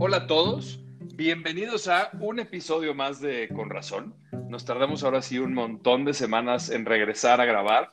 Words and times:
Hola 0.00 0.18
a 0.18 0.26
todos, 0.28 0.78
bienvenidos 1.16 1.88
a 1.88 2.10
un 2.20 2.38
episodio 2.38 2.94
más 2.94 3.20
de 3.20 3.48
Con 3.48 3.68
Razón. 3.68 4.14
Nos 4.48 4.64
tardamos 4.64 5.02
ahora 5.02 5.22
sí 5.22 5.40
un 5.40 5.54
montón 5.54 6.04
de 6.04 6.14
semanas 6.14 6.70
en 6.70 6.86
regresar 6.86 7.40
a 7.40 7.44
grabar. 7.44 7.90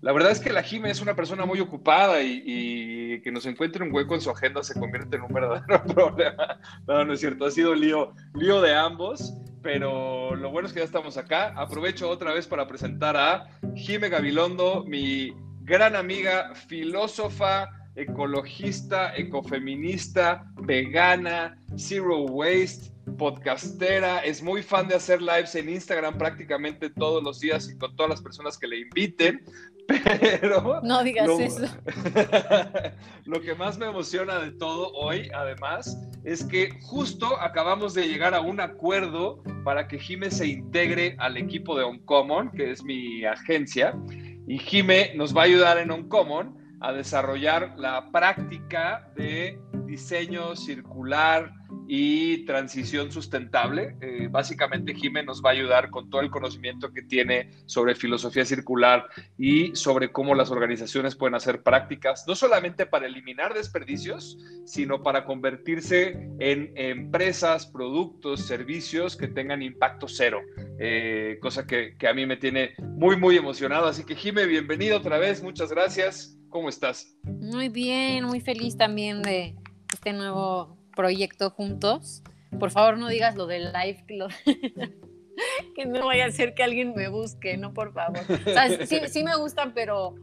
La 0.00 0.12
verdad 0.12 0.30
es 0.30 0.38
que 0.38 0.52
la 0.52 0.62
Jime 0.62 0.92
es 0.92 1.00
una 1.00 1.16
persona 1.16 1.46
muy 1.46 1.58
ocupada 1.58 2.22
y, 2.22 3.20
que 3.24 3.32
nos 3.32 3.46
encuentre 3.46 3.84
un 3.84 3.92
hueco 3.92 4.14
en 4.14 4.20
su 4.20 4.30
agenda 4.30 4.62
se 4.62 4.78
convierte 4.78 5.16
en 5.16 5.22
un 5.22 5.32
verdadero 5.32 5.82
problema. 5.92 6.60
No, 6.86 7.04
no 7.04 7.14
es 7.14 7.18
cierto, 7.18 7.46
ha 7.46 7.50
sido 7.50 7.74
lío, 7.74 8.14
lío 8.34 8.60
de 8.60 8.76
ambos, 8.76 9.34
pero 9.60 10.36
lo 10.36 10.52
bueno 10.52 10.68
es 10.68 10.72
que 10.72 10.78
ya 10.78 10.84
estamos 10.84 11.16
acá. 11.16 11.52
Aprovecho 11.56 12.08
otra 12.08 12.32
vez 12.32 12.46
para 12.46 12.68
presentar 12.68 13.16
a 13.16 13.48
Jime 13.74 14.08
Gabilondo, 14.08 14.84
mi 14.86 15.34
gran 15.62 15.96
amiga, 15.96 16.54
filósofa, 16.54 17.70
ecologista, 17.96 19.14
ecofeminista, 19.16 20.49
vegana, 20.70 21.58
zero 21.76 22.26
waste, 22.26 22.92
podcastera, 23.18 24.20
es 24.20 24.40
muy 24.40 24.62
fan 24.62 24.86
de 24.86 24.94
hacer 24.94 25.20
lives 25.20 25.56
en 25.56 25.68
Instagram 25.68 26.16
prácticamente 26.16 26.90
todos 26.90 27.24
los 27.24 27.40
días 27.40 27.68
y 27.68 27.76
con 27.76 27.96
todas 27.96 28.08
las 28.08 28.22
personas 28.22 28.56
que 28.56 28.68
le 28.68 28.78
inviten. 28.78 29.44
Pero. 29.88 30.80
No 30.84 31.02
digas 31.02 31.28
eso. 31.40 31.66
lo 33.24 33.40
que 33.40 33.56
más 33.56 33.78
me 33.78 33.86
emociona 33.86 34.38
de 34.38 34.52
todo 34.52 34.92
hoy, 34.92 35.28
además, 35.34 35.98
es 36.22 36.44
que 36.44 36.78
justo 36.82 37.40
acabamos 37.40 37.92
de 37.92 38.06
llegar 38.06 38.32
a 38.32 38.40
un 38.40 38.60
acuerdo 38.60 39.42
para 39.64 39.88
que 39.88 39.98
Jime 39.98 40.30
se 40.30 40.46
integre 40.46 41.16
al 41.18 41.36
equipo 41.36 41.76
de 41.76 41.82
Uncommon, 41.82 42.52
que 42.52 42.70
es 42.70 42.84
mi 42.84 43.24
agencia. 43.24 43.92
Y 44.46 44.56
Jime 44.58 45.14
nos 45.16 45.36
va 45.36 45.40
a 45.42 45.44
ayudar 45.46 45.78
en 45.78 45.90
Uncommon 45.90 46.56
a 46.80 46.92
desarrollar 46.92 47.74
la 47.76 48.08
práctica 48.12 49.10
de 49.16 49.58
diseño 49.90 50.54
circular 50.54 51.52
y 51.88 52.44
transición 52.44 53.10
sustentable. 53.10 53.96
Eh, 54.00 54.28
básicamente, 54.30 54.94
Jiménez 54.94 55.26
nos 55.26 55.42
va 55.42 55.50
a 55.50 55.52
ayudar 55.52 55.90
con 55.90 56.08
todo 56.08 56.20
el 56.20 56.30
conocimiento 56.30 56.92
que 56.92 57.02
tiene 57.02 57.50
sobre 57.66 57.96
filosofía 57.96 58.44
circular 58.44 59.08
y 59.36 59.74
sobre 59.74 60.12
cómo 60.12 60.36
las 60.36 60.50
organizaciones 60.52 61.16
pueden 61.16 61.34
hacer 61.34 61.62
prácticas, 61.62 62.24
no 62.28 62.36
solamente 62.36 62.86
para 62.86 63.06
eliminar 63.06 63.52
desperdicios, 63.52 64.38
sino 64.64 65.02
para 65.02 65.24
convertirse 65.24 66.30
en 66.38 66.72
empresas, 66.76 67.66
productos, 67.66 68.46
servicios 68.46 69.16
que 69.16 69.26
tengan 69.26 69.60
impacto 69.60 70.06
cero, 70.06 70.40
eh, 70.78 71.38
cosa 71.42 71.66
que, 71.66 71.96
que, 71.98 72.06
a 72.06 72.14
mí 72.14 72.24
me 72.26 72.36
tiene 72.36 72.74
muy, 72.78 73.16
muy 73.16 73.36
emocionado. 73.36 73.86
Así 73.86 74.04
que, 74.04 74.14
Jiménez, 74.14 74.48
bienvenido 74.50 74.98
otra 74.98 75.18
vez, 75.18 75.42
muchas 75.42 75.70
gracias. 75.70 76.36
¿Cómo 76.48 76.68
estás? 76.68 77.16
Muy 77.22 77.68
bien, 77.68 78.24
muy 78.24 78.40
feliz 78.40 78.76
también 78.76 79.22
de 79.22 79.54
este 80.00 80.14
nuevo 80.14 80.78
proyecto 80.96 81.50
juntos. 81.50 82.22
Por 82.58 82.70
favor, 82.70 82.96
no 82.96 83.08
digas 83.08 83.36
lo 83.36 83.46
del 83.46 83.70
live, 83.70 84.02
que 85.76 85.84
no 85.86 86.06
vaya 86.06 86.24
a 86.24 86.30
ser 86.30 86.54
que 86.54 86.62
alguien 86.62 86.94
me 86.96 87.08
busque, 87.08 87.58
no, 87.58 87.74
por 87.74 87.92
favor. 87.92 88.20
sí, 88.86 89.22
me 89.22 89.36
gustan, 89.36 89.74
pero, 89.74 90.14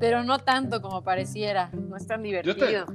pero 0.00 0.24
no 0.24 0.40
tanto 0.40 0.82
como 0.82 1.04
pareciera. 1.04 1.70
No 1.72 1.96
es 1.96 2.04
tan 2.08 2.24
divertido. 2.24 2.86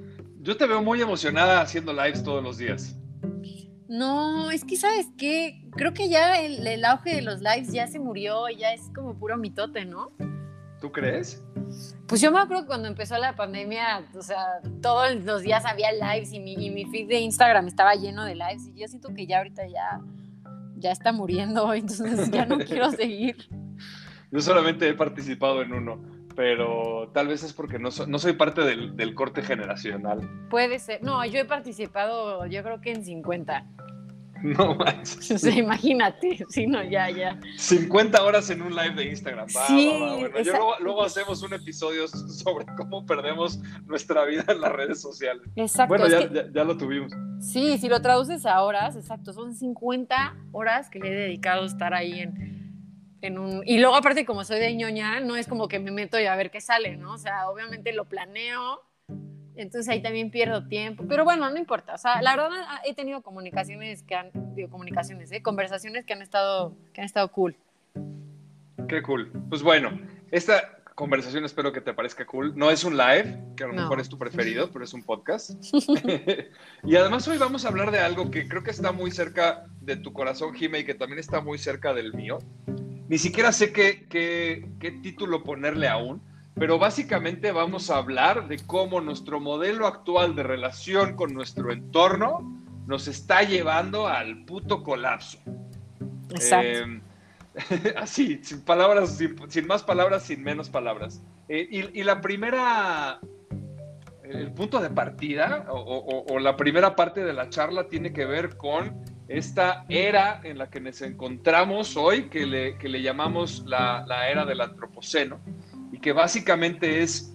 Yo 0.42 0.58
te, 0.58 0.67
veo 0.67 0.83
muy 0.83 1.02
emocionada 1.02 1.61
haciendo 1.61 1.94
lives 1.94 2.22
todos 2.23 2.44
los 2.44 2.58
días. 2.58 2.98
No, 3.88 4.52
es 4.52 4.66
que 4.66 4.75
sabes 4.75 5.08
qué, 5.17 5.66
creo 5.78 5.94
que 5.94 6.09
ya 6.09 6.42
el, 6.42 6.67
el 6.67 6.83
auge 6.83 7.16
de 7.16 7.22
los 7.22 7.39
lives 7.39 7.72
ya 7.72 7.88
se 7.88 8.00
murió, 8.00 8.50
ya 8.50 8.73
es 8.73 8.81
como 8.94 9.17
puro 9.17 9.38
mitote, 9.38 9.86
¿no? 9.86 10.11
¿Tú 10.80 10.92
crees? 10.92 11.44
Pues 12.08 12.22
yo 12.22 12.31
me 12.31 12.39
acuerdo 12.39 12.64
que 12.64 12.67
cuando 12.67 12.88
empezó 12.88 13.17
la 13.17 13.36
pandemia, 13.36 14.06
o 14.16 14.22
sea, 14.22 14.61
todos 14.81 15.16
los 15.23 15.42
días 15.42 15.66
había 15.66 15.92
lives 15.92 16.31
y 16.33 16.39
mi, 16.39 16.53
y 16.53 16.70
mi 16.70 16.86
feed 16.86 17.08
de 17.08 17.20
Instagram 17.20 17.67
estaba 17.67 17.95
lleno 17.95 18.23
de 18.25 18.36
lives 18.36 18.67
y 18.67 18.80
yo 18.80 18.88
siento 18.88 19.14
que 19.14 19.25
ya 19.25 19.39
ahorita 19.39 19.67
ya, 19.67 20.00
ya 20.77 20.92
está 20.92 21.11
muriendo, 21.11 21.73
entonces 21.73 22.30
ya 22.30 22.45
no 22.45 22.60
quiero 22.60 22.92
seguir. 22.92 23.49
Yo 24.32 24.42
solamente 24.42 24.87
he 24.87 24.93
participado 24.93 25.61
en 25.64 25.73
uno, 25.73 25.99
pero 26.36 27.10
tal 27.14 27.27
vez 27.27 27.43
es 27.43 27.54
porque 27.54 27.80
no, 27.80 27.89
no 28.08 28.20
soy 28.20 28.33
parte 28.33 28.61
del, 28.61 28.95
del 28.95 29.16
corte 29.16 29.42
generacional. 29.42 30.30
Puede 30.49 30.77
ser. 30.77 31.02
No, 31.02 31.26
yo 31.26 31.39
he 31.39 31.45
participado 31.45 32.45
yo 32.45 32.61
creo 32.61 32.82
que 32.82 32.92
en 32.92 33.04
50. 33.04 33.66
No 34.55 34.75
manches. 34.75 35.31
O 35.31 35.37
sea, 35.37 35.53
imagínate, 35.53 36.45
si 36.49 36.67
no, 36.67 36.83
ya, 36.83 37.09
ya. 37.09 37.39
50 37.58 38.23
horas 38.23 38.49
en 38.49 38.61
un 38.61 38.75
live 38.75 38.95
de 38.95 39.05
Instagram. 39.09 39.47
sí, 39.49 39.91
Bueno, 39.91 40.75
luego, 40.80 41.03
hacemos 41.03 41.41
un 41.43 41.53
episodio 41.53 42.08
sobre 42.08 42.65
cómo 42.77 43.05
perdemos 43.05 43.59
nuestra 43.86 44.25
vida 44.25 44.45
en 44.47 44.61
las 44.61 44.71
redes 44.71 45.02
sociales. 45.02 45.43
Exacto. 45.55 45.95
Bueno, 45.95 46.07
ya, 46.07 46.63
lo 46.63 46.77
tuvimos. 46.77 47.11
Sí, 47.41 47.77
si 47.77 47.87
lo 47.87 48.02
traduces 48.02 48.45
a 48.45 48.63
horas, 48.63 48.95
exacto, 48.95 49.33
son 49.33 49.53
50 49.53 50.36
horas 50.52 50.89
que 50.89 50.99
le 50.99 51.09
he 51.09 51.15
dedicado 51.15 51.63
a 51.63 51.67
estar 51.67 51.93
ahí 51.93 52.19
en, 52.19 53.17
en 53.21 53.37
un... 53.37 53.61
Y 53.65 53.80
luego 53.80 53.95
aparte 53.95 54.25
como 54.25 54.43
soy 54.43 54.59
de 54.59 54.75
ñoña, 54.75 55.19
no 55.19 55.36
es 55.36 55.47
como 55.47 55.67
que 55.67 55.80
me 55.80 55.91
meto 55.91 56.19
y 56.19 56.25
a 56.25 56.36
ver 56.36 56.49
qué 56.49 56.61
sale, 56.61 56.97
¿no? 56.97 57.13
O 57.13 57.17
sea, 57.17 57.49
obviamente 57.49 57.93
lo 57.93 58.05
planeo 58.05 58.81
entonces 59.57 59.89
ahí 59.89 60.01
también 60.01 60.31
pierdo 60.31 60.67
tiempo. 60.67 61.03
Pero 61.07 61.23
bueno, 61.23 61.49
no 61.49 61.57
importa. 61.57 61.95
O 61.95 61.97
sea, 61.97 62.21
la 62.21 62.35
verdad 62.35 62.49
he 62.85 62.93
tenido 62.93 63.21
comunicaciones 63.21 64.03
que 64.03 64.15
han, 64.15 64.31
digo, 64.55 64.69
comunicaciones, 64.69 65.31
¿eh? 65.31 65.41
conversaciones 65.41 66.05
que 66.05 66.13
han 66.13 66.21
estado, 66.21 66.75
que 66.93 67.01
han 67.01 67.05
estado 67.05 67.31
cool. 67.31 67.55
Qué 68.87 69.01
cool. 69.01 69.31
Pues 69.49 69.63
bueno, 69.63 69.99
esta 70.31 70.77
conversación 70.95 71.45
espero 71.45 71.71
que 71.71 71.81
te 71.81 71.93
parezca 71.93 72.25
cool. 72.25 72.57
No 72.57 72.71
es 72.71 72.83
un 72.83 72.97
live, 72.97 73.39
que 73.55 73.63
a 73.63 73.67
lo 73.67 73.73
mejor 73.73 73.99
es 73.99 74.09
tu 74.09 74.17
preferido, 74.17 74.71
pero 74.71 74.85
es 74.85 74.93
un 74.93 75.03
podcast. 75.03 75.51
y 76.83 76.95
además 76.95 77.27
hoy 77.27 77.37
vamos 77.37 77.65
a 77.65 77.67
hablar 77.69 77.91
de 77.91 77.99
algo 77.99 78.31
que 78.31 78.47
creo 78.47 78.63
que 78.63 78.71
está 78.71 78.91
muy 78.91 79.11
cerca 79.11 79.65
de 79.81 79.97
tu 79.97 80.13
corazón, 80.13 80.53
Jime, 80.53 80.79
y 80.79 80.85
que 80.85 80.95
también 80.95 81.19
está 81.19 81.41
muy 81.41 81.57
cerca 81.57 81.93
del 81.93 82.13
mío. 82.13 82.39
Ni 83.09 83.17
siquiera 83.17 83.51
sé 83.51 83.71
qué, 83.71 84.07
qué, 84.09 84.69
qué 84.79 84.91
título 84.91 85.43
ponerle 85.43 85.87
aún 85.87 86.21
pero 86.59 86.79
básicamente 86.79 87.51
vamos 87.51 87.89
a 87.89 87.97
hablar 87.97 88.47
de 88.47 88.57
cómo 88.65 88.99
nuestro 88.99 89.39
modelo 89.39 89.85
actual 89.85 90.35
de 90.35 90.43
relación 90.43 91.15
con 91.15 91.33
nuestro 91.33 91.71
entorno 91.71 92.63
nos 92.87 93.07
está 93.07 93.43
llevando 93.43 94.07
al 94.07 94.43
puto 94.45 94.81
colapso. 94.81 95.37
Exacto. 96.31 96.67
Eh, 96.67 97.01
así, 97.97 98.39
sin 98.43 98.61
palabras, 98.61 99.17
sin, 99.49 99.67
más 99.67 99.83
palabras, 99.83 100.23
sin 100.23 100.41
menos 100.41 100.69
palabras. 100.69 101.21
Eh, 101.47 101.91
y, 101.93 102.03
la 102.03 102.21
primera, 102.21 103.19
el 104.23 104.51
punto 104.51 104.79
de 104.79 104.89
partida 104.89 105.65
o, 105.69 106.39
la 106.39 106.55
primera 106.55 106.95
parte 106.95 107.23
de 107.23 107.33
la 107.33 107.49
charla 107.49 107.87
tiene 107.87 108.13
que 108.13 108.25
ver 108.25 108.57
con 108.57 109.03
esta 109.27 109.85
era 109.89 110.41
en 110.43 110.57
la 110.57 110.69
que 110.69 110.79
nos 110.79 111.01
encontramos 111.01 111.97
hoy, 111.97 112.29
que 112.29 112.45
le, 112.45 112.77
que 112.77 112.89
le 112.89 113.01
llamamos 113.01 113.63
la, 113.65 114.05
la 114.07 114.29
era 114.29 114.45
del 114.45 114.61
antropoceno 114.61 115.39
y 115.92 115.99
que 115.99 116.11
básicamente 116.11 117.02
es 117.02 117.33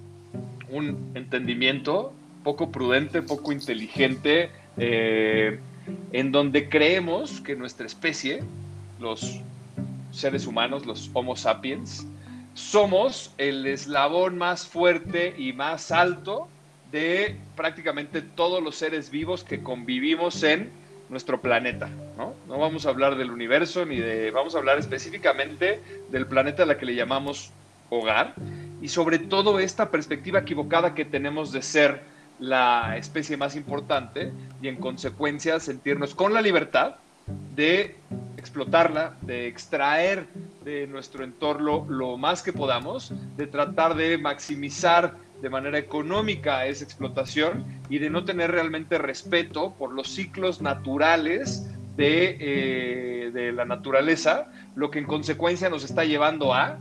un 0.69 1.13
entendimiento 1.15 2.13
poco 2.43 2.71
prudente, 2.71 3.23
poco 3.23 3.53
inteligente, 3.53 4.51
eh, 4.77 5.61
en 6.13 6.33
donde 6.33 6.69
creemos 6.69 7.41
que 7.41 7.57
nuestra 7.57 7.87
especie, 7.87 8.43
los 9.01 9.41
seres 10.11 10.47
humanos, 10.47 10.87
los 10.87 11.11
Homo 11.13 11.37
sapiens, 11.37 12.07
somos 12.55 13.33
el 13.39 13.67
eslabón 13.67 14.37
más 14.37 14.67
fuerte 14.67 15.35
y 15.39 15.53
más 15.53 15.91
alto 15.91 16.49
de 16.91 17.37
prácticamente 17.57 18.21
todos 18.21 18.63
los 18.63 18.77
seres 18.77 19.11
vivos 19.11 19.45
que 19.45 19.63
convivimos 19.63 20.43
en 20.43 20.71
nuestro 21.09 21.41
planeta, 21.41 21.89
¿no? 22.17 22.35
No 22.47 22.59
vamos 22.59 22.87
a 22.87 22.91
hablar 22.91 23.17
del 23.17 23.31
universo 23.31 23.87
ni 23.87 23.97
de, 23.97 24.31
vamos 24.31 24.55
a 24.55 24.59
hablar 24.59 24.79
específicamente 24.79 25.81
del 26.11 26.27
planeta 26.27 26.63
a 26.63 26.67
la 26.67 26.79
que 26.79 26.87
le 26.87 26.95
llamamos 26.95 27.53
hogar 27.93 28.35
y 28.81 28.89
sobre 28.89 29.19
todo 29.19 29.59
esta 29.59 29.91
perspectiva 29.91 30.41
equivocada 30.41 30.95
que 30.95 31.05
tenemos 31.05 31.53
de 31.53 31.63
ser 31.63 32.03
la 32.39 32.97
especie 32.97 33.37
más 33.37 33.55
importante 33.55 34.33
y 34.61 34.69
en 34.69 34.77
consecuencia 34.77 35.61
sentirnos 35.61 36.15
con 36.15 36.33
la 36.33 36.41
libertad 36.41 36.97
de 37.55 37.97
explotarla, 38.37 39.17
de 39.21 39.47
extraer 39.47 40.27
de 40.65 40.87
nuestro 40.87 41.23
entorno 41.23 41.87
lo 41.89 42.17
más 42.17 42.43
que 42.43 42.53
podamos, 42.53 43.13
de 43.37 43.47
tratar 43.47 43.95
de 43.95 44.19
maximizar 44.19 45.17
de 45.41 45.51
manera 45.51 45.79
económica 45.79 46.67
esa 46.67 46.85
explotación 46.85 47.65
y 47.89 47.99
de 47.99 48.11
no 48.11 48.25
tener 48.25 48.51
realmente 48.51 48.99
respeto 48.99 49.75
por 49.79 49.93
los 49.93 50.09
ciclos 50.09 50.63
naturales 50.63 51.69
de, 51.97 52.37
eh, 52.41 53.31
de 53.33 53.53
la 53.53 53.65
naturaleza, 53.65 54.51
lo 54.75 54.91
que 54.91 54.99
en 54.99 55.05
consecuencia 55.05 55.69
nos 55.69 55.85
está 55.85 56.05
llevando 56.05 56.55
a 56.55 56.79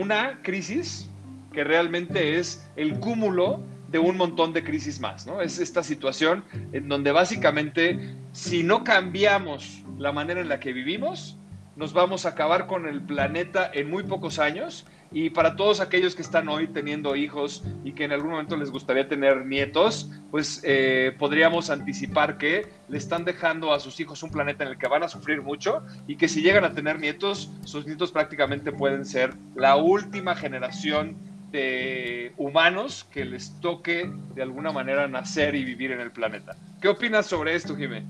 una 0.00 0.40
crisis 0.42 1.10
que 1.52 1.62
realmente 1.62 2.38
es 2.38 2.66
el 2.76 2.98
cúmulo 3.00 3.62
de 3.88 3.98
un 3.98 4.16
montón 4.16 4.52
de 4.52 4.64
crisis 4.64 4.98
más, 5.00 5.26
¿no? 5.26 5.42
Es 5.42 5.58
esta 5.58 5.82
situación 5.82 6.44
en 6.72 6.88
donde 6.88 7.12
básicamente 7.12 8.16
si 8.32 8.62
no 8.62 8.82
cambiamos 8.82 9.82
la 9.98 10.12
manera 10.12 10.40
en 10.40 10.48
la 10.48 10.60
que 10.60 10.72
vivimos, 10.72 11.36
nos 11.76 11.92
vamos 11.92 12.24
a 12.24 12.30
acabar 12.30 12.66
con 12.66 12.86
el 12.86 13.02
planeta 13.02 13.70
en 13.72 13.90
muy 13.90 14.04
pocos 14.04 14.38
años 14.38 14.86
Y 15.12 15.30
para 15.30 15.56
todos 15.56 15.80
aquellos 15.80 16.14
que 16.14 16.22
están 16.22 16.48
hoy 16.48 16.68
teniendo 16.68 17.16
hijos 17.16 17.64
y 17.82 17.92
que 17.92 18.04
en 18.04 18.12
algún 18.12 18.30
momento 18.30 18.56
les 18.56 18.70
gustaría 18.70 19.08
tener 19.08 19.44
nietos, 19.44 20.08
pues 20.30 20.60
eh, 20.64 21.14
podríamos 21.18 21.68
anticipar 21.68 22.38
que 22.38 22.68
le 22.88 22.98
están 22.98 23.24
dejando 23.24 23.72
a 23.72 23.80
sus 23.80 23.98
hijos 23.98 24.22
un 24.22 24.30
planeta 24.30 24.62
en 24.62 24.70
el 24.70 24.78
que 24.78 24.86
van 24.86 25.02
a 25.02 25.08
sufrir 25.08 25.42
mucho 25.42 25.82
y 26.06 26.16
que 26.16 26.28
si 26.28 26.42
llegan 26.42 26.64
a 26.64 26.72
tener 26.72 27.00
nietos, 27.00 27.50
sus 27.64 27.86
nietos 27.86 28.12
prácticamente 28.12 28.70
pueden 28.70 29.04
ser 29.04 29.34
la 29.56 29.76
última 29.76 30.36
generación 30.36 31.16
de 31.50 32.32
humanos 32.36 33.04
que 33.10 33.24
les 33.24 33.58
toque 33.60 34.12
de 34.34 34.42
alguna 34.42 34.70
manera 34.70 35.08
nacer 35.08 35.56
y 35.56 35.64
vivir 35.64 35.90
en 35.90 36.00
el 36.00 36.12
planeta. 36.12 36.56
¿Qué 36.80 36.86
opinas 36.86 37.26
sobre 37.26 37.56
esto, 37.56 37.76
Jimé? 37.76 38.06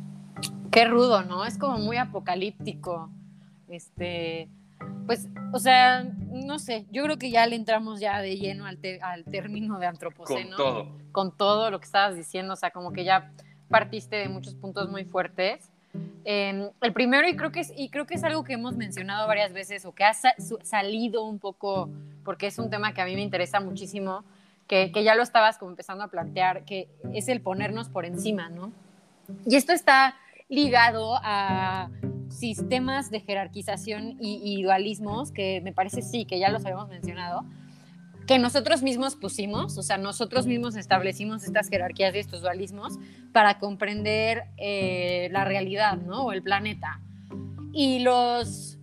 Qué 0.71 0.85
rudo, 0.85 1.25
¿no? 1.25 1.47
Es 1.47 1.57
como 1.57 1.79
muy 1.79 1.97
apocalíptico. 1.97 3.11
Este, 3.69 4.49
pues, 5.07 5.29
o 5.53 5.59
sea, 5.59 6.05
no 6.05 6.59
sé, 6.59 6.87
yo 6.91 7.03
creo 7.03 7.19
que 7.19 7.31
ya 7.31 7.47
le 7.47 7.57
entramos 7.57 8.01
ya 8.01 8.21
de 8.21 8.37
lleno 8.37 8.67
al, 8.67 8.79
al 9.03 9.25
término 9.25 9.79
de 9.79 9.87
antropoceno. 9.87 10.57
Con 10.57 10.67
todo. 10.67 10.89
Con 11.13 11.37
todo 11.37 11.71
lo 11.71 11.81
que 11.81 11.87
estabas 11.87 12.15
diciendo, 12.15 12.55
o 12.55 12.57
sea, 12.57 12.71
como 12.71 12.93
que 12.93 13.05
ya 13.05 13.33
partiste 13.69 14.17
de 14.17 14.29
muchos 14.29 14.55
puntos 14.55 14.89
muy 14.89 15.05
fuertes. 15.05 15.71
Em, 16.25 16.71
el 16.81 16.93
primero, 16.93 17.29
y 17.29 17.37
creo, 17.37 17.51
que 17.51 17.61
es, 17.61 17.73
y 17.77 17.89
creo 17.89 18.07
que 18.07 18.15
es 18.15 18.25
algo 18.25 18.45
que 18.45 18.53
hemos 18.53 18.77
mencionado 18.77 19.27
varias 19.27 19.53
veces 19.53 19.85
o 19.85 19.93
que 19.93 20.05
ha 20.05 20.13
salido 20.15 21.25
un 21.25 21.39
poco, 21.39 21.89
porque 22.25 22.47
es 22.47 22.59
un 22.59 22.71
tema 22.71 22.93
que 22.93 23.01
a 23.01 23.05
mí 23.05 23.15
me 23.15 23.23
interesa 23.23 23.59
muchísimo, 23.61 24.23
que, 24.67 24.93
que 24.93 25.03
ya 25.03 25.15
lo 25.15 25.23
estabas 25.23 25.59
como 25.59 25.73
empezando 25.73 26.05
a 26.05 26.09
plantear, 26.09 26.65
que 26.65 26.89
es 27.13 27.29
el 27.29 27.41
ponernos 27.41 27.89
por 27.89 28.05
encima, 28.05 28.49
¿no? 28.49 28.71
Y 29.47 29.57
esto 29.57 29.73
está 29.73 30.17
ligado 30.49 31.19
a 31.23 31.89
sistemas 32.41 33.11
de 33.11 33.21
jerarquización 33.21 34.17
y, 34.19 34.63
dualismos, 34.63 35.31
que 35.31 35.61
me 35.61 35.73
parece 35.73 36.03
sí, 36.03 36.25
que 36.25 36.39
ya 36.39 36.49
los 36.51 36.65
habíamos 36.65 36.89
mencionado, 36.89 37.45
que 38.27 38.39
nosotros 38.39 38.83
mismos 38.83 39.17
pusimos, 39.17 39.77
o 39.77 39.83
sea, 39.83 39.99
nosotros 39.99 40.47
mismos 40.47 40.77
establecimos 40.77 41.45
estas 41.45 41.69
jerarquías 41.69 42.15
y 42.15 42.19
estos 42.19 42.43
dualismos 42.43 42.99
para 43.33 43.59
comprender 43.59 44.45
eh, 44.57 45.29
la 45.33 45.45
realidad, 45.45 45.99
¿no? 45.99 46.25
O 46.27 46.33
el 46.33 46.43
planeta. 46.43 47.01
Y 47.73 48.01
los 48.01 48.79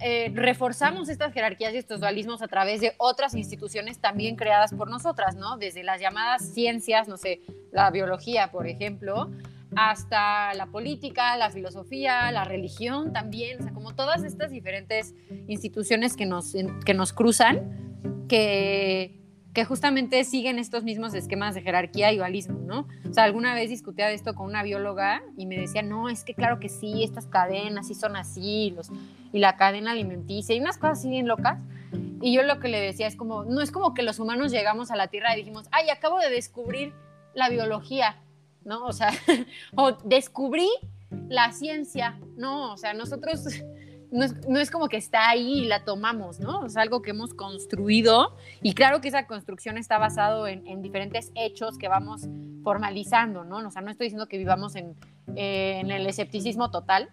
eh, 0.00 0.30
reforzamos 0.32 1.08
estas 1.08 1.32
jerarquías 1.32 1.74
y 1.74 1.78
estos 1.78 2.00
dualismos 2.00 2.40
a 2.40 2.48
través 2.48 2.80
de 2.80 2.94
otras 2.98 3.34
instituciones 3.34 3.98
también 3.98 4.36
creadas 4.36 4.72
por 4.72 4.88
nosotras, 4.88 5.36
¿no? 5.36 5.58
Desde 5.58 5.82
las 5.82 6.00
llamadas 6.00 6.42
ciencias, 6.54 7.08
no 7.08 7.16
sé, 7.16 7.42
la 7.72 7.90
biología, 7.90 8.50
por 8.50 8.66
ejemplo, 8.66 9.30
hasta 9.74 10.54
la 10.54 10.66
política, 10.66 11.36
la 11.36 11.50
filosofía, 11.50 12.30
la 12.30 12.44
religión 12.44 13.12
también, 13.12 13.60
o 13.60 13.62
sea, 13.62 13.72
como 13.72 13.94
todas 13.94 14.22
estas 14.22 14.50
diferentes 14.50 15.14
instituciones 15.48 16.16
que 16.16 16.26
nos, 16.26 16.54
que 16.84 16.94
nos 16.94 17.12
cruzan, 17.12 18.26
que, 18.28 19.20
que 19.52 19.64
justamente 19.64 20.22
siguen 20.24 20.58
estos 20.58 20.84
mismos 20.84 21.14
esquemas 21.14 21.54
de 21.54 21.62
jerarquía 21.62 22.12
y 22.12 22.18
dualismo, 22.18 22.58
¿no? 22.60 22.86
O 23.08 23.12
sea, 23.12 23.24
alguna 23.24 23.54
vez 23.54 23.70
discutía 23.70 24.06
de 24.06 24.14
esto 24.14 24.34
con 24.34 24.46
una 24.46 24.62
bióloga 24.62 25.22
y 25.36 25.46
me 25.46 25.58
decía, 25.58 25.82
no, 25.82 26.08
es 26.08 26.24
que 26.24 26.34
claro 26.34 26.60
que 26.60 26.68
sí, 26.68 27.02
estas 27.02 27.26
cadenas 27.26 27.88
sí 27.88 27.94
son 27.94 28.16
así, 28.16 28.72
los, 28.76 28.90
y 29.32 29.38
la 29.38 29.56
cadena 29.56 29.92
alimenticia, 29.92 30.54
y 30.54 30.60
unas 30.60 30.78
cosas 30.78 30.98
así 30.98 31.08
bien 31.08 31.26
locas. 31.26 31.58
Y 32.20 32.34
yo 32.34 32.42
lo 32.42 32.60
que 32.60 32.68
le 32.68 32.80
decía 32.80 33.06
es 33.06 33.16
como, 33.16 33.44
no 33.44 33.60
es 33.60 33.70
como 33.70 33.94
que 33.94 34.02
los 34.02 34.18
humanos 34.18 34.52
llegamos 34.52 34.90
a 34.90 34.96
la 34.96 35.08
Tierra 35.08 35.34
y 35.34 35.38
dijimos, 35.38 35.68
ay, 35.70 35.90
acabo 35.90 36.18
de 36.18 36.30
descubrir 36.30 36.92
la 37.34 37.48
biología, 37.48 38.16
¿no? 38.66 38.84
O 38.84 38.92
sea, 38.92 39.10
o 39.76 39.92
descubrí 40.04 40.68
la 41.28 41.52
ciencia, 41.52 42.18
¿no? 42.36 42.72
O 42.72 42.76
sea, 42.76 42.92
nosotros 42.92 43.46
no 44.10 44.58
es, 44.58 44.70
como 44.70 44.88
que 44.88 44.96
está 44.96 45.30
ahí 45.30 45.60
y 45.60 45.66
la 45.66 45.84
tomamos, 45.84 46.40
¿no? 46.40 46.66
Es 46.66 46.76
algo 46.76 47.00
que 47.00 47.10
hemos 47.10 47.32
construido 47.32 48.36
y 48.60 48.74
claro 48.74 49.00
que 49.00 49.08
esa 49.08 49.26
construcción 49.26 49.78
está 49.78 49.98
basado 49.98 50.46
en, 50.46 50.82
diferentes 50.82 51.30
hechos 51.34 51.78
que 51.78 51.88
vamos 51.88 52.28
formalizando, 52.62 53.44
¿no? 53.44 53.58
O 53.66 53.70
sea, 53.70 53.82
no 53.82 53.90
estoy 53.90 54.06
diciendo 54.06 54.26
que 54.26 54.38
vivamos 54.38 54.74
en, 54.74 54.96
en 55.36 55.90
el 55.90 56.06
escepticismo 56.06 56.70
total, 56.70 57.10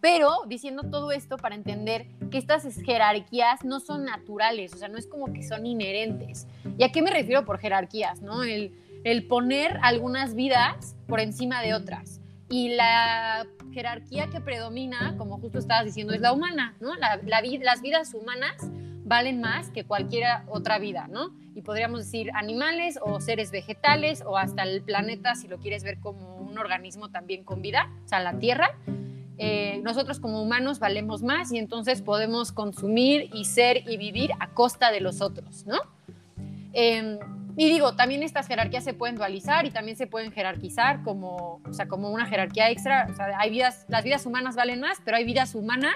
pero 0.00 0.30
diciendo 0.46 0.82
todo 0.90 1.12
esto 1.12 1.36
para 1.36 1.54
entender 1.54 2.06
que 2.30 2.38
estas 2.38 2.64
jerarquías 2.82 3.64
no 3.64 3.80
son 3.80 4.04
naturales, 4.04 4.72
o 4.74 4.78
sea, 4.78 4.88
no 4.88 4.98
es 4.98 5.06
como 5.06 5.32
que 5.32 5.42
son 5.42 5.66
inherentes. 5.66 6.46
¿Y 6.78 6.84
a 6.84 6.92
qué 6.92 7.02
me 7.02 7.10
refiero 7.10 7.44
por 7.44 7.58
jerarquías, 7.58 8.22
no? 8.22 8.42
El, 8.42 8.72
el 9.04 9.26
poner 9.26 9.78
algunas 9.82 10.34
vidas 10.34 10.96
por 11.06 11.20
encima 11.20 11.62
de 11.62 11.74
otras. 11.74 12.20
Y 12.48 12.70
la 12.70 13.46
jerarquía 13.72 14.28
que 14.28 14.40
predomina, 14.40 15.14
como 15.16 15.38
justo 15.38 15.58
estabas 15.58 15.84
diciendo, 15.84 16.12
es 16.12 16.20
la 16.20 16.32
humana, 16.32 16.74
¿no? 16.80 16.94
La, 16.96 17.20
las 17.22 17.82
vidas 17.82 18.12
humanas 18.14 18.70
valen 19.04 19.40
más 19.40 19.70
que 19.70 19.84
cualquier 19.84 20.24
otra 20.48 20.78
vida, 20.78 21.08
¿no? 21.08 21.34
Y 21.54 21.62
podríamos 21.62 22.04
decir 22.04 22.30
animales 22.34 22.98
o 23.02 23.20
seres 23.20 23.50
vegetales 23.50 24.22
o 24.24 24.36
hasta 24.36 24.62
el 24.62 24.82
planeta, 24.82 25.34
si 25.34 25.48
lo 25.48 25.58
quieres 25.58 25.82
ver 25.82 25.98
como 25.98 26.36
un 26.36 26.58
organismo 26.58 27.10
también 27.10 27.44
con 27.44 27.60
vida, 27.60 27.90
o 28.04 28.08
sea, 28.08 28.20
la 28.20 28.38
Tierra. 28.38 28.78
Eh, 29.38 29.80
nosotros 29.82 30.20
como 30.20 30.42
humanos 30.42 30.78
valemos 30.78 31.22
más 31.22 31.50
y 31.50 31.58
entonces 31.58 32.02
podemos 32.02 32.52
consumir 32.52 33.30
y 33.32 33.46
ser 33.46 33.88
y 33.88 33.96
vivir 33.96 34.30
a 34.38 34.50
costa 34.50 34.92
de 34.92 35.00
los 35.00 35.22
otros, 35.22 35.66
¿no? 35.66 35.78
Em, 36.72 37.18
y 37.56 37.68
digo, 37.68 37.96
también 37.96 38.22
estas 38.22 38.46
jerarquías 38.46 38.84
se 38.84 38.94
pueden 38.94 39.16
dualizar 39.16 39.66
y 39.66 39.70
también 39.70 39.96
se 39.96 40.06
pueden 40.06 40.32
jerarquizar 40.32 41.02
como, 41.02 41.60
o 41.64 41.72
sea, 41.72 41.88
como 41.88 42.10
una 42.10 42.26
jerarquía 42.26 42.70
extra. 42.70 43.06
O 43.10 43.14
sea, 43.14 43.38
hay 43.38 43.50
vidas, 43.50 43.86
las 43.88 44.04
vidas 44.04 44.26
humanas 44.26 44.56
valen 44.56 44.80
más, 44.80 45.00
pero 45.04 45.16
hay 45.16 45.24
vidas 45.24 45.54
humanas 45.54 45.94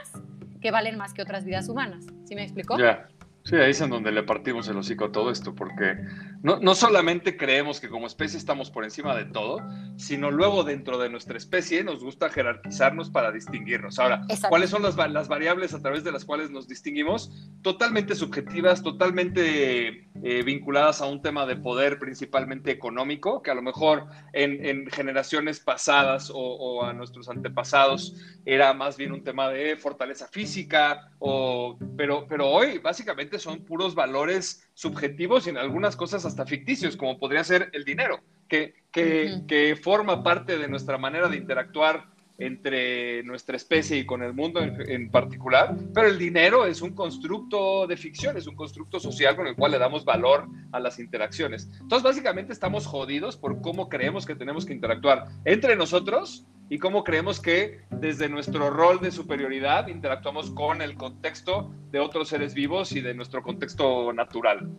que 0.61 0.71
valen 0.71 0.97
más 0.97 1.15
que 1.15 1.23
otras 1.23 1.45
vidas 1.45 1.69
humanas. 1.69 2.06
¿Sí 2.25 2.35
me 2.35 2.43
explicó? 2.43 2.79
Ya. 2.79 3.09
Sí, 3.45 3.56
ahí 3.56 3.73
es 3.73 3.81
en 3.83 3.91
donde 3.91 4.11
le 4.11 4.23
partimos 4.23 4.69
el 4.69 4.79
hocico 4.79 5.05
a 5.05 5.12
todo 5.12 5.31
esto, 5.31 5.55
porque 5.55 5.99
no, 6.44 6.58
no, 6.61 6.75
solamente 6.75 7.38
creemos 7.38 7.81
que 7.81 7.88
como 7.88 8.06
especie 8.06 8.38
estamos 8.38 8.70
por 8.70 8.85
encima 8.85 9.17
de 9.17 9.25
todo, 9.25 9.62
sino 9.96 10.31
luego 10.31 10.62
dentro 10.62 10.99
de 10.99 11.08
nuestra 11.08 11.38
especie 11.38 11.82
nos 11.82 12.05
gusta 12.05 12.29
jerarquizarnos 12.29 13.08
para 13.08 13.32
distinguirnos. 13.32 13.99
Ahora, 13.99 14.26
¿cuáles 14.50 14.69
son 14.69 14.82
las, 14.82 14.94
las, 14.94 15.26
variables 15.26 15.73
a 15.73 15.81
través 15.81 16.05
de 16.05 16.12
las 16.12 16.26
cuales 16.26 16.50
nos 16.50 16.69
distinguimos? 16.69 17.31
Totalmente 17.62 18.14
subjetivas, 18.14 18.82
totalmente 18.82 20.06
eh, 20.23 20.43
vinculadas 20.44 21.00
a 21.00 21.06
un 21.06 21.23
tema 21.23 21.46
de 21.46 21.56
poder 21.56 21.99
principalmente 21.99 22.70
económico, 22.70 23.41
que 23.41 23.50
a 23.50 23.55
lo 23.55 23.62
mejor 23.62 24.05
en, 24.35 24.64
en 24.67 24.91
generaciones 24.91 25.61
pasadas 25.61 26.29
o, 26.29 26.37
o, 26.37 26.85
a 26.85 26.93
nuestros 26.93 27.31
antepasados 27.31 28.17
era 28.44 28.75
más 28.75 28.99
bien 28.99 29.12
un 29.12 29.25
tema 29.25 29.49
de 29.49 29.76
fortaleza 29.76 30.29
física, 30.29 31.11
o, 31.19 31.79
pero, 31.96 32.26
pero 32.29 32.50
hoy 32.50 32.79
básicamente 32.79 33.38
son 33.38 33.64
puros 33.64 33.94
valores 33.94 34.69
subjetivos 34.75 35.47
y 35.47 35.50
en 35.50 35.56
algunas 35.56 35.97
cosas 35.97 36.25
hasta 36.25 36.47
ficticios, 36.47 36.97
como 36.97 37.19
podría 37.19 37.44
ser 37.44 37.71
el 37.73 37.85
dinero, 37.85 38.20
que, 38.48 38.75
que, 38.93 39.79
forma 39.82 40.22
parte 40.22 40.58
de 40.58 40.69
nuestra 40.69 40.98
manera 40.98 41.29
de 41.29 41.37
interactuar 41.37 42.14
entre 42.38 43.22
nuestra 43.22 43.56
especie 43.56 43.98
y 43.98 44.06
con 44.06 44.22
el 44.22 44.34
mundo 44.34 44.60
en, 44.60 45.10
particular, 45.10 45.76
pero 45.94 46.08
el 46.08 46.19
dinero 46.19 46.67
es 46.67 46.82
un 46.82 46.93
constructo 46.93 47.86
de 47.86 47.96
ficción, 47.96 48.36
es 48.36 48.46
un 48.46 48.56
constructo 48.56 48.98
social 48.98 49.36
con 49.36 49.46
el 49.46 49.55
cual 49.55 49.72
le 49.72 49.79
damos 49.79 50.05
valor 50.05 50.48
a 50.72 50.81
las 50.81 50.98
interacciones. 50.98 51.70
Entonces, 51.81 52.03
básicamente 52.03 52.53
estamos 52.53 52.86
jodidos 52.86 53.36
por 53.36 53.60
cómo 53.60 53.88
creemos 53.88 54.26
que 54.26 54.34
tenemos 54.34 54.67
que 54.67 54.72
interactuar 54.72 55.26
entre 55.44 55.76
nosotros 55.76 56.44
y 56.69 56.79
cómo 56.79 57.05
creemos 57.05 57.41
que 57.41 57.82
desde 57.91 58.29
nuestro 58.29 58.70
rol 58.70 59.00
de 59.00 59.12
superioridad 59.12 59.86
interactuamos 59.88 60.50
con 60.50 60.82
el 60.82 60.96
contexto 60.96 61.72
de 61.93 62.00
otros 62.00 62.29
seres 62.29 62.55
vivos 62.55 62.93
y 62.93 63.00
de 63.00 63.14
nuestro 63.14 63.43
contexto 63.43 64.12
natural. 64.12 64.70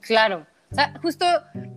Claro. 0.00 0.46
O 0.70 0.74
sea, 0.74 0.94
justo 1.00 1.24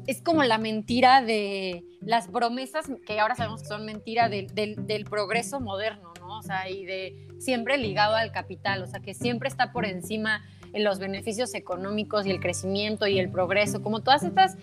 es 0.07 0.21
como 0.21 0.43
la 0.43 0.57
mentira 0.57 1.21
de 1.21 1.85
las 2.01 2.27
promesas 2.27 2.91
que 3.05 3.19
ahora 3.19 3.35
sabemos 3.35 3.61
que 3.61 3.67
son 3.67 3.85
mentira 3.85 4.27
del 4.29 5.05
progreso 5.09 5.59
moderno, 5.59 6.13
¿no? 6.19 6.39
O 6.39 6.41
sea, 6.41 6.69
y 6.69 6.85
de 6.85 7.27
siempre 7.39 7.77
ligado 7.77 8.15
al 8.15 8.31
capital, 8.31 8.83
o 8.83 8.87
sea, 8.87 8.99
que 8.99 9.13
siempre 9.13 9.47
está 9.47 9.71
por 9.71 9.85
encima 9.85 10.43
en 10.73 10.83
los 10.83 10.99
beneficios 10.99 11.53
económicos 11.53 12.25
y 12.25 12.31
el 12.31 12.39
crecimiento 12.39 13.07
y 13.07 13.19
el 13.19 13.29
progreso, 13.29 13.81
como 13.81 14.01
todas 14.01 14.23
estas 14.23 14.57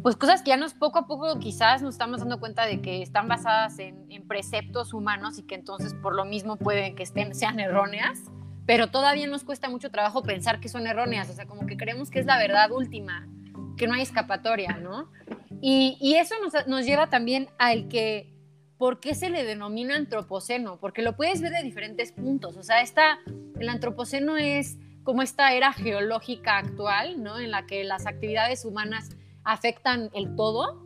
pues 0.00 0.16
cosas 0.16 0.42
que 0.42 0.48
ya 0.48 0.56
nos 0.56 0.72
poco 0.72 1.00
a 1.00 1.06
poco 1.06 1.38
quizás 1.38 1.82
nos 1.82 1.94
estamos 1.94 2.20
dando 2.20 2.40
cuenta 2.40 2.64
de 2.64 2.80
que 2.80 3.02
están 3.02 3.28
basadas 3.28 3.78
en, 3.78 4.02
preceptos 4.26 4.94
humanos 4.94 5.38
y 5.38 5.42
que 5.42 5.54
entonces 5.54 5.92
por 5.92 6.14
lo 6.14 6.24
mismo 6.24 6.56
pueden 6.56 6.94
que 6.94 7.02
estén, 7.02 7.34
sean 7.34 7.60
erróneas, 7.60 8.22
pero 8.64 8.86
todavía 8.86 9.26
nos 9.26 9.44
cuesta 9.44 9.68
mucho 9.68 9.90
trabajo 9.90 10.22
pensar 10.22 10.60
que 10.60 10.70
son 10.70 10.86
erróneas, 10.86 11.28
o 11.28 11.34
sea, 11.34 11.44
como 11.44 11.66
que 11.66 11.76
creemos 11.76 12.10
que 12.10 12.20
es 12.20 12.24
la 12.24 12.38
verdad 12.38 12.70
última, 12.70 13.28
que 13.76 13.86
no 13.86 13.94
hay 13.94 14.02
escapatoria, 14.02 14.76
¿no? 14.76 15.10
Y, 15.60 16.14
eso 16.16 16.34
nos, 16.42 16.66
nos, 16.66 16.84
lleva 16.84 17.08
también 17.08 17.48
al 17.58 17.88
que, 17.88 18.32
¿por 18.78 18.98
qué 18.98 19.14
se 19.14 19.30
le 19.30 19.44
denomina 19.44 19.94
antropoceno? 19.94 20.78
Porque 20.80 21.02
lo 21.02 21.14
puedes 21.14 21.40
ver 21.40 21.52
de 21.52 21.62
diferentes 21.62 22.10
puntos, 22.12 22.56
o 22.56 22.62
sea, 22.62 22.82
esta, 22.82 23.20
el 23.58 23.68
antropoceno 23.68 24.36
es 24.36 24.78
como 25.04 25.22
esta 25.22 25.52
era 25.52 25.72
geológica 25.72 26.58
actual, 26.58 27.22
¿no? 27.22 27.38
En 27.38 27.50
la 27.50 27.66
que 27.66 27.84
las 27.84 28.06
actividades 28.06 28.64
humanas 28.64 29.10
afectan 29.44 30.10
el 30.14 30.34
todo 30.36 30.84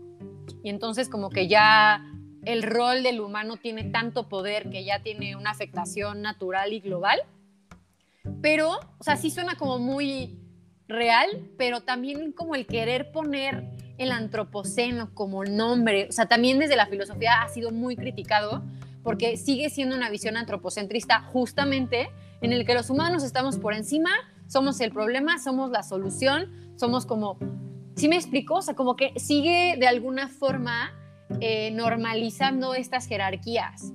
y 0.62 0.70
entonces 0.70 1.08
como 1.08 1.30
que 1.30 1.48
ya 1.48 2.04
el 2.44 2.62
rol 2.62 3.02
del 3.02 3.20
humano 3.20 3.56
tiene 3.56 3.84
tanto 3.84 4.28
poder 4.28 4.70
que 4.70 4.84
ya 4.84 5.02
tiene 5.02 5.36
una 5.36 5.50
afectación 5.50 6.22
natural 6.22 6.72
y 6.72 6.80
global. 6.80 7.20
pero, 8.42 8.78
o 8.98 9.04
sea, 9.04 9.16
sí 9.16 9.30
suena 9.30 9.56
como 9.56 9.78
muy 9.78 10.38
real, 10.88 11.28
pero 11.56 11.80
también 11.80 12.32
como 12.32 12.54
el 12.54 12.66
querer 12.66 13.10
poner 13.10 13.64
el 13.98 14.12
antropoceno 14.12 15.14
como 15.14 15.44
nombre, 15.44 16.06
o 16.08 16.12
sea, 16.12 16.26
también 16.26 16.58
desde 16.58 16.76
la 16.76 16.86
filosofía 16.86 17.42
ha 17.42 17.48
sido 17.48 17.70
muy 17.70 17.96
criticado 17.96 18.62
porque 19.02 19.36
sigue 19.36 19.70
siendo 19.70 19.96
una 19.96 20.10
visión 20.10 20.36
antropocentrista 20.36 21.20
justamente 21.20 22.10
en 22.40 22.52
el 22.52 22.66
que 22.66 22.74
los 22.74 22.90
humanos 22.90 23.22
estamos 23.22 23.56
por 23.56 23.72
encima, 23.72 24.10
somos 24.48 24.80
el 24.80 24.92
problema, 24.92 25.38
somos 25.38 25.70
la 25.70 25.82
solución, 25.82 26.50
somos 26.76 27.06
como, 27.06 27.38
¿sí 27.94 28.08
me 28.08 28.16
explico? 28.16 28.56
O 28.56 28.62
sea, 28.62 28.74
como 28.74 28.96
que 28.96 29.12
sigue 29.18 29.76
de 29.78 29.86
alguna 29.86 30.28
forma 30.28 30.92
eh, 31.40 31.70
normalizando 31.72 32.74
estas 32.74 33.06
jerarquías. 33.06 33.92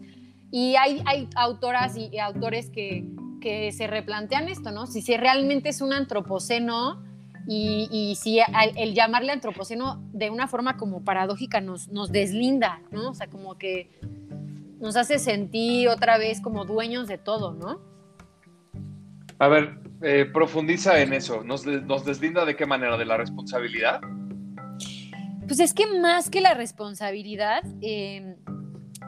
Y 0.52 0.76
hay, 0.76 1.02
hay 1.06 1.30
autoras 1.36 1.96
y, 1.98 2.18
autores 2.20 2.70
que, 2.70 3.06
que, 3.42 3.74
se 3.74 3.88
replantean 3.88 4.48
esto, 4.48 4.72
¿no? 4.72 4.88
Si, 4.88 5.02
si 5.02 5.18
realmente 5.18 5.68
es 5.68 5.82
un 5.82 5.92
antropoceno 5.92 7.04
y, 7.46 7.90
y 7.92 8.16
si 8.16 8.40
el, 8.78 8.94
llamarle 8.94 9.34
antropoceno 9.34 10.02
de 10.14 10.30
una 10.30 10.48
forma 10.48 10.78
como 10.78 11.04
paradójica 11.04 11.60
nos, 11.60 11.90
nos 11.90 12.14
deslinda, 12.14 12.82
¿no? 12.92 13.10
O 13.10 13.14
sea, 13.14 13.28
como 13.28 13.58
que 13.58 13.92
nos 14.80 14.96
hace 14.96 15.20
sentir 15.20 15.90
otra 15.90 16.18
vez 16.18 16.40
como 16.40 16.64
dueños 16.64 17.10
de 17.10 17.18
todo, 17.18 17.54
¿no? 17.54 17.82
A 19.40 19.48
ver, 19.48 19.80
eh, 20.02 20.26
profundiza 20.32 21.02
en 21.02 21.14
eso. 21.14 21.44
¿Nos, 21.44 21.66
¿Nos 21.66 22.06
deslinda 22.06 22.46
de 22.46 22.56
qué 22.56 22.66
manera? 22.66 22.98
¿De 22.98 23.06
la 23.06 23.18
responsabilidad? 23.18 24.02
Pues 25.48 25.60
es 25.60 25.74
que 25.74 25.86
más 26.00 26.30
que 26.30 26.42
la 26.42 26.54
responsabilidad, 26.54 27.64
em, 27.82 28.38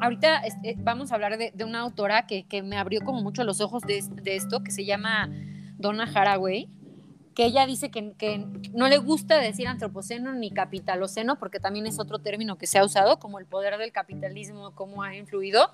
ahorita 0.01 0.43
eh, 0.63 0.75
vamos 0.77 1.11
a 1.11 1.15
hablar 1.15 1.37
de, 1.37 1.53
una 1.63 1.79
autora 1.79 2.25
que, 2.27 2.45
me 2.63 2.77
abrió 2.77 3.01
como 3.01 3.21
mucho 3.21 3.43
los 3.43 3.61
ojos 3.61 3.83
de, 3.83 4.03
esto, 4.25 4.63
que 4.63 4.71
se 4.71 4.85
llama 4.85 5.29
Donna 5.77 6.09
Haraway, 6.13 6.69
que 7.35 7.45
ella 7.45 7.65
dice 7.65 7.89
que, 7.89 8.13
que, 8.17 8.45
no 8.73 8.87
le 8.87 8.97
gusta 8.97 9.37
decir 9.39 9.67
antropoceno 9.67 10.33
ni 10.33 10.51
capitaloceno, 10.51 11.39
porque 11.39 11.59
también 11.59 11.87
es 11.87 11.99
otro 11.99 12.19
término 12.19 12.57
que 12.57 12.67
se 12.67 12.79
ha 12.79 12.83
usado, 12.83 13.19
como 13.19 13.39
el 13.39 13.45
poder 13.45 13.77
del 13.77 13.91
capitalismo, 13.91 14.75
cómo 14.75 15.03
ha 15.03 15.15
influido, 15.15 15.71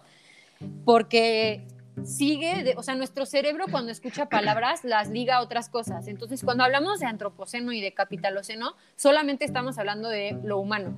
porque 0.85 1.67
sigue, 2.05 2.75
o 2.77 2.83
sea, 2.83 2.95
nuestro 2.95 3.25
cerebro 3.25 3.65
cuando 3.69 3.91
escucha 3.91 4.27
palabras 4.27 4.83
las 4.83 5.09
liga 5.09 5.37
a 5.37 5.41
otras 5.41 5.69
cosas. 5.69 6.07
Entonces, 6.07 6.43
cuando 6.43 6.63
hablamos 6.63 6.99
de 6.99 7.05
antropoceno 7.05 7.71
y 7.71 7.81
de 7.81 7.93
capitaloceno, 7.93 8.75
solamente 8.95 9.45
estamos 9.45 9.77
hablando 9.77 10.09
de 10.09 10.37
lo 10.43 10.59
humano. 10.59 10.95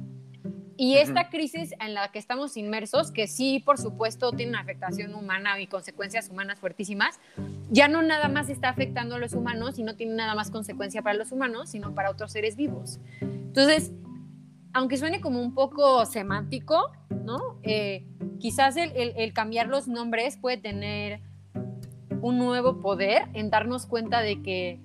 Y 0.81 0.97
esta 0.97 1.29
crisis 1.29 1.75
en 1.79 1.93
la 1.93 2.11
que 2.11 2.17
estamos 2.17 2.57
inmersos, 2.57 3.11
que 3.11 3.27
sí, 3.27 3.59
por 3.59 3.77
supuesto, 3.77 4.31
tiene 4.31 4.53
una 4.53 4.61
afectación 4.61 5.13
humana 5.13 5.59
y 5.61 5.67
consecuencias 5.67 6.27
humanas 6.27 6.59
fuertísimas, 6.59 7.19
ya 7.69 7.87
no 7.87 8.01
nada 8.01 8.29
más 8.29 8.49
está 8.49 8.69
afectando 8.69 9.13
a 9.13 9.19
los 9.19 9.33
humanos 9.33 9.77
y 9.77 9.83
no 9.83 9.95
tiene 9.95 10.15
nada 10.15 10.33
más 10.33 10.49
consecuencia 10.49 11.03
para 11.03 11.13
los 11.13 11.31
humanos, 11.31 11.69
sino 11.69 11.93
para 11.93 12.09
otros 12.09 12.31
seres 12.31 12.55
vivos. 12.55 12.99
Entonces, 13.21 13.91
aunque 14.73 14.97
suene 14.97 15.21
como 15.21 15.39
un 15.39 15.53
poco 15.53 16.03
semántico, 16.07 16.91
¿no? 17.11 17.59
Eh, 17.61 18.07
quizás 18.39 18.75
el, 18.75 19.33
cambiar 19.33 19.67
los 19.67 19.87
nombres 19.87 20.35
puede 20.37 20.57
tener 20.57 21.21
un 22.23 22.39
nuevo 22.39 22.81
poder 22.81 23.27
en 23.33 23.51
darnos 23.51 23.85
cuenta 23.85 24.21
de 24.21 24.41
que, 24.41 24.79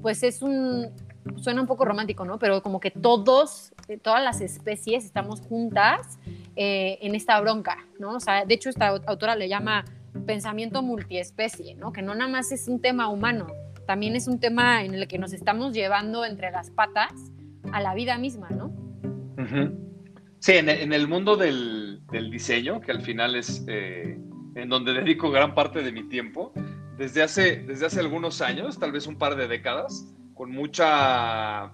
pues 0.00 0.22
es 0.22 0.40
un, 0.40 0.92
suena 1.36 1.60
un 1.60 1.66
poco 1.66 1.84
romántico, 1.84 2.24
¿no? 2.24 2.38
Pero 2.38 2.62
como 2.62 2.80
que 2.80 2.90
todos, 2.90 3.72
eh, 3.88 3.98
todas 3.98 4.22
las 4.22 4.40
especies 4.40 5.04
estamos 5.04 5.40
juntas 5.40 6.18
eh, 6.56 6.98
en 7.02 7.14
esta 7.14 7.40
bronca, 7.40 7.78
¿no? 7.98 8.16
O 8.16 8.20
sea, 8.20 8.44
de 8.44 8.54
hecho 8.54 8.68
esta 8.70 8.88
autora 8.88 9.36
le 9.36 9.48
llama 9.48 9.84
pensamiento 10.26 10.82
multiespecie, 10.82 11.74
¿no? 11.74 11.92
Que 11.92 12.02
no 12.02 12.14
nada 12.14 12.30
más 12.30 12.52
es 12.52 12.68
un 12.68 12.80
tema 12.80 13.08
humano, 13.08 13.46
también 13.86 14.16
es 14.16 14.28
un 14.28 14.38
tema 14.38 14.84
en 14.84 14.94
el 14.94 15.08
que 15.08 15.18
nos 15.18 15.32
estamos 15.32 15.72
llevando 15.72 16.24
entre 16.24 16.50
las 16.50 16.70
patas 16.70 17.12
a 17.72 17.80
la 17.80 17.94
vida 17.94 18.18
misma, 18.18 18.48
¿no? 18.50 18.72
Sí, 20.38 20.52
en, 20.52 20.92
el 20.92 21.08
mundo 21.08 21.36
del, 21.36 22.02
diseño, 22.30 22.80
que 22.80 22.92
al 22.92 23.00
final 23.00 23.36
es 23.36 23.64
eh, 23.68 24.18
en 24.54 24.68
donde 24.68 24.92
dedico 24.92 25.30
gran 25.30 25.54
parte 25.54 25.82
de 25.82 25.92
mi 25.92 26.08
tiempo, 26.08 26.52
desde 26.96 27.22
hace, 27.22 27.56
desde 27.56 27.86
hace 27.86 28.00
algunos 28.00 28.40
años, 28.40 28.78
tal 28.78 28.92
vez 28.92 29.06
un 29.06 29.16
par 29.16 29.36
de 29.36 29.48
décadas, 29.48 30.12
con 30.42 30.50
mucha, 30.50 31.70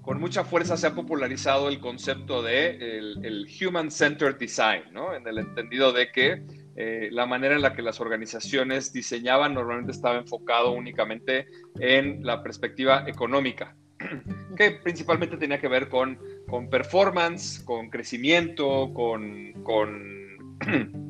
con 0.00 0.20
mucha 0.20 0.44
fuerza 0.44 0.76
se 0.76 0.86
ha 0.86 0.94
popularizado 0.94 1.68
el 1.68 1.80
concepto 1.80 2.44
de 2.44 2.76
el, 2.78 3.48
human-centered 3.60 4.36
design, 4.36 4.84
¿no? 4.92 5.16
En 5.16 5.26
el 5.26 5.38
entendido 5.38 5.92
de 5.92 6.12
que 6.12 6.44
eh, 6.76 7.08
la 7.10 7.26
manera 7.26 7.56
en 7.56 7.62
la 7.62 7.74
que 7.74 7.82
las 7.82 8.00
organizaciones 8.00 8.92
diseñaban 8.92 9.52
normalmente 9.52 9.90
estaba 9.90 10.16
enfocado 10.16 10.70
únicamente 10.70 11.48
en 11.80 12.24
la 12.24 12.40
perspectiva 12.40 13.02
económica, 13.08 13.74
que 14.56 14.70
principalmente 14.80 15.36
tenía 15.36 15.60
que 15.60 15.66
ver 15.66 15.88
con, 15.88 16.16
con 16.48 16.70
performance, 16.70 17.64
con 17.64 17.90
crecimiento, 17.90 18.92
con, 18.94 19.54
con 19.64 20.54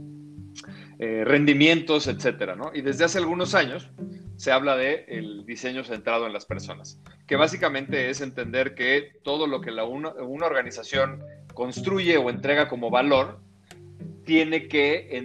eh, 0.99 1.25
rendimientos, 1.25 2.07
etcétera, 2.07 2.55
¿no? 2.55 2.71
Y 2.73 2.81
desde 2.81 3.05
hace 3.05 3.19
algunos 3.19 3.55
años 3.55 3.91
se 4.37 4.53
habla 4.53 4.77
de 4.77 5.05
el 5.09 5.45
diseño 5.47 5.85
centrado 5.85 6.27
en 6.27 6.33
las 6.33 6.47
personas, 6.47 7.01
que 7.27 7.37
básicamente 7.37 8.11
es 8.11 8.21
entender 8.21 8.75
que 8.75 9.13
todo 9.23 9.47
lo 9.47 9.61
que 9.61 9.71
la 9.71 9.85
una, 9.85 10.11
organización 10.11 11.23
construye 11.53 12.17
o 12.17 12.31
entrega 12.31 12.69
como 12.69 12.91
valor 12.91 13.41
tiene 14.25 14.69
que 14.69 15.17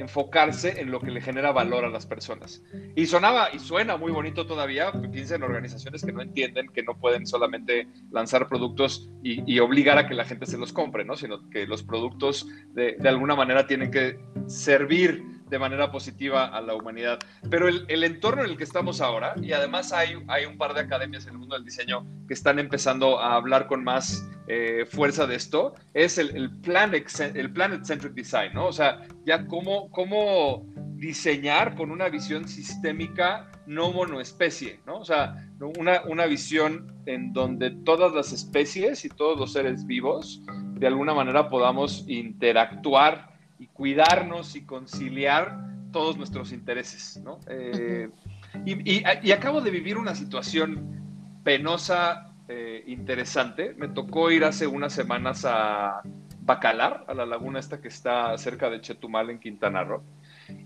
enfocarse 0.00 0.80
en 0.80 0.90
lo 0.90 1.00
que 1.00 1.10
le 1.10 1.20
genera 1.20 1.52
valor 1.52 1.84
a 1.84 1.88
las 1.88 2.06
personas. 2.06 2.62
Y 2.96 3.06
sonaba 3.06 3.48
y 3.52 3.58
suena 3.58 3.96
muy 3.96 4.12
bonito 4.12 4.46
todavía, 4.46 4.92
piensa 5.12 5.36
en 5.36 5.42
organizaciones 5.42 6.04
que 6.04 6.12
no 6.12 6.22
entienden 6.22 6.68
que 6.68 6.82
no 6.82 6.98
pueden 6.98 7.26
solamente 7.26 7.86
lanzar 8.10 8.48
productos 8.48 9.10
y, 9.22 9.58
obligar 9.60 9.98
a 9.98 10.08
que 10.08 10.14
la 10.14 10.24
gente 10.24 10.46
se 10.46 10.56
los 10.56 10.72
compre, 10.72 11.04
¿no? 11.04 11.16
sino 11.16 11.48
que 11.50 11.66
los 11.66 11.82
productos 11.82 12.48
de, 12.72 12.96
de 12.98 13.08
alguna 13.08 13.36
manera 13.36 13.66
tienen 13.66 13.90
que 13.90 14.18
servir 14.46 15.39
de 15.50 15.58
manera 15.58 15.90
positiva 15.90 16.46
a 16.46 16.60
la 16.60 16.74
humanidad. 16.74 17.18
Pero 17.50 17.68
el, 17.68 18.04
entorno 18.04 18.44
en 18.44 18.50
el 18.50 18.56
que 18.56 18.64
estamos 18.64 19.00
ahora, 19.00 19.34
y 19.42 19.52
además 19.52 19.92
hay, 19.92 20.22
hay 20.28 20.46
un 20.46 20.56
par 20.56 20.74
de 20.74 20.80
academias 20.80 21.26
en 21.26 21.32
el 21.32 21.38
mundo 21.38 21.56
del 21.56 21.64
diseño 21.64 22.06
que 22.26 22.34
están 22.34 22.58
empezando 22.58 23.18
a 23.18 23.34
hablar 23.34 23.66
con 23.66 23.84
más 23.84 24.26
eh, 24.46 24.86
fuerza 24.88 25.26
de 25.26 25.34
esto, 25.34 25.74
es 25.92 26.18
el, 26.18 26.34
el, 26.36 26.50
planet, 26.60 27.06
el 27.34 27.52
Planet 27.52 27.84
Centric 27.84 28.12
Design, 28.14 28.54
¿no? 28.54 28.66
O 28.66 28.72
sea, 28.72 29.02
ya 29.26 29.46
cómo, 29.46 29.90
cómo 29.90 30.64
diseñar 31.00 31.74
con 31.74 31.90
una 31.90 32.08
visión 32.08 32.46
sistémica 32.46 33.50
no 33.66 33.90
monoespecie, 33.90 34.80
¿no? 34.86 34.98
O 34.98 35.04
sea, 35.04 35.48
una, 35.78 36.02
una 36.02 36.26
visión 36.26 36.94
en 37.06 37.32
donde 37.32 37.70
todas 37.70 38.12
las 38.12 38.32
especies 38.32 39.04
y 39.04 39.08
todos 39.08 39.38
los 39.38 39.52
seres 39.52 39.86
vivos 39.86 40.42
de 40.80 40.86
alguna 40.86 41.14
manera 41.14 41.48
podamos 41.48 42.04
interactuar 42.08 43.29
y 43.60 43.66
cuidarnos 43.66 44.56
y 44.56 44.62
conciliar 44.64 45.58
todos 45.92 46.16
nuestros 46.16 46.50
intereses, 46.50 47.20
¿no? 47.22 47.40
Eh, 47.46 48.08
y, 48.64 49.32
acabo 49.32 49.60
de 49.60 49.70
vivir 49.70 49.98
una 49.98 50.14
situación 50.14 51.38
penosa, 51.44 52.32
eh, 52.48 52.82
interesante. 52.86 53.74
Me 53.76 53.88
tocó 53.88 54.30
ir 54.30 54.44
hace 54.44 54.66
unas 54.66 54.94
semanas 54.94 55.44
a 55.46 56.00
Bacalar, 56.40 57.04
a 57.06 57.12
la 57.12 57.26
laguna 57.26 57.60
esta 57.60 57.82
que 57.82 57.88
está 57.88 58.36
cerca 58.38 58.70
de 58.70 58.80
Chetumal, 58.80 59.28
en 59.28 59.38
Quintana 59.38 59.84
Roo. 59.84 60.02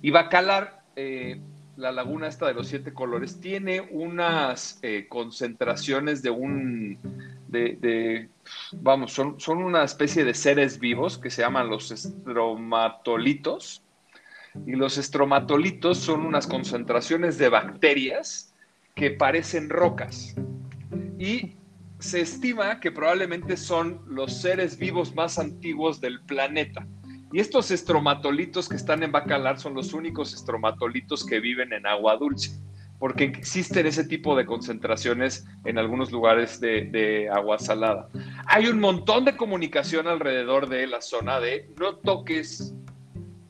Y 0.01 0.11
Bacalar, 0.11 0.85
eh, 0.95 1.41
la 1.77 1.91
laguna 1.91 2.29
esta 2.29 2.47
de 2.47 2.55
los 2.55 2.69
siete 2.69 2.95
colores, 2.95 3.41
tiene 3.41 3.81
unas 3.91 4.81
concentraciones 5.09 6.23
de 6.23 6.31
un 6.31 6.99
de, 7.49 8.29
vamos, 8.73 9.13
son, 9.13 9.41
son, 9.41 9.63
una 9.63 9.85
especie 9.85 10.25
de 10.25 10.35
seres 10.35 10.79
vivos 10.79 11.19
que 11.19 11.31
se 11.31 11.43
llaman 11.43 11.69
los 11.69 11.91
estromatolitos. 11.91 13.83
Y 14.67 14.73
los 14.73 14.99
estromatolitos 14.99 15.99
son 15.99 16.25
unas 16.25 16.47
concentraciones 16.47 17.39
de 17.39 17.49
bacterias 17.49 18.55
que 18.95 19.11
parecen 19.11 19.69
rocas. 19.69 20.35
Y 21.19 21.57
se 21.99 22.21
estima 22.21 22.81
que 22.81 22.93
probablemente 22.93 23.57
son 23.57 24.03
los 24.07 24.41
seres 24.41 24.79
vivos 24.79 25.15
más 25.15 25.39
antiguos 25.39 26.01
del 26.01 26.21
planeta. 26.23 26.87
Y 27.33 27.41
estos 27.41 27.71
estromatolitos 27.73 28.69
que 28.69 28.77
están 28.77 29.03
en 29.03 29.11
Bacalar 29.11 29.59
son 29.59 29.75
los 29.75 29.93
únicos 29.93 30.33
estromatolitos 30.35 31.25
que 31.27 31.41
viven 31.41 31.73
en 31.73 31.87
agua 31.87 32.17
dulce 32.17 32.53
porque 33.05 33.25
existen 33.25 33.85
ese 33.85 34.05
tipo 34.05 34.35
de 34.35 34.47
concentraciones 34.47 35.47
en 35.67 35.77
algunos 35.77 36.11
lugares 36.11 36.59
de, 36.59 37.29
agua 37.31 37.59
salada. 37.59 38.09
Hay 38.47 38.67
un 38.67 38.81
montón 38.81 39.27
de 39.27 39.37
comunicación 39.37 40.09
alrededor 40.09 40.71
de 40.71 40.87
la 40.87 41.03
zona 41.03 41.39
de 41.39 41.69
no 41.79 41.97
toques 41.97 42.73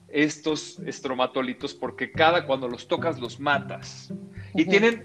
estos 0.08 0.80
estromatolitos 0.80 1.72
porque 1.72 2.10
cada 2.10 2.46
cuando 2.46 2.66
los 2.66 2.88
tocas 2.88 3.20
los 3.20 3.38
matas. 3.38 4.12
Y 4.54 4.64
tienen, 4.64 5.04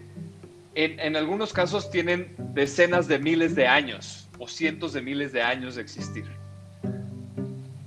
en, 0.74 1.00
en, 1.00 1.16
algunos 1.16 1.54
casos 1.54 1.92
tienen 1.92 2.34
decenas 2.56 3.08
de 3.08 3.20
miles 3.20 3.54
de 3.54 3.68
años 3.68 4.32
o 4.40 4.48
cientos 4.48 4.94
de 4.94 5.04
miles 5.04 5.32
de 5.32 5.44
años 5.44 5.76
de 5.76 5.84
existir. 5.84 6.26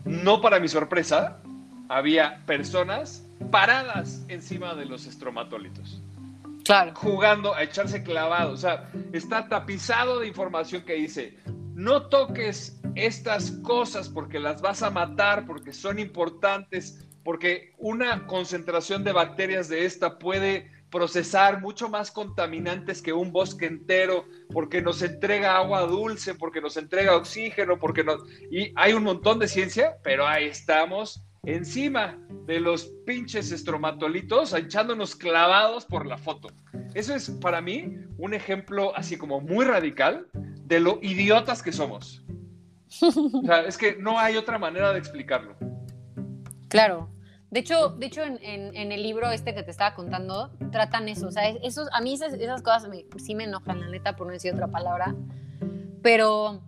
No 0.04 0.40
para 0.40 0.60
mi 0.60 0.68
sorpresa, 0.68 1.40
había 1.88 2.38
personas 2.46 3.26
paradas 3.50 4.24
encima 4.28 4.76
de 4.76 4.84
los 4.84 5.06
estromatolitos 5.06 6.00
jugando 6.94 7.54
a 7.54 7.62
echarse 7.62 8.02
clavado. 8.02 8.52
O 8.52 8.56
sea, 8.56 8.90
está 9.12 9.48
tapizado 9.48 10.20
de 10.20 10.28
información 10.28 10.82
que 10.82 10.94
dice, 10.94 11.36
no 11.74 12.08
toques 12.08 12.80
estas 12.94 13.52
cosas 13.62 14.08
porque 14.08 14.38
las 14.38 14.60
vas 14.60 14.82
a 14.82 14.90
matar, 14.90 15.46
porque 15.46 15.72
son 15.72 15.98
importantes, 15.98 17.06
porque 17.24 17.72
una 17.78 18.26
concentración 18.26 19.04
de 19.04 19.12
bacterias 19.12 19.68
de 19.68 19.84
esta 19.84 20.18
puede 20.18 20.70
procesar 20.90 21.62
mucho 21.62 21.88
más 21.88 22.10
contaminantes 22.10 23.00
que 23.00 23.14
un 23.14 23.32
bosque 23.32 23.64
entero, 23.64 24.26
porque 24.52 24.82
nos 24.82 25.00
entrega 25.00 25.56
agua 25.56 25.80
dulce, 25.82 26.34
porque 26.34 26.60
nos 26.60 26.76
entrega 26.76 27.16
oxígeno, 27.16 27.78
porque 27.78 28.04
nos... 28.04 28.22
Y 28.50 28.72
hay 28.76 28.92
un 28.92 29.02
montón 29.02 29.38
de 29.38 29.48
ciencia, 29.48 29.96
pero 30.04 30.26
ahí 30.26 30.44
estamos 30.44 31.24
encima 31.44 32.18
de 32.46 32.60
los 32.60 32.86
pinches 33.04 33.50
estromatolitos, 33.50 34.52
echándonos 34.54 35.16
clavados 35.16 35.84
por 35.84 36.06
la 36.06 36.16
foto. 36.16 36.48
Eso 36.94 37.14
es 37.14 37.30
para 37.30 37.60
mí 37.60 37.96
un 38.18 38.34
ejemplo 38.34 38.96
así 38.96 39.16
como 39.16 39.40
muy 39.40 39.64
radical 39.64 40.28
de 40.32 40.80
lo 40.80 40.98
idiotas 41.02 41.62
que 41.62 41.72
somos. 41.72 42.24
O 43.02 43.42
sea, 43.46 43.62
es 43.62 43.78
que 43.78 43.96
no 43.96 44.18
hay 44.18 44.36
otra 44.36 44.58
manera 44.58 44.92
de 44.92 44.98
explicarlo. 44.98 45.56
Claro. 46.68 47.08
De 47.50 47.60
hecho, 47.60 47.88
de 47.90 48.06
hecho 48.06 48.22
en, 48.22 48.92
el 48.92 49.02
libro 49.02 49.30
este 49.30 49.54
que 49.54 49.62
te 49.62 49.70
estaba 49.70 49.94
contando, 49.94 50.50
tratan 50.70 51.08
eso. 51.08 51.28
O 51.28 51.30
sea, 51.30 51.48
esos, 51.48 51.88
a 51.92 52.00
mí 52.00 52.14
esas, 52.14 52.62
cosas 52.62 52.88
sí 53.16 53.34
me 53.34 53.44
enojan, 53.44 53.80
la 53.80 53.88
neta, 53.88 54.14
por 54.14 54.26
no 54.26 54.32
decir 54.32 54.52
otra 54.54 54.68
palabra. 54.68 55.14
Pero 56.02 56.62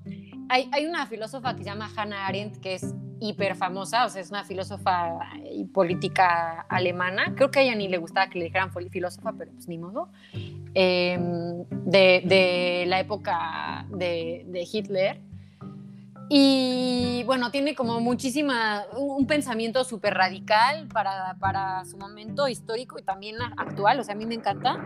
hay, 0.49 0.69
hay, 0.73 0.87
una 0.87 1.07
filósofa 1.07 1.55
que 1.55 1.63
se 1.63 1.71
llama 1.71 1.91
Hannah 1.95 2.27
Arendt, 2.27 2.61
que 2.61 2.75
es 2.75 2.95
hiper 3.25 3.57
famosa, 3.57 4.05
o 4.05 4.09
sea, 4.09 4.21
es 4.21 4.31
una 4.31 4.45
filósofa 4.45 5.19
y 5.51 5.65
política 5.65 6.67
alemana. 6.69 7.35
Creo 7.35 7.51
que 7.51 7.61
a 7.61 7.63
ella 7.63 7.75
ni 7.75 7.89
le 7.89 7.99
gustaba 7.99 8.29
que 8.29 8.39
le 8.39 8.47
dijeran 8.47 8.71
filósofa, 8.91 9.33
pero 9.37 9.51
pues 9.53 9.69
ni 9.69 9.79
modo. 9.79 10.09
Em, 10.75 11.65
de, 11.69 12.23
de, 12.25 12.85
la 12.87 13.01
época 13.01 13.87
de, 13.91 14.45
de 14.49 14.69
Hitler 14.71 15.21
y 16.29 17.23
bueno, 17.27 17.51
tiene 17.51 17.75
como 17.75 18.01
muchísima, 18.01 18.85
un, 18.97 19.27
pensamiento 19.27 19.85
súper 19.85 20.15
radical 20.15 20.89
para, 20.89 21.37
para, 21.39 21.85
su 21.85 21.99
momento 21.99 22.49
histórico 22.49 22.99
y 22.99 23.03
también 23.03 23.37
actual, 23.43 24.01
o 24.01 24.05
sea, 24.05 24.15
a 24.15 24.19
mí 24.19 24.25
me 24.25 24.35
encanta, 24.35 24.79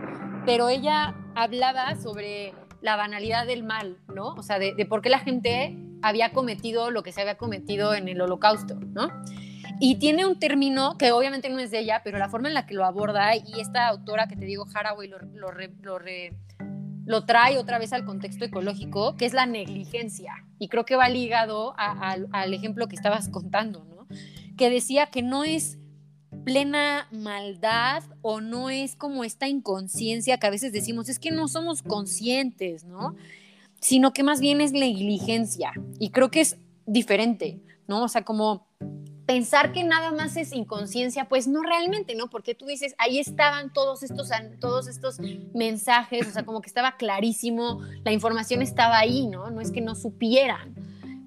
pero 0.45 0.69
ella 0.69 1.15
hablaba 1.35 1.95
sobre 1.95 2.53
la 2.81 2.95
banalidad 2.97 3.45
del 3.45 3.63
mal, 3.63 3.97
¿no? 4.13 4.33
O 4.33 4.43
sea, 4.43 4.59
de, 4.59 4.73
de 4.73 4.85
por 4.85 5.01
qué 5.01 5.09
la 5.09 5.19
gente 5.19 5.77
había 6.01 6.31
cometido 6.31 6.91
lo 6.91 7.03
que 7.03 7.11
se 7.11 7.21
había 7.21 7.37
cometido 7.37 7.93
en 7.93 8.07
el 8.07 8.21
holocausto, 8.21 8.75
¿no? 8.75 9.09
Y 9.79 9.95
tiene 9.95 10.25
un 10.25 10.39
término 10.39 10.97
que 10.97 11.11
obviamente 11.11 11.49
no 11.49 11.59
es 11.59 11.71
de 11.71 11.79
ella, 11.79 12.01
pero 12.03 12.17
la 12.17 12.29
forma 12.29 12.49
en 12.49 12.53
la 12.53 12.65
que 12.65 12.73
lo 12.73 12.85
aborda 12.85 13.35
y 13.35 13.61
esta 13.61 13.87
autora 13.87 14.27
que 14.27 14.35
te 14.35 14.45
digo, 14.45 14.65
Haraway, 14.73 15.07
lo, 15.07 15.19
lo, 15.19 15.51
lo 17.05 17.25
trae 17.25 17.57
otra 17.57 17.79
vez 17.79 17.93
al 17.93 18.03
contexto 18.03 18.43
ecológico, 18.43 19.15
que 19.15 19.25
es 19.25 19.33
la 19.33 19.45
negligencia. 19.45 20.33
Y 20.59 20.67
creo 20.67 20.85
que 20.85 20.97
va 20.97 21.07
ligado 21.07 21.73
al 21.77 22.53
ejemplo 22.53 22.87
que 22.87 22.95
estabas 22.95 23.29
contando, 23.29 23.85
¿no? 23.85 24.07
Que 24.57 24.69
decía 24.69 25.07
que 25.07 25.21
no 25.21 25.45
es 25.45 25.79
plena 26.43 27.07
maldad 27.11 28.03
o 28.21 28.41
no 28.41 28.69
es 28.69 28.95
como 28.95 29.23
esta 29.23 29.47
inconsciencia 29.47 30.37
que 30.37 30.47
a 30.47 30.51
veces 30.51 30.71
decimos, 30.71 31.09
es 31.09 31.19
que 31.19 31.31
no 31.31 31.47
somos 31.47 31.81
conscientes, 31.81 32.83
¿no? 32.83 33.15
Sino 33.79 34.13
que 34.13 34.23
más 34.23 34.39
bien 34.39 34.61
es 34.61 34.71
negligencia. 34.71 35.71
Y 35.99 36.11
creo 36.11 36.31
que 36.31 36.41
es 36.41 36.57
diferente, 36.85 37.61
¿no? 37.87 38.03
O 38.03 38.07
sea, 38.07 38.23
como 38.23 38.67
pensar 39.29 39.71
que 39.73 39.83
nada 39.83 40.11
más 40.11 40.35
es 40.37 40.53
inconsciencia, 40.53 41.29
pues 41.29 41.47
no 41.47 41.61
realmente, 41.61 42.15
¿no? 42.15 42.31
Porque 42.31 42.55
tú 42.55 42.65
dices, 42.65 42.95
ahí 42.97 43.19
estaban 43.19 43.71
todos 43.71 44.01
estos, 44.01 44.31
todos 44.59 44.87
estos 44.87 45.19
mensajes, 45.53 46.27
o 46.27 46.31
sea, 46.31 46.43
como 46.43 46.61
que 46.61 46.67
estaba 46.67 46.97
clarísimo, 46.97 47.79
la 48.03 48.11
información 48.11 48.63
estaba 48.63 48.97
ahí, 48.97 49.27
¿no? 49.27 49.51
No 49.51 49.61
es 49.61 49.69
que 49.69 49.81
no 49.81 49.93
supieran, 49.93 50.73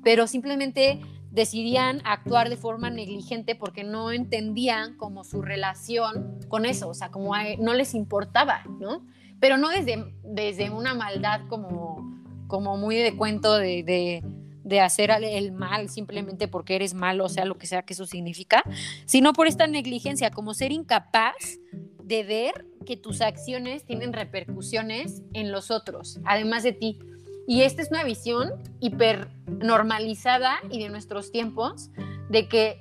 pero 0.02 0.26
simplemente 0.26 1.00
decidían 1.30 2.02
actuar 2.04 2.48
de 2.48 2.56
forma 2.56 2.90
negligente 2.90 3.54
porque 3.54 3.84
no 3.84 4.10
entendían 4.10 4.96
como 4.96 5.22
su 5.22 5.40
relación 5.40 6.40
con 6.48 6.66
eso, 6.66 6.88
o 6.88 6.94
sea, 6.94 7.12
como 7.12 7.34
no 7.60 7.72
les 7.72 7.94
importaba, 7.94 8.64
¿no? 8.80 9.06
Pero 9.38 9.58
no 9.58 9.68
desde, 9.68 10.12
desde 10.24 10.70
una 10.70 10.94
maldad 10.94 11.42
como, 11.48 12.21
como 12.52 12.76
muy 12.76 12.96
de 12.96 13.16
cuento 13.16 13.56
de 13.56 14.22
de 14.64 14.80
hacer 14.80 15.10
el 15.10 15.52
mal 15.52 15.88
simplemente 15.88 16.48
porque 16.48 16.76
eres 16.76 16.94
malo, 16.94 17.24
o 17.24 17.28
sea, 17.28 17.44
lo 17.44 17.58
que 17.58 17.66
sea 17.66 17.82
que 17.82 17.94
eso 17.94 18.06
significa, 18.06 18.62
sino 19.06 19.32
por 19.32 19.46
esta 19.46 19.66
negligencia, 19.66 20.30
como 20.30 20.54
ser 20.54 20.72
incapaz 20.72 21.58
de 22.04 22.24
ver 22.24 22.66
que 22.86 22.96
tus 22.96 23.20
acciones 23.20 23.84
tienen 23.84 24.12
repercusiones 24.12 25.22
en 25.32 25.52
los 25.52 25.70
otros, 25.70 26.20
además 26.24 26.62
de 26.62 26.72
ti. 26.72 26.98
Y 27.46 27.62
esta 27.62 27.82
es 27.82 27.90
una 27.90 28.04
visión 28.04 28.52
hiper 28.80 29.28
normalizada 29.46 30.58
y 30.70 30.80
de 30.80 30.88
nuestros 30.88 31.32
tiempos, 31.32 31.90
de 32.28 32.48
que 32.48 32.80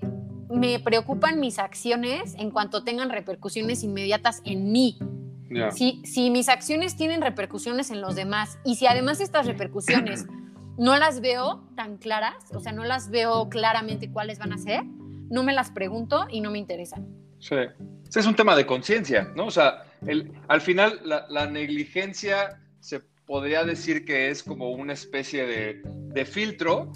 me 0.49 0.79
preocupan 0.79 1.39
mis 1.39 1.59
acciones 1.59 2.35
en 2.35 2.51
cuanto 2.51 2.83
tengan 2.83 3.09
repercusiones 3.09 3.83
inmediatas 3.83 4.41
en 4.45 4.71
mí. 4.71 4.99
Si, 5.73 6.01
si 6.05 6.29
mis 6.29 6.49
acciones 6.49 6.95
tienen 6.95 7.21
repercusiones 7.21 7.91
en 7.91 8.01
los 8.01 8.15
demás 8.15 8.57
y 8.63 8.75
si 8.75 8.87
además 8.87 9.19
estas 9.19 9.45
repercusiones 9.45 10.25
no 10.77 10.97
las 10.97 11.21
veo 11.21 11.63
tan 11.75 11.97
claras, 11.97 12.35
o 12.53 12.59
sea, 12.59 12.71
no 12.71 12.83
las 12.83 13.09
veo 13.09 13.49
claramente 13.49 14.11
cuáles 14.11 14.39
van 14.39 14.53
a 14.53 14.57
ser, 14.57 14.83
no 14.83 15.43
me 15.43 15.53
las 15.53 15.71
pregunto 15.71 16.27
y 16.29 16.41
no 16.41 16.51
me 16.51 16.59
interesan. 16.59 17.07
Sí, 17.39 17.55
es 18.15 18.25
un 18.25 18.35
tema 18.35 18.55
de 18.55 18.65
conciencia, 18.65 19.31
¿no? 19.35 19.45
O 19.45 19.51
sea, 19.51 19.83
el, 20.05 20.31
al 20.47 20.61
final 20.61 20.99
la, 21.03 21.47
negligencia 21.47 22.59
se 22.79 22.99
podría 23.25 23.63
decir 23.63 24.05
que 24.05 24.29
es 24.29 24.43
como 24.43 24.71
una 24.71 24.93
especie 24.93 25.45
de, 25.45 26.25
filtro 26.25 26.91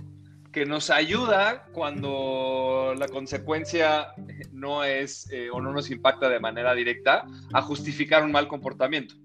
que 0.55 0.65
nos 0.65 0.89
ayuda 0.89 1.67
cuando 1.73 2.93
la 2.97 3.09
consecuencia 3.09 4.13
no 4.53 4.85
es 4.85 5.29
eh, 5.29 5.49
o 5.51 5.59
no 5.59 5.73
nos 5.73 5.91
impacta 5.91 6.29
de 6.29 6.39
manera 6.39 6.73
directa 6.73 7.25
a 7.51 7.61
justificar 7.61 8.23
un 8.23 8.31
mal 8.31 8.47
comportamiento. 8.47 9.15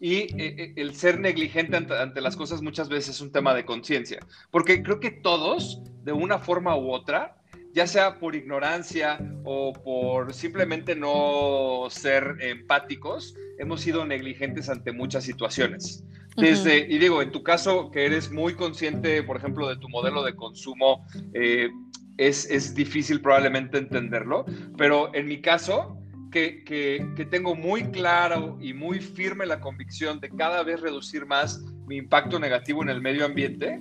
Y 0.00 0.14
eh, 0.14 0.36
eh, 0.38 0.72
el 0.76 0.94
ser 0.94 1.18
negligente 1.18 1.76
ante, 1.76 2.20
las 2.20 2.36
cosas 2.36 2.62
muchas 2.62 2.88
veces 2.88 3.16
es 3.16 3.20
un 3.20 3.32
tema 3.32 3.52
de 3.52 3.64
conciencia, 3.64 4.20
porque 4.52 4.80
creo 4.80 5.00
que 5.00 5.10
todos, 5.10 5.82
de 6.04 6.12
una 6.12 6.38
forma 6.38 6.76
u 6.76 6.92
otra, 6.92 7.35
ya 7.76 7.86
sea 7.86 8.18
por 8.18 8.34
ignorancia 8.34 9.18
o 9.44 9.74
por 9.74 10.32
simplemente 10.32 10.96
no 10.96 11.88
ser 11.90 12.38
empáticos, 12.40 13.34
hemos 13.58 13.82
sido 13.82 14.06
negligentes 14.06 14.70
ante 14.70 14.92
muchas 14.92 15.24
situaciones. 15.24 16.02
Desde, 16.38 16.78
y 16.78 16.96
digo, 16.96 17.20
en 17.20 17.32
tu 17.32 17.42
caso, 17.42 17.90
que 17.90 18.06
eres 18.06 18.32
muy 18.32 18.54
consciente, 18.54 19.22
por 19.22 19.36
ejemplo, 19.36 19.68
de 19.68 19.76
tu 19.76 19.90
modelo 19.90 20.22
de 20.22 20.34
consumo, 20.34 21.06
eh, 21.34 21.68
es, 22.16 22.50
es 22.50 22.74
difícil 22.74 23.20
probablemente 23.20 23.76
entenderlo, 23.76 24.46
pero 24.78 25.14
en 25.14 25.26
mi 25.26 25.42
caso, 25.42 25.98
que, 26.30 27.26
tengo 27.30 27.54
muy 27.54 27.84
claro 27.90 28.58
y 28.60 28.72
muy 28.72 29.00
firme 29.00 29.46
la 29.46 29.60
convicción 29.60 30.20
de 30.20 30.30
cada 30.30 30.62
vez 30.62 30.80
reducir 30.80 31.26
más 31.26 31.62
mi 31.86 31.96
impacto 31.96 32.38
negativo 32.38 32.82
en 32.82 32.90
el 32.90 33.00
medio 33.00 33.24
ambiente, 33.24 33.80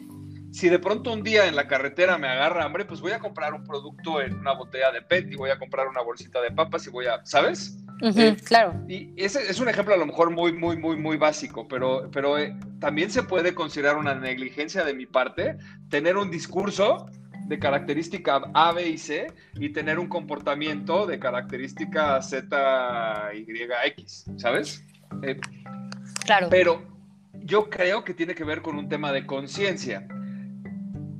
si 0.55 0.69
de 0.69 0.79
pronto 0.79 1.11
un 1.11 1.21
día 1.21 1.47
en 1.47 1.55
la 1.57 1.67
carretera 1.67 2.17
me 2.17 2.29
agarra 2.29 2.63
hambre, 2.63 2.85
pues 2.85 3.01
voy 3.01 3.11
a 3.11 3.19
comprar 3.19 3.53
un 3.53 3.65
producto 3.65 4.21
en 4.21 4.35
una 4.35 4.53
botella 4.53 4.89
de 4.89 5.01
PET 5.01 5.33
y 5.33 5.35
voy 5.35 5.49
a 5.49 5.59
comprar 5.59 5.85
una 5.85 6.01
bolsita 6.01 6.39
de 6.41 6.49
papas 6.49 6.87
y 6.87 6.89
voy 6.91 7.07
a, 7.07 7.19
¿sabes? 7.25 7.77
Eh, 8.01 8.37
claro. 8.41 8.73
Y 8.87 9.11
ese 9.17 9.51
es 9.51 9.59
un 9.59 9.67
ejemplo 9.67 9.93
a 9.93 9.97
lo 9.97 10.05
mejor 10.05 10.31
muy, 10.31 10.53
muy, 10.53 10.77
muy, 10.77 10.95
muy 10.95 11.17
básico, 11.17 11.67
pero, 11.67 12.09
pero 12.09 12.37
eh, 12.37 12.57
también 12.79 13.11
se 13.11 13.23
puede 13.23 13.53
considerar 13.53 13.97
una 13.97 14.15
negligencia 14.15 14.85
de 14.85 14.93
mi 14.93 15.05
parte 15.05 15.57
tener 15.89 16.15
un 16.15 16.31
discurso 16.31 17.05
de 17.47 17.59
característica 17.59 18.41
A, 18.53 18.71
B 18.71 18.87
y 18.87 18.97
C 18.97 19.27
y 19.55 19.73
tener 19.73 19.99
un 19.99 20.07
comportamiento 20.07 21.05
de 21.05 21.19
característica 21.19 22.21
Z, 22.21 23.31
Y, 23.33 23.45
X, 23.87 24.25
¿sabes? 24.37 24.85
Eh, 25.21 25.37
claro. 26.23 26.47
Pero 26.49 26.81
yo 27.43 27.69
creo 27.69 28.05
que 28.05 28.13
tiene 28.13 28.33
que 28.33 28.45
ver 28.45 28.61
con 28.61 28.77
un 28.77 28.87
tema 28.87 29.11
de 29.11 29.25
conciencia. 29.25 30.07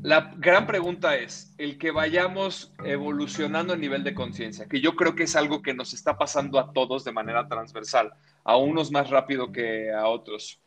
La 0.06 0.32
gran 0.38 0.68
pregunta 0.68 1.15
es, 1.15 1.52
el 1.58 1.80
que 1.80 1.89
vayamos 1.89 2.72
evolucionando 2.84 3.74
a 3.74 3.76
nivel 3.76 4.04
de 4.04 4.13
conciencia, 4.13 4.68
que 4.68 4.80
yo 4.80 4.96
creo 4.96 5.15
que 5.15 5.24
es 5.24 5.36
algo 5.36 5.63
que 5.63 5.74
nos 5.74 5.94
está 5.94 6.15
pasando 6.15 6.60
a 6.60 6.72
todos 6.74 7.04
de 7.04 7.12
manera 7.12 7.48
transversal, 7.48 8.13
a 8.44 8.56
unos 8.56 8.91
más 8.91 9.10
rápido 9.10 9.52
que 9.52 9.91
a 9.91 10.08
otros. 10.08 10.62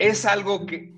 Es 0.00 0.26
algo 0.26 0.66
que 0.66 0.94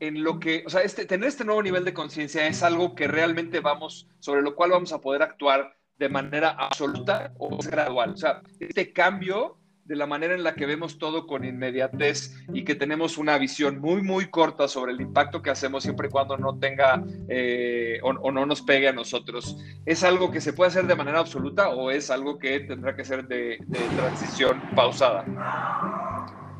en 0.00 0.24
lo 0.24 0.40
que, 0.40 0.64
o 0.66 0.68
sea, 0.68 0.80
este, 0.80 1.06
tener 1.06 1.28
este 1.28 1.44
nuevo 1.44 1.62
nivel 1.62 1.84
de 1.84 1.94
conciencia 1.94 2.44
es 2.48 2.64
algo 2.64 2.96
que 2.96 3.06
realmente 3.06 3.60
vamos, 3.60 4.08
sobre 4.18 4.42
lo 4.42 4.56
cual 4.56 4.72
vamos 4.72 4.92
a 4.92 5.00
poder 5.00 5.22
actuar 5.22 5.76
de 5.96 6.08
manera 6.08 6.56
absoluta 6.58 7.32
o 7.38 7.56
gradual. 7.58 8.14
O 8.14 8.16
sea, 8.16 8.42
este 8.58 8.92
cambio 8.92 9.58
de 9.84 9.96
la 9.96 10.06
manera 10.06 10.34
en 10.34 10.44
la 10.44 10.54
que 10.54 10.64
vemos 10.64 10.98
todo 10.98 11.26
con 11.26 11.44
inmediatez 11.44 12.32
y 12.52 12.64
que 12.64 12.74
tenemos 12.74 13.18
una 13.18 13.36
visión 13.36 13.80
muy, 13.80 14.02
muy 14.02 14.26
corta 14.26 14.68
sobre 14.68 14.92
el 14.92 15.00
impacto 15.00 15.42
que 15.42 15.50
hacemos 15.50 15.82
siempre 15.82 16.08
y 16.08 16.10
cuando 16.10 16.36
no 16.36 16.58
tenga 16.58 17.02
eh, 17.28 17.98
o, 18.02 18.30
no 18.30 18.46
nos 18.46 18.62
pegue 18.62 18.88
a 18.88 18.92
nosotros. 18.92 19.58
¿Es 19.84 20.04
algo 20.04 20.30
que 20.30 20.40
se 20.40 20.52
puede 20.52 20.68
hacer 20.68 20.86
de 20.86 20.94
manera 20.94 21.18
absoluta 21.18 21.70
o 21.70 21.90
es 21.90 22.10
algo 22.10 22.38
que 22.38 22.60
tendrá 22.60 22.94
que 22.94 23.04
ser 23.04 23.26
de, 23.26 23.58
transición 23.96 24.62
pausada? 24.76 25.24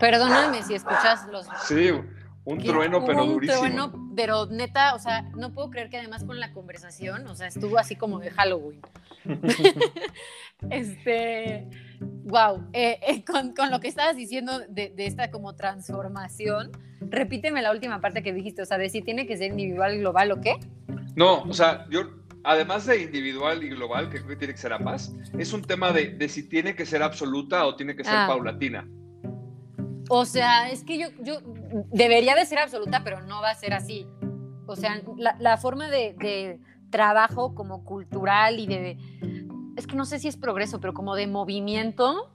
Perdóname 0.00 0.62
si 0.62 0.74
escuchas 0.74 1.28
los... 1.30 1.46
Sí, 1.66 1.90
un 2.44 2.58
trueno, 2.58 3.04
pero 3.04 3.24
durísimo. 3.24 3.60
Un 3.60 3.66
trueno, 3.66 4.12
pero 4.16 4.46
neta, 4.46 4.94
o 4.94 4.98
sea, 4.98 5.22
no 5.36 5.54
puedo 5.54 5.70
creer 5.70 5.90
que 5.90 5.98
además 5.98 6.24
con 6.24 6.40
la 6.40 6.52
conversación, 6.52 7.24
o 7.28 7.36
sea, 7.36 7.46
estuvo 7.46 7.78
así 7.78 7.94
como 7.94 8.18
de 8.18 8.30
Halloween. 8.32 8.80
este, 10.70 11.68
wow, 12.24 12.68
eh, 12.72 12.98
eh, 13.06 13.24
con, 13.24 13.70
lo 13.70 13.80
que 13.80 13.88
estabas 13.88 14.16
diciendo 14.16 14.60
de, 14.68 14.92
esta 14.98 15.30
como 15.30 15.54
transformación, 15.54 16.70
repíteme 17.00 17.62
la 17.62 17.72
última 17.72 18.00
parte 18.00 18.22
que 18.22 18.32
dijiste, 18.32 18.62
o 18.62 18.66
sea, 18.66 18.78
de 18.78 18.88
si 18.88 19.02
tiene 19.02 19.26
que 19.26 19.36
ser 19.36 19.50
individual 19.50 19.94
y 19.94 19.98
global 19.98 20.32
o 20.32 20.40
qué. 20.40 20.56
No, 21.14 21.42
o 21.42 21.52
sea, 21.52 21.86
yo, 21.90 22.10
además 22.44 22.86
de 22.86 23.02
individual 23.02 23.62
y 23.62 23.70
global, 23.70 24.08
que 24.08 24.18
creo 24.18 24.28
que 24.28 24.36
tiene 24.36 24.54
que 24.54 24.60
ser 24.60 24.72
ambas, 24.72 25.14
es 25.38 25.52
un 25.52 25.62
tema 25.62 25.92
de, 25.92 26.28
si 26.28 26.48
tiene 26.48 26.74
que 26.74 26.86
ser 26.86 27.02
absoluta 27.02 27.66
o 27.66 27.76
tiene 27.76 27.94
que 27.94 28.04
ser 28.04 28.14
ah. 28.14 28.26
paulatina. 28.26 28.88
O 30.08 30.24
sea, 30.24 30.70
es 30.70 30.84
que 30.84 30.98
yo, 30.98 31.08
yo 31.20 31.40
debería 31.90 32.34
de 32.34 32.44
ser 32.44 32.58
absoluta, 32.58 33.02
pero 33.04 33.22
no 33.22 33.40
va 33.40 33.50
a 33.50 33.54
ser 33.54 33.72
así. 33.72 34.06
O 34.66 34.76
sea, 34.76 35.00
la, 35.16 35.56
forma 35.56 35.88
de, 35.90 36.58
trabajo 36.90 37.54
como 37.54 37.84
cultural 37.84 38.60
y 38.60 38.66
de, 38.66 38.98
es 39.76 39.86
que 39.86 39.96
no 39.96 40.04
sé 40.04 40.18
si 40.18 40.28
es 40.28 40.36
progreso, 40.36 40.80
pero 40.80 40.94
como 40.94 41.14
de 41.14 41.26
movimiento, 41.26 42.30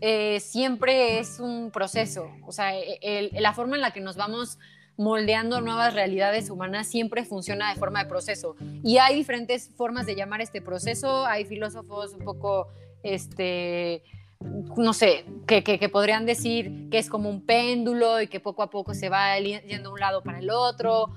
eh, 0.00 0.40
siempre 0.40 1.18
es 1.18 1.40
un 1.40 1.70
proceso. 1.70 2.30
O 2.46 2.52
sea, 2.52 2.72
e, 2.74 3.30
la 3.40 3.52
forma 3.52 3.76
en 3.76 3.82
la 3.82 3.92
que 3.92 4.00
nos 4.00 4.16
vamos 4.16 4.58
moldeando 4.96 5.60
nuevas 5.60 5.92
realidades 5.94 6.48
humanas 6.50 6.86
siempre 6.86 7.24
funciona 7.24 7.70
de 7.72 7.78
forma 7.78 8.02
de 8.02 8.08
proceso. 8.08 8.56
Y 8.82 8.98
hay 8.98 9.14
diferentes 9.14 9.70
formas 9.76 10.06
de 10.06 10.14
llamar 10.14 10.40
este 10.40 10.62
proceso. 10.62 11.26
Hay 11.26 11.44
filósofos 11.44 12.14
un 12.14 12.24
poco, 12.24 12.68
este, 13.02 14.02
no 14.40 14.92
sé, 14.92 15.24
que, 15.46 15.88
podrían 15.90 16.26
decir 16.26 16.88
que 16.90 16.98
es 16.98 17.08
como 17.08 17.28
un 17.28 17.44
péndulo 17.44 18.20
y 18.20 18.28
que 18.28 18.40
poco 18.40 18.62
a 18.62 18.70
poco 18.70 18.94
se 18.94 19.08
va 19.08 19.38
yendo 19.38 19.90
de 19.90 19.94
un 19.94 20.00
lado 20.00 20.22
para 20.22 20.38
el 20.38 20.50
otro, 20.50 21.10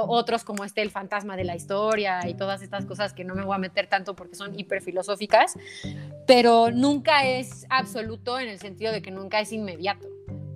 otros 0.00 0.44
como 0.44 0.64
este 0.64 0.82
el 0.82 0.90
fantasma 0.90 1.36
de 1.36 1.44
la 1.44 1.54
historia 1.54 2.28
y 2.28 2.34
todas 2.34 2.62
estas 2.62 2.86
cosas 2.86 3.12
que 3.12 3.24
no 3.24 3.34
me 3.34 3.44
voy 3.44 3.54
a 3.54 3.58
meter 3.58 3.86
tanto 3.86 4.14
porque 4.14 4.34
son 4.34 4.58
hiperfilosóficas, 4.58 5.56
pero 6.26 6.70
nunca 6.70 7.26
es 7.26 7.66
absoluto 7.68 8.38
en 8.38 8.48
el 8.48 8.58
sentido 8.58 8.92
de 8.92 9.02
que 9.02 9.10
nunca 9.10 9.40
es 9.40 9.52
inmediato, 9.52 10.08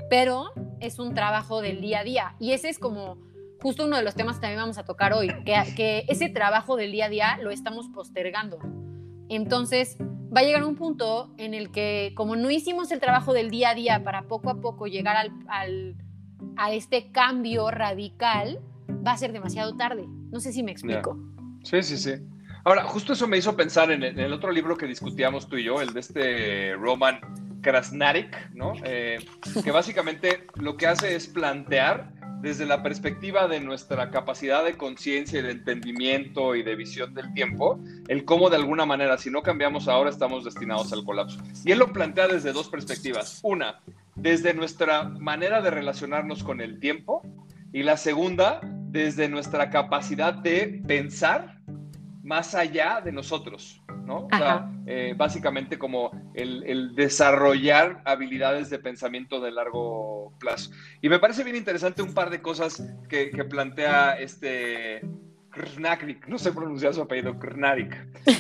pero 0.09 0.53
es 0.81 0.99
un 0.99 1.15
trabajo 1.15 1.61
del 1.61 1.81
día 1.81 2.01
a 2.01 2.05
día 2.05 2.37
y 2.39 2.53
ese 2.53 2.69
es 2.69 2.79
como 2.79 3.19
justo 3.61 3.85
uno 3.85 3.97
de 3.97 4.03
los 4.03 4.15
temas 4.15 4.37
que 4.37 4.43
también 4.43 4.61
vamos 4.61 4.79
a 4.79 4.85
tocar 4.85 5.13
hoy, 5.13 5.29
que, 5.45 5.57
que 5.77 6.05
ese 6.09 6.29
trabajo 6.29 6.77
del 6.77 6.93
día 6.93 7.07
a 7.07 7.09
día 7.09 7.39
lo 7.43 7.51
estamos 7.51 7.89
postergando. 7.89 8.59
Entonces, 9.29 9.99
va 10.35 10.41
a 10.41 10.45
llegar 10.45 10.65
un 10.65 10.77
punto 10.77 11.33
en 11.39 11.55
el 11.55 11.71
que, 11.71 12.13
como 12.15 12.37
no 12.37 12.51
hicimos 12.51 12.91
el 12.91 13.01
trabajo 13.01 13.33
del 13.33 13.51
día 13.51 13.71
a 13.71 13.75
día 13.75 14.05
para 14.05 14.23
poco 14.23 14.51
a 14.51 14.61
poco 14.61 14.87
llegar 14.87 15.17
al, 15.49 15.97
a 16.57 16.73
este 16.73 17.11
cambio 17.11 17.71
radical, 17.71 18.61
va 18.89 19.13
a 19.13 19.17
ser 19.17 19.33
demasiado 19.33 19.77
tarde. 19.77 20.07
No 20.31 20.41
sé 20.41 20.53
si 20.53 20.63
me 20.63 20.73
explico. 20.73 21.19
Sí, 21.63 21.83
sí, 21.83 21.97
sí. 21.97 22.15
Ahora, 22.65 22.85
justo 22.85 23.13
eso 23.13 23.27
me 23.27 23.39
hizo 23.39 23.57
pensar 23.57 23.91
en 23.91 24.03
el, 24.03 24.33
otro 24.33 24.51
libro 24.51 24.77
que 24.77 24.87
discutíamos 24.87 25.49
tú 25.49 25.57
y 25.57 25.65
yo, 25.65 25.81
el 25.81 25.93
de 25.95 26.01
este 26.01 26.75
Roman 26.75 27.21
Krasnarik, 27.63 28.53
¿no? 28.55 28.75
Eh, 28.85 29.19
que 29.65 29.71
básicamente 29.71 30.47
lo 30.57 30.77
que 30.77 30.87
hace 30.87 31.15
es 31.15 31.29
plantear 31.29 32.13
desde 32.41 32.67
la 32.67 32.83
perspectiva 32.83 33.49
de 33.49 33.61
nuestra 33.61 34.11
capacidad 34.11 34.65
de 34.65 34.77
conciencia 34.77 35.41
y 35.41 35.43
de 35.43 35.51
entendimiento 35.53 36.55
y 36.55 36.63
de 36.63 36.77
visión 36.77 37.15
del 37.15 37.33
tiempo, 37.33 37.81
el 38.07 38.25
cómo 38.25 38.49
de 38.49 38.57
alguna 38.57 38.87
manera, 38.87 39.19
si 39.19 39.31
no 39.31 39.43
cambiamos 39.43 39.89
ahora, 39.89 40.11
estamos 40.11 40.45
destinados 40.45 40.93
al 40.93 41.05
colapso. 41.05 41.41
Y 41.65 41.73
él 41.73 41.81
lo 41.81 41.93
plantea 41.93 42.29
desde 42.29 42.53
dos 42.53 42.69
perspectivas. 42.69 43.41
Una, 43.43 43.81
desde 44.15 44.55
nuestra 44.55 45.05
manera 45.05 45.61
de 45.61 45.71
relacionarnos 45.71 46.45
con 46.45 46.61
el 46.61 46.79
tiempo 46.79 47.23
y 47.73 47.83
la 47.83 47.97
segunda, 47.97 48.61
desde 48.89 49.29
nuestra 49.29 49.71
capacidad 49.71 50.35
de 50.35 50.83
pensar 50.87 51.59
más 52.23 52.55
allá 52.55 53.01
de 53.03 53.13
nosotros. 53.13 53.83
¿no? 54.05 54.27
O 54.33 54.37
sea, 54.37 54.71
eh, 54.87 55.15
básicamente 55.17 55.79
como 55.79 56.11
el, 56.35 56.95
desarrollar 56.95 58.01
habilidades 58.07 58.71
de 58.71 58.79
pensamiento 58.79 59.39
de 59.41 59.53
largo 59.53 60.33
plazo. 60.41 60.71
Y 61.03 61.09
me 61.09 61.19
parece 61.19 61.45
bien 61.45 61.57
interesante 61.57 62.03
un 62.03 62.15
par 62.15 62.31
de 62.31 62.41
cosas 62.41 62.83
que, 63.09 63.29
plantea 63.49 64.19
este 64.19 65.03
Krnarik, 65.51 66.27
no 66.27 66.39
sé 66.39 66.53
pronunciar 66.53 66.95
su 66.95 67.03
apellido, 67.03 67.39
Krnarik. 67.39 67.95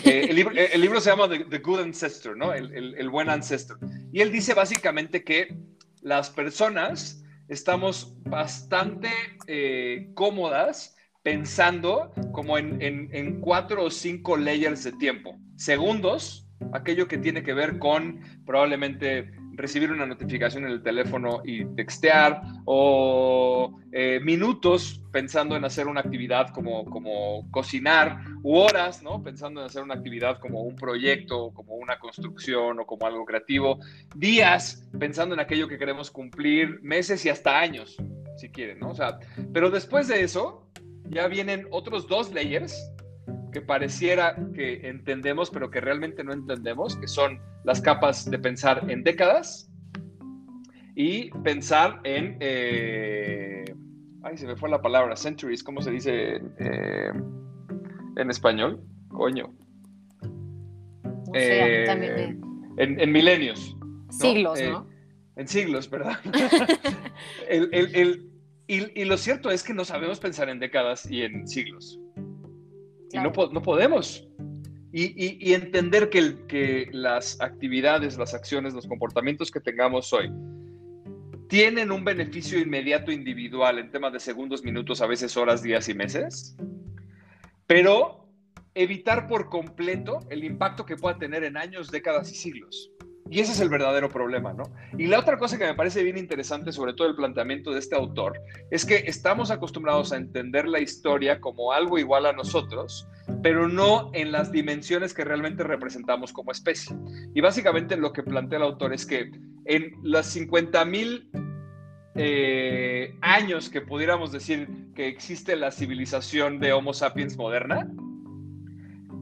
Eh, 0.05 0.27
el, 0.31 0.37
libro, 0.37 0.55
el, 0.55 0.81
libro, 0.81 1.01
se 1.01 1.11
llama 1.11 1.29
The, 1.29 1.59
Good 1.59 1.81
Ancestor, 1.81 2.37
¿no? 2.37 2.55
El, 2.55 3.11
buen 3.11 3.29
ancestor. 3.29 3.79
Y 4.11 4.21
él 4.21 4.33
dice 4.33 4.55
básicamente 4.55 5.23
que 5.23 5.55
las 6.01 6.31
personas 6.31 7.23
estamos 7.49 8.17
bastante 8.25 9.11
eh, 9.47 10.11
cómodas 10.15 10.97
pensando 11.23 12.13
como 12.33 12.57
en, 12.57 13.41
cuatro 13.41 13.85
o 13.85 13.91
cinco 13.91 14.37
layers 14.37 14.85
de 14.85 14.93
tiempo. 14.93 15.39
Segundos, 15.57 16.49
aquello 16.73 17.09
que 17.09 17.19
tiene 17.19 17.43
que 17.43 17.55
ver 17.55 17.79
con 17.79 18.21
probablemente 18.47 19.31
recibir 19.59 19.91
una 19.91 20.07
notificación 20.07 20.65
en 20.65 20.71
el 20.71 20.83
teléfono 20.83 21.43
y 21.45 21.65
textear, 21.75 22.41
o 22.65 23.79
eh, 23.91 24.21
minutos 24.23 25.03
pensando 25.11 25.57
en 25.57 25.65
hacer 25.65 25.89
una 25.89 26.01
actividad 26.01 26.51
como, 26.51 26.85
como 26.85 27.51
cocinar, 27.51 28.21
u 28.43 28.57
horas, 28.57 29.03
¿no? 29.03 29.21
Pensando 29.23 29.61
en 29.61 29.67
hacer 29.67 29.83
una 29.83 29.95
actividad 29.95 30.39
como 30.39 30.63
un 30.63 30.77
proyecto, 30.77 31.51
como 31.53 31.75
una 31.75 31.99
construcción 31.99 32.79
o 32.79 32.87
como 32.87 33.05
algo 33.07 33.25
creativo, 33.25 33.81
días 34.15 34.89
pensando 34.99 35.35
en 35.35 35.41
aquello 35.41 35.67
que 35.67 35.77
queremos 35.77 36.11
cumplir, 36.11 36.81
meses 36.81 37.27
y 37.27 37.29
hasta 37.29 37.59
años, 37.59 37.97
si 38.37 38.51
quieren, 38.51 38.79
¿no? 38.79 38.91
O 38.91 38.95
sea, 38.95 39.19
pero 39.53 39.71
después 39.71 40.07
de 40.07 40.23
eso, 40.23 40.71
ya 41.11 41.27
vienen 41.27 41.67
otros 41.73 42.07
dos 42.07 42.33
layers 42.33 42.93
que 43.53 43.61
pareciera 43.61 44.37
que 44.55 44.89
entendemos, 44.89 45.51
pero 45.51 45.71
que 45.71 45.81
realmente 45.81 46.25
no 46.25 46.33
entendemos, 46.33 46.97
que 46.97 47.09
son 47.09 47.41
las 47.65 47.81
capas 47.81 48.31
de 48.31 48.39
pensar 48.39 48.91
en 48.91 49.03
décadas 49.03 49.71
y 50.95 51.31
pensar 51.43 52.01
en... 52.05 52.37
Eh, 52.41 53.65
ay, 54.23 54.37
se 54.37 54.47
me 54.47 54.57
fue 54.57 54.69
la 54.69 54.83
palabra, 54.83 55.17
centuries, 55.17 55.63
¿cómo 55.63 55.81
se 55.81 55.91
dice 55.91 56.41
eh, 56.59 57.13
en 58.17 58.31
español? 58.31 58.83
Coño. 59.09 59.55
Eh, 61.35 62.37
en, 62.79 63.13
milenios. 63.13 63.77
Siglos, 64.11 64.61
¿no? 64.63 64.89
En 65.37 65.47
siglos, 65.47 65.89
¿verdad? 65.91 66.19
el, 67.49 67.69
el, 67.73 68.29
y, 68.71 69.05
lo 69.07 69.17
cierto 69.17 69.51
es 69.51 69.63
que 69.63 69.73
no 69.73 69.83
sabemos 69.85 70.21
pensar 70.21 70.51
en 70.51 70.59
décadas 70.59 71.11
y 71.11 71.23
en 71.23 71.49
siglos. 71.49 71.99
Y 73.13 73.19
no, 73.19 73.33
no 73.53 73.63
podemos. 73.63 74.29
Y, 74.93 75.53
entender 75.53 76.09
que, 76.09 76.47
que 76.47 76.89
las 76.93 77.41
actividades, 77.41 78.19
las 78.19 78.35
acciones, 78.35 78.75
los 78.75 78.87
comportamientos 78.87 79.51
que 79.51 79.61
tengamos 79.61 80.13
hoy 80.13 80.31
tienen 81.49 81.91
un 81.91 82.05
beneficio 82.05 82.59
inmediato 82.59 83.11
individual 83.11 83.79
en 83.79 83.91
temas 83.91 84.13
de 84.13 84.21
segundos, 84.21 84.63
minutos, 84.63 85.01
a 85.01 85.07
veces 85.07 85.37
horas, 85.37 85.63
días 85.63 85.89
y 85.89 85.95
meses, 85.95 86.57
pero 87.67 88.29
evitar 88.75 89.27
por 89.27 89.49
completo 89.49 90.21
el 90.31 90.45
impacto 90.45 90.85
que 90.85 90.97
pueda 90.97 91.19
tener 91.19 91.45
en 91.45 91.57
años, 91.57 91.91
décadas 91.91 92.31
y 92.31 92.35
siglos. 92.35 92.91
Y 93.31 93.41
ese 93.41 93.53
es 93.53 93.61
el 93.61 93.69
verdadero 93.69 94.09
problema, 94.09 94.53
¿no? 94.55 94.65
Y 94.97 95.07
la 95.07 95.19
otra 95.19 95.37
cosa 95.37 95.59
que 95.59 95.67
me 95.67 95.75
parece 95.75 96.03
bien 96.03 96.17
interesante, 96.17 96.73
sobre 96.73 96.95
todo 96.95 97.09
el 97.09 97.15
planteamiento 97.17 97.73
de 97.73 97.79
este 97.79 97.95
autor, 97.95 98.41
es 98.71 98.87
que 98.87 99.05
estamos 99.07 99.51
acostumbrados 99.51 100.13
a 100.13 100.17
entender 100.17 100.67
la 100.67 100.81
historia 100.81 101.41
como 101.41 101.73
algo 101.73 101.99
igual 101.99 102.25
a 102.25 102.33
nosotros, 102.33 103.07
pero 103.43 103.69
no 103.69 104.11
en 104.15 104.33
las 104.33 104.51
dimensiones 104.51 105.13
que 105.13 105.25
realmente 105.25 105.63
representamos 105.63 106.33
como 106.33 106.53
especie. 106.53 106.97
Y 107.35 107.41
básicamente 107.43 107.97
lo 107.97 108.13
que 108.13 108.23
plantea 108.23 108.59
el 108.59 108.65
autor 108.65 108.95
es 108.95 109.05
que 109.05 109.31
en 109.67 109.93
los 110.03 110.27
50 110.27 110.85
mil 110.87 111.31
eh, 112.15 113.15
años 113.21 113.69
que 113.69 113.83
pudiéramos 113.83 114.33
decir 114.33 114.69
que 114.95 115.07
existe 115.07 115.55
la 115.55 115.71
civilización 115.71 116.61
de 116.61 116.73
Homo 116.73 116.95
sapiens 116.95 117.37
moderna, 117.37 117.87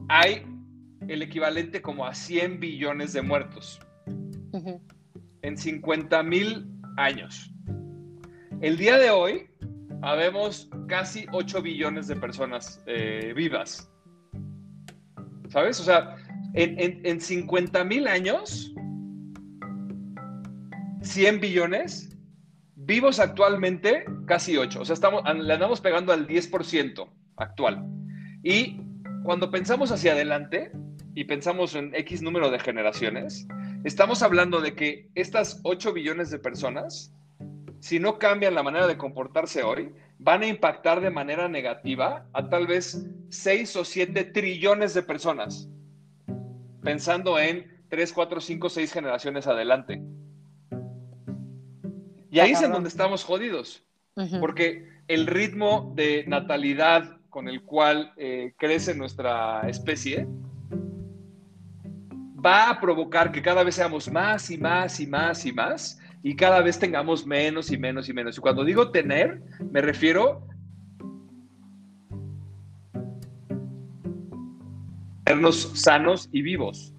hay 0.07 0.45
el 1.09 1.21
equivalente 1.21 1.81
como 1.81 2.05
a 2.05 2.15
100 2.15 2.61
billones 2.61 3.11
de 3.11 3.21
muertos 3.21 3.81
en 5.41 5.57
50 5.57 6.23
mil 6.23 6.67
años. 6.97 7.51
El 8.61 8.77
día 8.77 8.97
de 8.97 9.09
hoy, 9.09 9.49
habemos 10.01 10.69
casi 10.87 11.25
8 11.31 11.61
billones 11.61 12.07
de 12.07 12.15
personas 12.15 12.81
eh, 12.87 13.33
vivas. 13.35 13.91
¿Sabes? 15.49 15.79
O 15.79 15.83
sea, 15.83 16.15
en, 16.53 17.05
en, 17.05 17.21
50 17.21 17.83
mil 17.83 18.07
años 18.07 18.73
100 21.01 21.39
billones, 21.39 22.17
vivos 22.75 23.19
actualmente 23.19 24.05
casi 24.25 24.57
8. 24.57 24.81
O 24.81 24.85
sea, 24.85 24.93
estamos, 24.93 25.23
le 25.23 25.53
andamos 25.53 25.81
pegando 25.81 26.11
al 26.11 26.27
10% 26.27 27.09
actual. 27.37 27.85
Y 28.43 28.81
cuando 29.23 29.51
pensamos 29.51 29.91
hacia 29.91 30.13
adelante 30.13 30.71
y 31.15 31.23
pensamos 31.23 31.75
en 31.75 31.93
X 31.95 32.21
número 32.21 32.49
de 32.49 32.59
generaciones, 32.59 33.47
estamos 33.87 34.21
hablando 34.21 34.59
de 34.59 34.75
que 34.75 35.09
estas 35.15 35.61
8 35.63 35.93
billones 35.93 36.29
de 36.29 36.39
personas, 36.39 37.15
si 37.79 37.99
no 37.99 38.19
cambian 38.19 38.53
la 38.53 38.61
manera 38.61 38.85
de 38.85 38.97
comportarse 38.97 39.63
hoy, 39.63 39.93
van 40.19 40.41
a 40.41 40.47
impactar 40.47 40.99
de 40.99 41.09
manera 41.09 41.47
negativa 41.47 42.27
a 42.33 42.49
tal 42.49 42.67
vez 42.67 43.07
6 43.29 43.75
o 43.77 43.85
7 43.85 44.25
trillones 44.25 44.93
de 44.93 45.03
personas, 45.03 45.69
pensando 46.83 47.39
en 47.39 47.81
3, 47.87 48.11
4, 48.11 48.41
5, 48.41 48.69
6 48.69 48.91
generaciones 48.91 49.47
adelante. 49.47 50.01
Y 52.29 52.39
ahí 52.39 52.51
es 52.51 52.61
en 52.61 52.73
donde 52.73 52.89
estamos 52.89 53.23
jodidos, 53.23 53.85
porque 54.41 54.85
el 55.07 55.27
ritmo 55.27 55.93
de 55.95 56.25
natalidad 56.27 57.21
con 57.29 57.47
el 57.47 57.63
cual 57.63 58.11
eh, 58.17 58.53
crece 58.57 58.95
nuestra 58.95 59.61
especie 59.69 60.27
va 62.43 62.69
a 62.69 62.79
provocar 62.79 63.31
que 63.31 63.41
cada 63.41 63.63
vez 63.63 63.75
seamos 63.75 64.11
más 64.11 64.49
y 64.51 64.57
más 64.57 64.99
y 64.99 65.07
más 65.07 65.45
y 65.45 65.51
más 65.51 65.99
y 66.23 66.35
cada 66.35 66.61
vez 66.61 66.77
tengamos 66.77 67.25
menos 67.25 67.71
y 67.71 67.77
menos 67.77 68.09
y 68.09 68.13
menos. 68.13 68.37
Y 68.37 68.41
cuando 68.41 68.63
digo 68.63 68.91
tener, 68.91 69.41
me 69.71 69.81
refiero 69.81 70.45
a 75.25 75.31
vernos 75.31 75.71
sanos 75.75 76.29
y 76.31 76.41
vivos. 76.41 76.93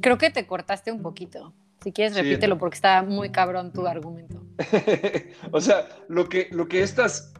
Creo 0.00 0.18
que 0.18 0.30
te 0.30 0.46
cortaste 0.46 0.90
un 0.90 1.02
poquito. 1.02 1.54
Si 1.82 1.92
quieres, 1.92 2.16
repítelo 2.16 2.58
porque 2.58 2.76
está 2.76 3.02
muy 3.02 3.30
cabrón 3.30 3.72
tu 3.72 3.86
argumento. 3.86 4.44
o 5.52 5.60
sea, 5.60 5.88
lo 6.08 6.28
que, 6.28 6.48
lo 6.52 6.68
que 6.68 6.82
estas 6.82 7.32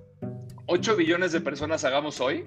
8 0.66 0.96
billones 0.96 1.32
de 1.32 1.40
personas 1.40 1.84
hagamos 1.84 2.20
hoy 2.20 2.44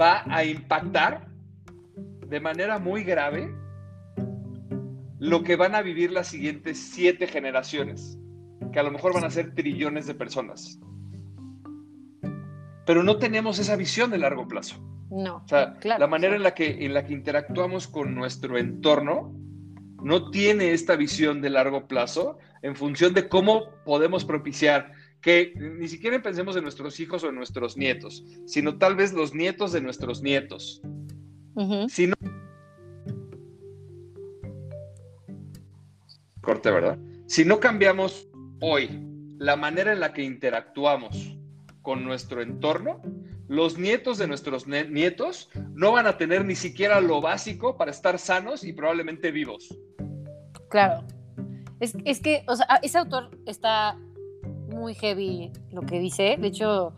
va 0.00 0.22
a 0.26 0.44
impactar 0.44 1.28
de 2.26 2.40
manera 2.40 2.78
muy 2.78 3.04
grave 3.04 3.54
lo 5.18 5.42
que 5.42 5.56
van 5.56 5.74
a 5.74 5.82
vivir 5.82 6.12
las 6.12 6.28
siguientes 6.28 6.78
siete 6.78 7.26
generaciones, 7.26 8.18
que 8.72 8.78
a 8.78 8.82
lo 8.82 8.90
mejor 8.90 9.14
van 9.14 9.24
a 9.24 9.30
ser 9.30 9.54
trillones 9.54 10.06
de 10.06 10.14
personas. 10.14 10.78
Pero 12.84 13.02
no 13.02 13.18
tenemos 13.18 13.58
esa 13.58 13.76
visión 13.76 14.10
de 14.10 14.18
largo 14.18 14.46
plazo. 14.46 14.76
No. 15.10 15.36
O 15.36 15.48
sea, 15.48 15.74
la 15.82 16.06
manera 16.06 16.36
en 16.36 16.42
la, 16.42 16.54
que, 16.54 16.84
en 16.84 16.92
la 16.92 17.04
que 17.04 17.14
interactuamos 17.14 17.88
con 17.88 18.14
nuestro 18.14 18.58
entorno 18.58 19.32
no 20.02 20.30
tiene 20.30 20.72
esta 20.72 20.96
visión 20.96 21.40
de 21.40 21.50
largo 21.50 21.86
plazo 21.86 22.38
en 22.62 22.76
función 22.76 23.14
de 23.14 23.28
cómo 23.28 23.70
podemos 23.84 24.24
propiciar 24.24 24.92
que 25.26 25.54
ni 25.56 25.88
siquiera 25.88 26.22
pensemos 26.22 26.54
en 26.54 26.62
nuestros 26.62 27.00
hijos 27.00 27.24
o 27.24 27.30
en 27.30 27.34
nuestros 27.34 27.76
nietos, 27.76 28.24
sino 28.46 28.78
tal 28.78 28.94
vez 28.94 29.12
los 29.12 29.34
nietos 29.34 29.72
de 29.72 29.80
nuestros 29.80 30.22
nietos. 30.22 30.80
Si 31.88 32.06
no 32.06 32.14
corte, 36.40 36.70
¿verdad? 36.70 36.96
Si 37.26 37.44
no 37.44 37.58
cambiamos 37.58 38.28
hoy 38.60 38.88
la 39.38 39.56
manera 39.56 39.92
en 39.92 39.98
la 39.98 40.12
que 40.12 40.22
interactuamos 40.22 41.36
con 41.82 42.04
nuestro 42.04 42.40
entorno, 42.40 43.02
los 43.48 43.78
nietos 43.78 44.18
de 44.18 44.28
nuestros 44.28 44.68
nietos 44.68 45.50
no 45.74 45.90
van 45.90 46.06
a 46.06 46.18
tener 46.18 46.44
ni 46.44 46.54
siquiera 46.54 47.00
lo 47.00 47.20
básico 47.20 47.76
para 47.76 47.90
estar 47.90 48.20
sanos 48.20 48.62
y 48.62 48.72
probablemente 48.72 49.32
vivos. 49.32 49.76
Claro. 50.70 51.04
Es, 51.80 51.96
es 52.04 52.20
que, 52.20 52.44
o 52.46 52.54
sea, 52.54 52.78
ese 52.80 52.98
autor 52.98 53.36
está 53.44 53.98
muy 54.76 54.94
heavy 54.94 55.50
lo 55.72 55.82
que 55.82 55.98
dice. 55.98 56.36
De 56.38 56.48
hecho, 56.48 56.94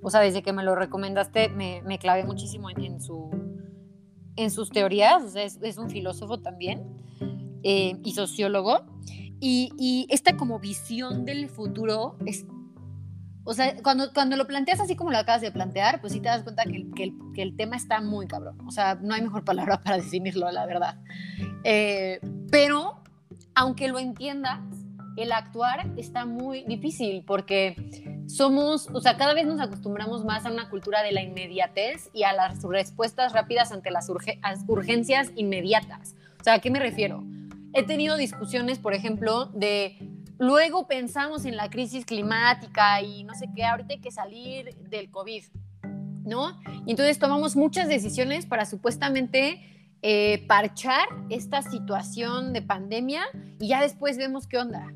o 0.00 0.10
sea, 0.10 0.20
desde 0.20 0.42
que 0.42 0.52
me 0.52 0.62
lo 0.62 0.74
recomendaste, 0.74 1.48
me, 1.48 1.82
me 1.82 1.98
clavé 1.98 2.24
muchísimo 2.24 2.70
en, 2.70 3.00
su, 3.00 3.30
en 4.36 4.50
sus 4.50 4.70
teorías. 4.70 5.22
O 5.22 5.28
sea, 5.28 5.42
es, 5.42 5.58
es 5.60 5.78
un 5.78 5.90
filósofo 5.90 6.38
también. 6.40 6.96
Eh, 7.68 7.98
y 8.04 8.12
sociólogo. 8.12 8.86
Y, 9.40 10.06
esta 10.08 10.36
como 10.36 10.60
visión 10.60 11.24
del 11.24 11.48
futuro 11.48 12.16
es... 12.24 12.46
O 13.42 13.54
sea, 13.54 13.76
cuando, 13.82 14.12
cuando 14.12 14.36
lo 14.36 14.46
planteas 14.46 14.80
así 14.80 14.94
como 14.94 15.10
lo 15.10 15.18
acabas 15.18 15.40
de 15.40 15.50
plantear, 15.50 16.00
pues 16.00 16.12
sí 16.12 16.20
te 16.20 16.28
das 16.28 16.44
cuenta 16.44 16.62
que 16.64 16.76
el, 16.76 16.90
que 17.34 17.42
el, 17.42 17.56
tema 17.56 17.76
está 17.76 18.00
muy 18.00 18.28
cabrón. 18.28 18.56
O 18.66 18.70
sea, 18.70 18.94
no 18.94 19.14
hay 19.14 19.22
mejor 19.22 19.44
palabra 19.44 19.80
para 19.84 19.96
definirlo, 19.96 20.50
la 20.52 20.64
verdad. 20.64 21.00
Eh, 21.64 22.20
pero, 22.50 23.02
aunque 23.54 23.88
lo 23.88 23.98
entiendas, 23.98 24.60
el 25.16 25.32
actuar 25.32 25.90
está 25.96 26.26
muy 26.26 26.62
difícil 26.64 27.24
porque 27.26 27.74
somos, 28.26 28.88
o 28.92 29.00
sea, 29.00 29.16
cada 29.16 29.34
vez 29.34 29.46
nos 29.46 29.60
acostumbramos 29.60 30.24
más 30.24 30.44
a 30.46 30.50
una 30.50 30.68
cultura 30.68 31.02
de 31.02 31.12
la 31.12 31.22
inmediatez 31.22 32.10
y 32.12 32.24
a 32.24 32.32
las 32.32 32.62
respuestas 32.62 33.32
rápidas 33.32 33.72
ante 33.72 33.90
las 33.90 34.08
urgencias 34.66 35.32
inmediatas. 35.36 36.14
O 36.40 36.44
sea, 36.44 36.54
¿a 36.54 36.58
qué 36.60 36.70
me 36.70 36.78
refiero? 36.78 37.24
he 37.76 37.82
tenido 37.82 38.16
discusiones, 38.16 38.78
por 38.78 38.94
ejemplo, 38.94 39.46
de 39.46 39.98
luego 40.38 40.86
pensamos 40.86 41.44
en 41.44 41.56
la 41.56 41.68
crisis 41.68 42.06
climática 42.06 43.02
y 43.02 43.22
no 43.24 43.34
sé 43.34 43.50
qué, 43.54 43.64
ahorita 43.64 43.94
hay 43.94 44.00
que 44.00 44.10
salir 44.10 44.74
del 44.88 45.10
COVID, 45.10 45.44
¿no? 46.24 46.58
Y 46.86 46.92
entonces 46.92 47.18
tomamos 47.18 47.54
muchas 47.54 47.88
decisiones 47.88 48.46
para 48.46 48.64
supuestamente 48.64 49.60
eh, 50.00 50.44
parchar 50.48 51.06
esta 51.28 51.60
situación 51.60 52.54
de 52.54 52.62
pandemia 52.62 53.24
y 53.60 53.68
ya 53.68 53.82
después 53.82 54.16
vemos 54.16 54.46
qué 54.46 54.56
onda. 54.56 54.94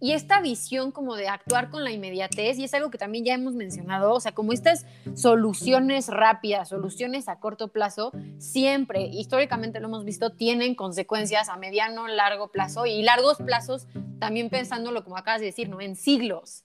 Y 0.00 0.12
esta 0.12 0.40
visión 0.40 0.92
como 0.92 1.16
de 1.16 1.28
actuar 1.28 1.70
con 1.70 1.82
la 1.82 1.90
inmediatez, 1.90 2.58
y 2.58 2.64
es 2.64 2.74
algo 2.74 2.90
que 2.90 2.98
también 2.98 3.24
ya 3.24 3.34
hemos 3.34 3.54
mencionado, 3.54 4.14
o 4.14 4.20
sea, 4.20 4.32
como 4.32 4.52
estas 4.52 4.86
soluciones 5.14 6.06
rápidas, 6.06 6.68
soluciones 6.68 7.28
a 7.28 7.40
corto 7.40 7.68
plazo, 7.68 8.12
siempre, 8.38 9.06
históricamente 9.06 9.80
lo 9.80 9.88
hemos 9.88 10.04
visto, 10.04 10.30
tienen 10.30 10.76
consecuencias 10.76 11.48
a 11.48 11.56
mediano, 11.56 12.06
largo 12.06 12.52
plazo 12.52 12.86
y 12.86 13.02
largos 13.02 13.38
plazos, 13.38 13.88
también 14.20 14.50
pensándolo 14.50 15.02
como 15.02 15.16
acabas 15.16 15.40
de 15.40 15.46
decir, 15.46 15.68
¿no? 15.68 15.80
En 15.80 15.96
siglos. 15.96 16.64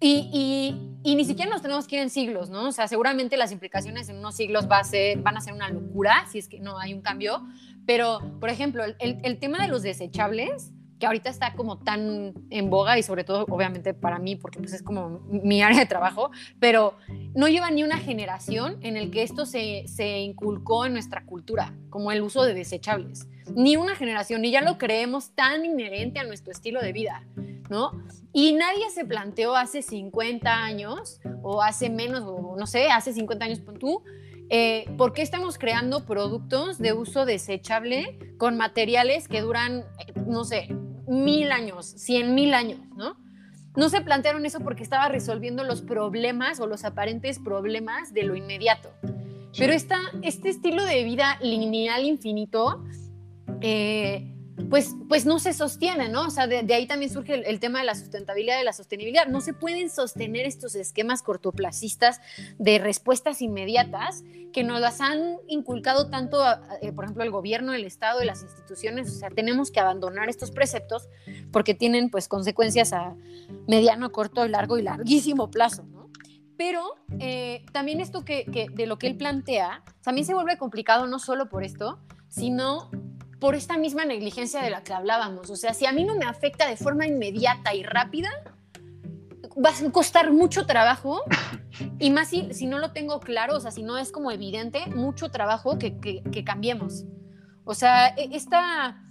Y, 0.00 1.00
y, 1.02 1.14
ni 1.16 1.24
siquiera 1.24 1.50
nos 1.50 1.62
tenemos 1.62 1.88
que 1.88 1.96
ir 1.96 2.02
en 2.02 2.10
siglos, 2.10 2.50
¿no? 2.50 2.68
O 2.68 2.72
sea, 2.72 2.86
seguramente 2.86 3.36
las 3.36 3.50
implicaciones 3.50 4.08
en 4.08 4.18
unos 4.18 4.36
siglos 4.36 4.68
va 4.70 4.78
a 4.78 4.84
ser, 4.84 5.18
van 5.18 5.36
a 5.36 5.40
ser 5.40 5.54
una 5.54 5.68
locura 5.70 6.24
si 6.30 6.38
es 6.38 6.46
que 6.46 6.60
no 6.60 6.78
hay 6.78 6.94
un 6.94 7.00
cambio. 7.00 7.42
Pero, 7.84 8.20
por 8.38 8.50
ejemplo, 8.50 8.84
el, 8.84 8.96
el 9.00 9.38
tema 9.40 9.60
de 9.60 9.68
los 9.68 9.82
desechables, 9.82 10.72
que 10.98 11.06
ahorita 11.06 11.30
está 11.30 11.54
como 11.54 11.78
tan 11.78 12.34
en 12.50 12.70
boga 12.70 12.98
y 12.98 13.02
sobre 13.02 13.24
todo 13.24 13.46
obviamente 13.48 13.94
para 13.94 14.18
mí 14.18 14.36
porque 14.36 14.58
pues 14.58 14.72
es 14.72 14.82
como 14.82 15.20
mi 15.28 15.62
área 15.62 15.78
de 15.78 15.86
trabajo, 15.86 16.30
pero 16.58 16.96
no 17.34 17.48
lleva 17.48 17.70
ni 17.70 17.84
una 17.84 17.98
generación 17.98 18.78
en 18.82 18.96
el 18.96 19.10
que 19.10 19.22
esto 19.22 19.46
se, 19.46 19.84
se 19.86 20.18
inculcó 20.18 20.86
en 20.86 20.92
nuestra 20.92 21.24
cultura, 21.24 21.72
como 21.90 22.12
el 22.12 22.22
uso 22.22 22.42
de 22.42 22.54
desechables. 22.54 23.26
Ni 23.54 23.76
una 23.76 23.94
generación, 23.94 24.44
y 24.44 24.50
ya 24.50 24.60
lo 24.60 24.76
creemos 24.76 25.30
tan 25.30 25.64
inherente 25.64 26.18
a 26.18 26.24
nuestro 26.24 26.52
estilo 26.52 26.80
de 26.80 26.92
vida, 26.92 27.24
¿no? 27.70 27.92
Y 28.32 28.52
nadie 28.52 28.90
se 28.90 29.04
planteó 29.04 29.56
hace 29.56 29.82
50 29.82 30.52
años 30.52 31.20
o 31.42 31.62
hace 31.62 31.88
menos, 31.88 32.22
o 32.26 32.56
no 32.58 32.66
sé, 32.66 32.90
hace 32.90 33.12
50 33.12 33.44
años, 33.44 33.62
tú, 33.78 34.02
eh, 34.50 34.86
¿por 34.96 35.12
qué 35.12 35.22
estamos 35.22 35.58
creando 35.58 36.04
productos 36.04 36.78
de 36.78 36.92
uso 36.92 37.24
desechable 37.24 38.18
con 38.38 38.56
materiales 38.56 39.28
que 39.28 39.40
duran, 39.40 39.84
no 40.26 40.44
sé, 40.44 40.68
mil 41.06 41.52
años, 41.52 41.86
cien 41.86 42.34
mil 42.34 42.54
años, 42.54 42.80
¿no? 42.96 43.16
No 43.76 43.88
se 43.88 44.00
plantearon 44.00 44.44
eso 44.46 44.60
porque 44.60 44.82
estaba 44.82 45.08
resolviendo 45.08 45.64
los 45.64 45.82
problemas 45.82 46.60
o 46.60 46.66
los 46.66 46.84
aparentes 46.84 47.38
problemas 47.38 48.12
de 48.12 48.24
lo 48.24 48.34
inmediato. 48.34 48.90
Pero 49.56 49.72
esta, 49.72 49.98
este 50.22 50.48
estilo 50.48 50.84
de 50.84 51.04
vida 51.04 51.38
lineal 51.42 52.04
infinito, 52.04 52.84
eh, 53.60 54.34
pues, 54.70 54.94
pues 55.08 55.24
no 55.24 55.38
se 55.38 55.52
sostiene, 55.52 56.08
¿no? 56.08 56.26
O 56.26 56.30
sea, 56.30 56.46
de, 56.46 56.74
ahí 56.74 56.86
también 56.86 57.12
surge 57.12 57.48
el, 57.48 57.60
tema 57.60 57.80
de 57.80 57.86
la 57.86 57.94
sustentabilidad, 57.94 58.58
de 58.58 58.64
la 58.64 58.72
sostenibilidad. 58.72 59.26
No 59.26 59.40
se 59.40 59.52
pueden 59.52 59.90
sostener 59.90 60.46
estos 60.46 60.74
esquemas 60.74 61.22
cortoplacistas 61.22 62.20
de 62.58 62.78
respuestas 62.78 63.40
inmediatas 63.40 64.24
que 64.52 64.64
nos 64.64 64.80
las 64.80 65.00
han 65.00 65.36
inculcado 65.46 66.10
tanto, 66.10 66.42
eh, 66.82 66.92
por 66.92 67.04
ejemplo, 67.04 67.24
el 67.24 67.30
gobierno, 67.30 67.72
el 67.72 67.84
Estado 67.84 68.22
y 68.22 68.26
las 68.26 68.42
instituciones. 68.42 69.10
O 69.10 69.18
sea, 69.18 69.30
tenemos 69.30 69.70
que 69.70 69.80
abandonar 69.80 70.28
estos 70.28 70.50
preceptos 70.50 71.08
porque 71.52 71.74
tienen 71.74 72.10
pues 72.10 72.28
consecuencias 72.28 72.92
a 72.92 73.14
mediano, 73.66 74.10
corto, 74.12 74.46
largo 74.48 74.78
y 74.78 74.82
larguísimo 74.82 75.50
plazo, 75.50 75.84
¿no? 75.84 76.10
Pero 76.56 76.96
eh, 77.20 77.64
también 77.72 78.00
esto 78.00 78.24
que, 78.24 78.68
de 78.74 78.86
lo 78.86 78.98
que 78.98 79.06
él 79.06 79.16
plantea, 79.16 79.84
también 80.02 80.26
se 80.26 80.34
vuelve 80.34 80.58
complicado 80.58 81.06
no 81.06 81.20
solo 81.20 81.48
por 81.48 81.62
esto, 81.62 82.00
sino 82.28 82.90
por 83.40 83.54
esta 83.54 83.76
misma 83.76 84.04
negligencia 84.04 84.62
de 84.62 84.70
la 84.70 84.82
que 84.82 84.92
hablábamos. 84.92 85.50
O 85.50 85.56
sea, 85.56 85.74
si 85.74 85.86
a 85.86 85.92
mí 85.92 86.04
no 86.04 86.16
me 86.16 86.24
afecta 86.24 86.68
de 86.68 86.76
forma 86.76 87.06
inmediata 87.06 87.74
y 87.74 87.82
rápida, 87.82 88.30
va 89.64 89.70
a 89.70 89.92
costar 89.92 90.32
mucho 90.32 90.66
trabajo 90.66 91.22
y 91.98 92.10
más 92.10 92.28
si, 92.28 92.52
si 92.52 92.66
no 92.66 92.78
lo 92.78 92.92
tengo 92.92 93.20
claro, 93.20 93.56
o 93.56 93.60
sea, 93.60 93.70
si 93.70 93.82
no 93.82 93.98
es 93.98 94.12
como 94.12 94.30
evidente, 94.30 94.86
mucho 94.86 95.30
trabajo 95.30 95.78
que, 95.78 95.98
que, 95.98 96.44
cambiemos. 96.44 97.04
O 97.64 97.74
sea, 97.74 98.08
e, 98.08 98.30
esta, 98.32 99.02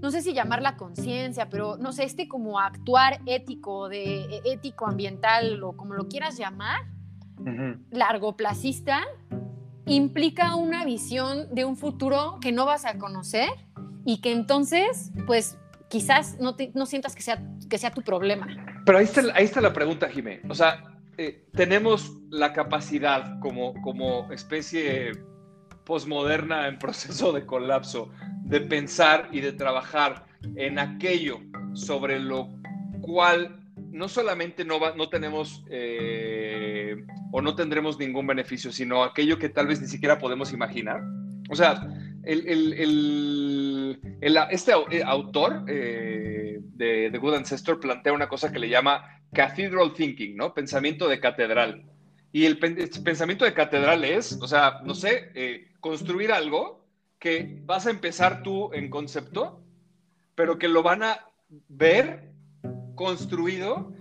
no 0.00 0.10
sé 0.10 0.22
si 0.22 0.32
llamarla 0.32 0.76
conciencia, 0.76 1.48
pero 1.48 1.76
no 1.76 1.92
sé, 1.92 2.04
este 2.04 2.28
como 2.28 2.60
actuar 2.60 3.20
ético, 3.26 3.88
de 3.88 4.20
e, 4.24 4.42
ético 4.44 4.86
ambiental 4.86 5.62
o 5.62 5.76
como 5.76 5.94
lo 5.94 6.08
quieras 6.08 6.36
llamar, 6.36 6.82
largoplacista, 7.90 9.02
implica 9.86 10.56
una 10.56 10.84
visión 10.84 11.54
de 11.54 11.64
un 11.64 11.76
futuro 11.76 12.38
que 12.40 12.52
no 12.52 12.66
vas 12.66 12.84
a 12.84 12.98
conocer 12.98 13.48
y 14.04 14.20
que 14.20 14.32
entonces, 14.32 15.12
pues, 15.26 15.56
quizás 15.88 16.38
no, 16.40 16.56
no 16.74 16.86
sientas 16.86 17.14
que 17.14 17.22
sea, 17.22 17.42
que 17.70 17.78
sea 17.78 17.92
tu 17.92 18.02
problema. 18.02 18.46
Pero 18.84 18.98
ahí 18.98 19.04
está, 19.04 19.22
ahí 19.34 19.44
está 19.44 19.60
la 19.60 19.72
pregunta, 19.72 20.08
Jimé. 20.08 20.40
O 20.48 20.54
sea, 20.54 20.82
eh, 21.18 21.46
tenemos 21.52 22.12
la 22.30 22.52
capacidad 22.52 23.38
como, 23.40 23.80
como 23.82 24.30
especie 24.32 25.12
posmoderna 25.84 26.68
en 26.68 26.78
proceso 26.78 27.32
de 27.32 27.46
colapso 27.46 28.10
de 28.42 28.60
pensar 28.60 29.28
y 29.32 29.40
de 29.40 29.52
trabajar 29.52 30.26
en 30.56 30.78
aquello 30.78 31.40
sobre 31.74 32.20
lo 32.20 32.48
cual 33.00 33.65
no 33.96 34.08
solamente 34.08 34.64
no, 34.64 34.78
no 34.94 35.08
tenemos 35.08 35.64
eh, 35.70 36.96
o 37.32 37.40
no 37.40 37.54
tendremos 37.54 37.98
ningún 37.98 38.26
beneficio, 38.26 38.70
sino 38.70 39.02
aquello 39.02 39.38
que 39.38 39.48
tal 39.48 39.66
vez 39.66 39.80
ni 39.80 39.88
siquiera 39.88 40.18
podemos 40.18 40.52
imaginar. 40.52 41.00
O 41.48 41.56
sea, 41.56 41.80
el, 42.22 43.98
este 44.50 44.72
eh, 44.90 45.02
autor 45.02 45.64
eh, 45.66 46.58
de 46.60 47.08
The 47.10 47.18
Good 47.18 47.36
Ancestor 47.36 47.80
plantea 47.80 48.12
una 48.12 48.28
cosa 48.28 48.52
que 48.52 48.58
le 48.58 48.68
llama 48.68 49.22
cathedral 49.32 49.94
thinking, 49.94 50.36
¿no? 50.36 50.52
Pensamiento 50.52 51.08
de 51.08 51.18
catedral. 51.18 51.86
Y 52.32 52.44
el 52.44 52.58
pensamiento 52.58 53.46
de 53.46 53.54
catedral 53.54 54.04
es, 54.04 54.38
o 54.42 54.46
sea, 54.46 54.80
no 54.84 54.94
sé, 54.94 55.70
construir 55.80 56.32
algo 56.32 56.84
que 57.18 57.62
vas 57.64 57.86
a 57.86 57.90
empezar 57.90 58.42
tú 58.42 58.74
en 58.74 58.90
concepto, 58.90 59.62
pero 60.34 60.58
que 60.58 60.68
lo 60.68 60.82
van 60.82 61.02
a 61.02 61.30
ver 61.68 62.35
construido 62.96 63.92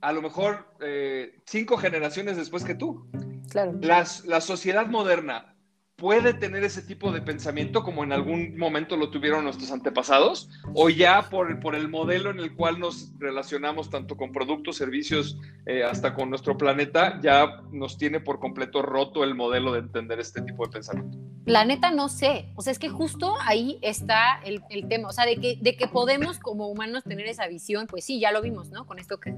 a 0.00 0.12
lo 0.12 0.22
mejor 0.22 0.74
eh, 0.80 1.40
cinco 1.44 1.76
generaciones 1.76 2.36
después 2.36 2.64
que 2.64 2.74
tú. 2.74 3.06
Claro. 3.50 3.78
la 3.80 4.40
sociedad 4.40 4.86
moderna 4.86 5.55
puede 5.96 6.34
tener 6.34 6.62
ese 6.62 6.82
tipo 6.82 7.10
de 7.10 7.22
pensamiento 7.22 7.82
como 7.82 8.04
en 8.04 8.12
algún 8.12 8.56
momento 8.58 8.98
lo 8.98 9.10
tuvieron 9.10 9.44
nuestros 9.44 9.70
antepasados 9.70 10.50
o 10.74 10.90
ya 10.90 11.30
por, 11.30 11.58
por 11.58 11.74
el 11.74 11.88
modelo 11.88 12.30
en 12.30 12.38
el 12.38 12.54
cual 12.54 12.78
nos 12.78 13.12
relacionamos 13.18 13.88
tanto 13.88 14.16
con 14.16 14.30
productos, 14.30 14.76
servicios, 14.76 15.38
eh, 15.64 15.84
hasta 15.84 16.14
con 16.14 16.28
nuestro 16.28 16.58
planeta, 16.58 17.18
ya 17.22 17.62
nos 17.72 17.96
tiene 17.96 18.20
por 18.20 18.40
completo 18.40 18.82
roto 18.82 19.24
el 19.24 19.34
modelo 19.34 19.72
de 19.72 19.78
entender 19.78 20.20
este 20.20 20.42
tipo 20.42 20.66
de 20.66 20.72
pensamiento. 20.72 21.16
La 21.46 21.64
neta 21.64 21.90
no 21.92 22.08
sé, 22.08 22.50
o 22.56 22.62
sea, 22.62 22.72
es 22.72 22.78
que 22.78 22.88
justo 22.88 23.34
ahí 23.40 23.78
está 23.80 24.40
el, 24.44 24.62
el 24.68 24.88
tema, 24.88 25.08
o 25.08 25.12
sea, 25.12 25.24
de 25.24 25.36
que, 25.36 25.56
de 25.60 25.76
que 25.76 25.86
podemos 25.86 26.38
como 26.38 26.66
humanos 26.68 27.04
tener 27.04 27.26
esa 27.26 27.46
visión, 27.46 27.86
pues 27.86 28.04
sí, 28.04 28.20
ya 28.20 28.32
lo 28.32 28.42
vimos, 28.42 28.70
¿no? 28.70 28.84
Con 28.84 28.98
esto 28.98 29.18
que 29.18 29.32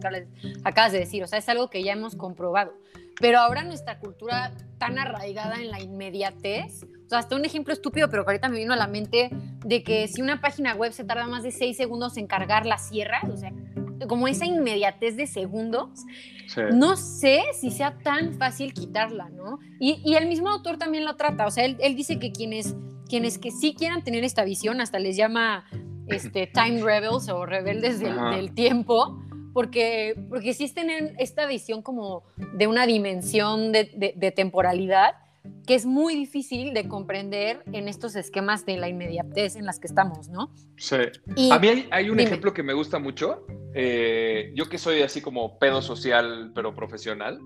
acabas 0.64 0.92
de 0.92 0.98
decir, 0.98 1.22
o 1.22 1.26
sea, 1.26 1.38
es 1.38 1.48
algo 1.50 1.68
que 1.70 1.84
ya 1.84 1.92
hemos 1.92 2.16
comprobado 2.16 2.72
pero 3.20 3.38
ahora 3.38 3.64
nuestra 3.64 3.98
cultura 3.98 4.52
tan 4.78 4.98
arraigada 4.98 5.56
en 5.56 5.70
la 5.70 5.80
inmediatez, 5.80 6.84
o 6.84 7.08
sea, 7.08 7.18
hasta 7.18 7.36
un 7.36 7.44
ejemplo 7.44 7.72
estúpido, 7.72 8.08
pero 8.10 8.24
que 8.24 8.30
ahorita 8.30 8.48
me 8.48 8.58
vino 8.58 8.72
a 8.72 8.76
la 8.76 8.86
mente 8.86 9.30
de 9.64 9.82
que 9.82 10.06
si 10.08 10.22
una 10.22 10.40
página 10.40 10.74
web 10.74 10.92
se 10.92 11.04
tarda 11.04 11.26
más 11.26 11.42
de 11.42 11.50
seis 11.50 11.76
segundos 11.76 12.16
en 12.16 12.26
cargar 12.26 12.66
la 12.66 12.78
sierra, 12.78 13.20
o 13.32 13.36
sea, 13.36 13.52
como 14.06 14.28
esa 14.28 14.46
inmediatez 14.46 15.16
de 15.16 15.26
segundos, 15.26 16.04
no 16.72 16.96
sé 16.96 17.42
si 17.58 17.70
sea 17.70 17.98
tan 17.98 18.34
fácil 18.34 18.72
quitarla, 18.72 19.28
¿no? 19.28 19.58
Y, 19.80 20.14
el 20.14 20.26
mismo 20.28 20.48
autor 20.48 20.78
también 20.78 21.04
lo 21.04 21.16
trata, 21.16 21.46
o 21.46 21.50
sea, 21.50 21.64
él, 21.64 21.76
dice 21.96 22.18
que 22.18 22.32
quienes, 22.32 22.74
quienes 23.08 23.38
que 23.38 23.50
sí 23.50 23.74
quieran 23.74 24.02
tener 24.02 24.24
esta 24.24 24.44
visión, 24.44 24.80
hasta 24.80 24.98
les 24.98 25.16
llama 25.16 25.64
este, 26.06 26.46
time 26.54 26.82
rebels 26.82 27.28
o 27.28 27.44
rebeldes 27.44 28.00
del 28.00 28.54
tiempo, 28.54 29.18
porque, 29.52 30.14
porque 30.28 30.54
sí 30.54 30.68
tener 30.72 31.14
esta 31.18 31.46
visión 31.46 31.82
como 31.82 32.24
de 32.54 32.66
una 32.66 32.86
dimensión 32.86 33.72
de, 33.72 34.32
temporalidad 34.34 35.14
que 35.66 35.74
es 35.74 35.86
muy 35.86 36.14
difícil 36.14 36.74
de 36.74 36.88
comprender 36.88 37.62
en 37.72 37.88
estos 37.88 38.16
esquemas 38.16 38.64
de 38.66 38.76
la 38.76 38.88
inmediatez 38.88 39.56
en 39.56 39.66
las 39.66 39.78
que 39.78 39.86
estamos, 39.86 40.28
¿no? 40.28 40.50
Sí. 40.76 40.96
a 41.50 41.58
mí 41.58 41.86
hay, 41.90 42.10
un 42.10 42.20
ejemplo 42.20 42.52
que 42.52 42.62
me 42.62 42.72
gusta 42.72 42.98
mucho, 42.98 43.46
eh, 43.74 44.52
yo 44.54 44.68
que 44.68 44.78
soy 44.78 45.02
así 45.02 45.20
como 45.20 45.58
pedo 45.58 45.82
social, 45.82 46.52
pero 46.54 46.74
profesional. 46.74 47.40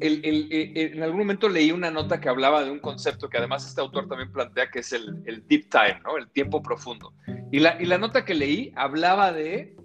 Eh, 0.00 0.90
en 0.92 1.02
algún 1.02 1.20
momento 1.20 1.48
leí 1.48 1.70
una 1.70 1.90
nota 1.90 2.20
que 2.20 2.28
hablaba 2.28 2.64
de 2.64 2.70
un 2.70 2.80
concepto 2.80 3.28
que 3.28 3.38
además 3.38 3.66
este 3.66 3.80
autor 3.80 4.08
también 4.08 4.32
plantea, 4.32 4.68
que 4.70 4.80
es 4.80 4.92
el, 4.92 5.22
deep 5.46 5.70
time, 5.70 6.00
¿no? 6.04 6.16
El 6.18 6.28
tiempo 6.30 6.62
profundo. 6.62 7.14
Y 7.52 7.60
la, 7.60 7.80
y 7.80 7.86
la 7.86 7.98
nota 7.98 8.24
que 8.24 8.34
leí 8.34 8.72
hablaba 8.74 9.32
de 9.32 9.76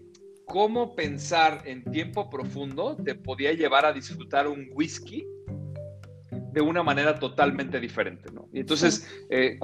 cómo 0.47 0.95
pensar 0.95 1.61
en 1.65 1.83
tiempo 1.91 2.29
profundo 2.29 2.95
te 3.03 3.13
podía 3.15 3.51
llevar 3.53 3.85
a 3.85 3.91
disfrutar 3.91 4.47
un 4.47 4.69
whisky 4.73 5.27
de 6.53 6.61
una 6.61 6.81
manera 6.81 7.19
totalmente 7.19 7.79
diferente, 7.79 8.31
¿no? 8.31 8.47
Y 8.51 8.61
entonces, 8.61 9.07
eh, 9.29 9.59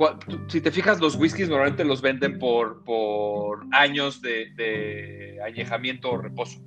si 0.48 0.62
te 0.62 0.70
fijas, 0.72 1.00
los 1.00 1.16
whiskies 1.16 1.50
normalmente 1.50 1.86
los 1.86 2.02
venden 2.02 2.38
por, 2.38 2.84
por 2.84 3.66
años 3.72 4.22
de, 4.22 5.40
añejamiento 5.44 6.12
o 6.12 6.18
reposo. 6.18 6.62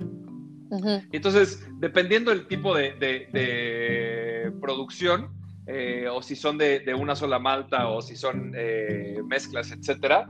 Entonces, 1.12 1.64
dependiendo 1.78 2.32
del 2.32 2.48
tipo 2.48 2.74
de, 2.74 4.50
producción, 4.60 5.30
eh, 5.68 6.08
o 6.10 6.22
si 6.22 6.34
son 6.34 6.58
de, 6.58 6.94
una 6.98 7.14
sola 7.14 7.38
malta, 7.38 7.88
o 7.88 8.02
si 8.02 8.16
son 8.16 8.52
eh, 8.56 9.20
mezclas, 9.28 9.70
etcétera, 9.70 10.26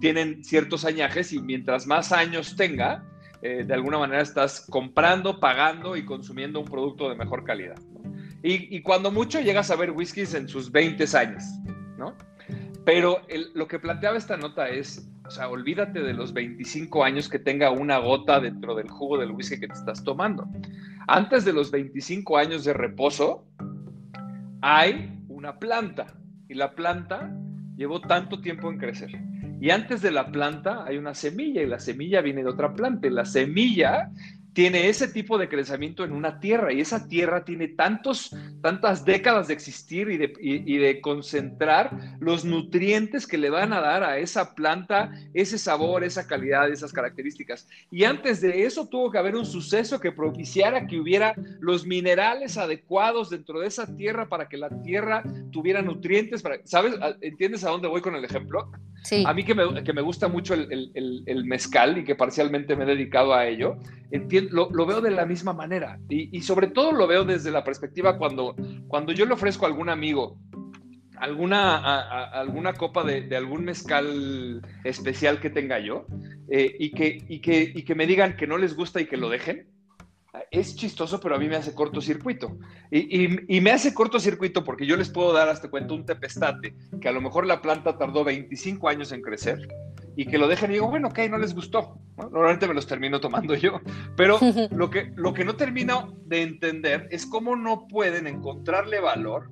tienen 0.00 0.44
ciertos 0.44 0.84
añajes 0.84 1.32
y 1.32 1.40
mientras 1.40 1.86
más 1.86 2.12
años 2.12 2.56
tenga, 2.56 3.06
eh, 3.42 3.64
de 3.66 3.74
alguna 3.74 3.98
manera 3.98 4.22
estás 4.22 4.66
comprando, 4.68 5.40
pagando 5.40 5.96
y 5.96 6.04
consumiendo 6.04 6.60
un 6.60 6.66
producto 6.66 7.08
de 7.08 7.16
mejor 7.16 7.44
calidad. 7.44 7.76
Y, 8.42 8.80
cuando 8.80 9.10
mucho 9.10 9.40
llegas 9.40 9.70
a 9.70 9.76
ver 9.76 9.90
whiskies 9.90 10.32
en 10.32 10.48
sus 10.48 10.72
20 10.72 11.04
años, 11.16 11.44
¿no? 11.98 12.16
Pero 12.86 13.20
lo 13.54 13.68
que 13.68 13.78
planteaba 13.78 14.16
esta 14.16 14.38
nota 14.38 14.70
es, 14.70 15.10
o 15.26 15.30
sea, 15.30 15.50
olvídate 15.50 16.00
de 16.00 16.14
los 16.14 16.32
25 16.32 17.04
años 17.04 17.28
que 17.28 17.38
tenga 17.38 17.70
una 17.70 17.98
gota 17.98 18.40
dentro 18.40 18.74
del 18.74 18.88
jugo 18.88 19.18
del 19.18 19.32
whisky 19.32 19.60
que 19.60 19.68
te 19.68 19.74
estás 19.74 20.02
tomando. 20.02 20.48
Antes 21.06 21.44
de 21.44 21.52
los 21.52 21.70
25 21.70 22.38
años 22.38 22.64
de 22.64 22.72
reposo, 22.72 23.46
hay 24.62 25.22
una 25.28 25.58
planta 25.58 26.06
y 26.48 26.54
la 26.54 26.74
planta 26.74 27.30
llevó 27.76 28.00
tanto 28.00 28.40
tiempo 28.40 28.70
en 28.70 28.78
crecer. 28.78 29.10
Y 29.60 29.70
antes 29.70 30.00
de 30.00 30.10
la 30.10 30.32
planta 30.32 30.84
hay 30.86 30.96
una 30.96 31.14
semilla 31.14 31.62
y 31.62 31.66
la 31.66 31.78
semilla 31.78 32.22
viene 32.22 32.42
de 32.42 32.48
otra 32.48 32.72
planta. 32.74 33.06
Y 33.06 33.10
la 33.10 33.26
semilla 33.26 34.10
tiene 34.52 34.88
ese 34.88 35.08
tipo 35.08 35.38
de 35.38 35.48
crecimiento 35.48 36.04
en 36.04 36.12
una 36.12 36.40
tierra 36.40 36.72
y 36.72 36.80
esa 36.80 37.08
tierra 37.08 37.44
tiene 37.44 37.68
tantos, 37.68 38.34
tantas 38.60 39.04
décadas 39.04 39.48
de 39.48 39.54
existir 39.54 40.10
y 40.10 40.16
de, 40.16 40.32
y, 40.40 40.76
de, 40.78 41.00
concentrar 41.00 42.16
los 42.20 42.44
nutrientes 42.44 43.26
que 43.26 43.38
le 43.38 43.50
van 43.50 43.72
a 43.72 43.80
dar 43.80 44.02
a 44.02 44.18
esa 44.18 44.54
planta 44.54 45.12
ese 45.34 45.58
sabor, 45.58 46.02
esa 46.04 46.26
calidad, 46.26 46.68
esas 46.68 46.92
características. 46.92 47.68
Y 47.90 48.04
antes 48.04 48.40
de 48.40 48.64
eso 48.64 48.88
tuvo 48.88 49.10
que 49.10 49.18
haber 49.18 49.36
un 49.36 49.46
suceso 49.46 50.00
que 50.00 50.12
propiciara 50.12 50.86
que 50.86 50.98
hubiera 50.98 51.34
los 51.60 51.86
minerales 51.86 52.56
adecuados 52.56 53.30
dentro 53.30 53.60
de 53.60 53.68
esa 53.68 53.94
tierra 53.96 54.28
para 54.28 54.48
que 54.48 54.56
la 54.56 54.70
tierra 54.82 55.22
tuviera 55.52 55.80
nutrientes. 55.80 56.42
Para, 56.42 56.58
¿Sabes? 56.64 56.94
¿Entiendes 57.20 57.64
a 57.64 57.70
dónde 57.70 57.88
voy 57.88 58.00
con 58.00 58.14
el 58.16 58.24
ejemplo? 58.24 58.70
Sí. 59.02 59.24
A 59.26 59.32
mí 59.32 59.44
que 59.44 59.54
me, 59.54 59.82
que 59.82 59.92
me 59.92 60.02
gusta 60.02 60.28
mucho 60.28 60.54
el, 60.54 60.92
el, 60.94 61.22
el, 61.24 61.44
mezcal 61.44 61.96
y 61.96 62.04
que 62.04 62.14
parcialmente 62.14 62.76
me 62.76 62.84
he 62.84 62.86
dedicado 62.86 63.32
a 63.32 63.46
ello, 63.46 63.78
entiendo, 64.10 64.49
lo, 64.50 64.86
veo 64.86 65.00
de 65.00 65.10
la 65.10 65.26
misma 65.26 65.52
manera. 65.52 65.98
Y, 66.08 66.36
y, 66.36 66.42
sobre 66.42 66.68
todo 66.68 66.92
lo 66.92 67.06
veo 67.06 67.24
desde 67.24 67.50
la 67.50 67.64
perspectiva 67.64 68.18
cuando, 68.18 68.54
cuando 68.88 69.12
yo 69.12 69.26
le 69.26 69.34
ofrezco 69.34 69.64
a 69.64 69.68
algún 69.68 69.88
amigo 69.88 70.38
alguna, 71.20 72.30
alguna 72.32 72.72
copa 72.72 73.04
de, 73.04 73.22
de, 73.22 73.36
algún 73.36 73.64
mezcal 73.64 74.62
especial 74.84 75.38
que 75.38 75.50
tenga 75.50 75.78
yo 75.78 76.06
eh, 76.48 76.74
y, 76.78 76.92
que, 76.92 77.24
y, 77.28 77.40
que, 77.40 77.72
y 77.74 77.82
que 77.82 77.94
me 77.94 78.06
digan 78.06 78.36
que 78.36 78.46
no 78.46 78.56
les 78.56 78.74
gusta 78.74 79.00
y 79.00 79.06
que 79.06 79.18
lo 79.18 79.28
dejen 79.28 79.68
es 80.50 80.76
chistoso, 80.76 81.20
pero 81.20 81.34
a 81.34 81.38
mí 81.38 81.48
me 81.48 81.56
hace 81.56 81.74
cortocircuito. 81.74 82.58
Y, 82.90 83.56
y, 83.56 83.60
me 83.60 83.70
hace 83.72 83.94
cortocircuito 83.94 84.64
porque 84.64 84.86
yo 84.86 84.96
les 84.96 85.08
puedo 85.08 85.32
dar 85.32 85.48
hasta 85.48 85.70
cuenta 85.70 85.94
un 85.94 86.06
tepestate, 86.06 86.74
que 87.00 87.08
a 87.08 87.12
lo 87.12 87.20
mejor 87.20 87.46
la 87.46 87.60
planta 87.60 87.98
tardó 87.98 88.24
25 88.24 88.88
años 88.88 89.12
en 89.12 89.22
crecer 89.22 89.68
y 90.16 90.26
que 90.26 90.38
lo 90.38 90.48
dejen 90.48 90.70
y 90.70 90.74
digo, 90.74 90.88
bueno, 90.88 91.08
ok, 91.08 91.18
no 91.30 91.38
les 91.38 91.54
gustó. 91.54 91.98
Normalmente 92.16 92.66
me 92.66 92.74
los 92.74 92.86
termino 92.86 93.20
tomando 93.20 93.54
yo. 93.54 93.80
Pero 94.16 94.38
lo 94.70 94.90
que, 94.90 95.12
lo 95.16 95.32
que 95.32 95.44
no 95.44 95.56
termino 95.56 96.14
de 96.26 96.42
entender 96.42 97.08
es 97.10 97.26
cómo 97.26 97.56
no 97.56 97.86
pueden 97.88 98.26
encontrarle 98.26 99.00
valor 99.00 99.50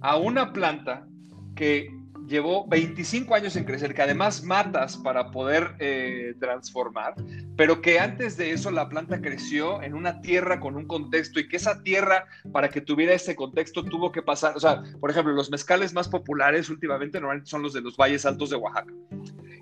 a 0.00 0.16
una 0.16 0.52
planta 0.52 1.06
que 1.54 1.90
llevó 2.26 2.66
25 2.66 3.34
años 3.34 3.56
en 3.56 3.64
crecer, 3.64 3.94
que 3.94 4.02
además 4.02 4.42
matas 4.42 4.96
para 4.96 5.30
poder 5.30 5.74
eh, 5.78 6.34
transformar, 6.40 7.14
pero 7.56 7.80
que 7.80 7.98
antes 7.98 8.36
de 8.36 8.52
eso 8.52 8.70
la 8.70 8.88
planta 8.88 9.20
creció 9.20 9.82
en 9.82 9.94
una 9.94 10.20
tierra 10.20 10.60
con 10.60 10.76
un 10.76 10.86
contexto 10.86 11.40
y 11.40 11.48
que 11.48 11.56
esa 11.56 11.82
tierra, 11.82 12.26
para 12.52 12.70
que 12.70 12.80
tuviera 12.80 13.14
ese 13.14 13.36
contexto, 13.36 13.84
tuvo 13.84 14.12
que 14.12 14.22
pasar, 14.22 14.56
o 14.56 14.60
sea, 14.60 14.82
por 15.00 15.10
ejemplo, 15.10 15.32
los 15.32 15.50
mezcales 15.50 15.92
más 15.94 16.08
populares 16.08 16.68
últimamente 16.68 17.20
normalmente 17.20 17.50
son 17.50 17.62
los 17.62 17.72
de 17.72 17.80
los 17.80 17.96
valles 17.96 18.26
altos 18.26 18.50
de 18.50 18.56
Oaxaca. 18.56 18.92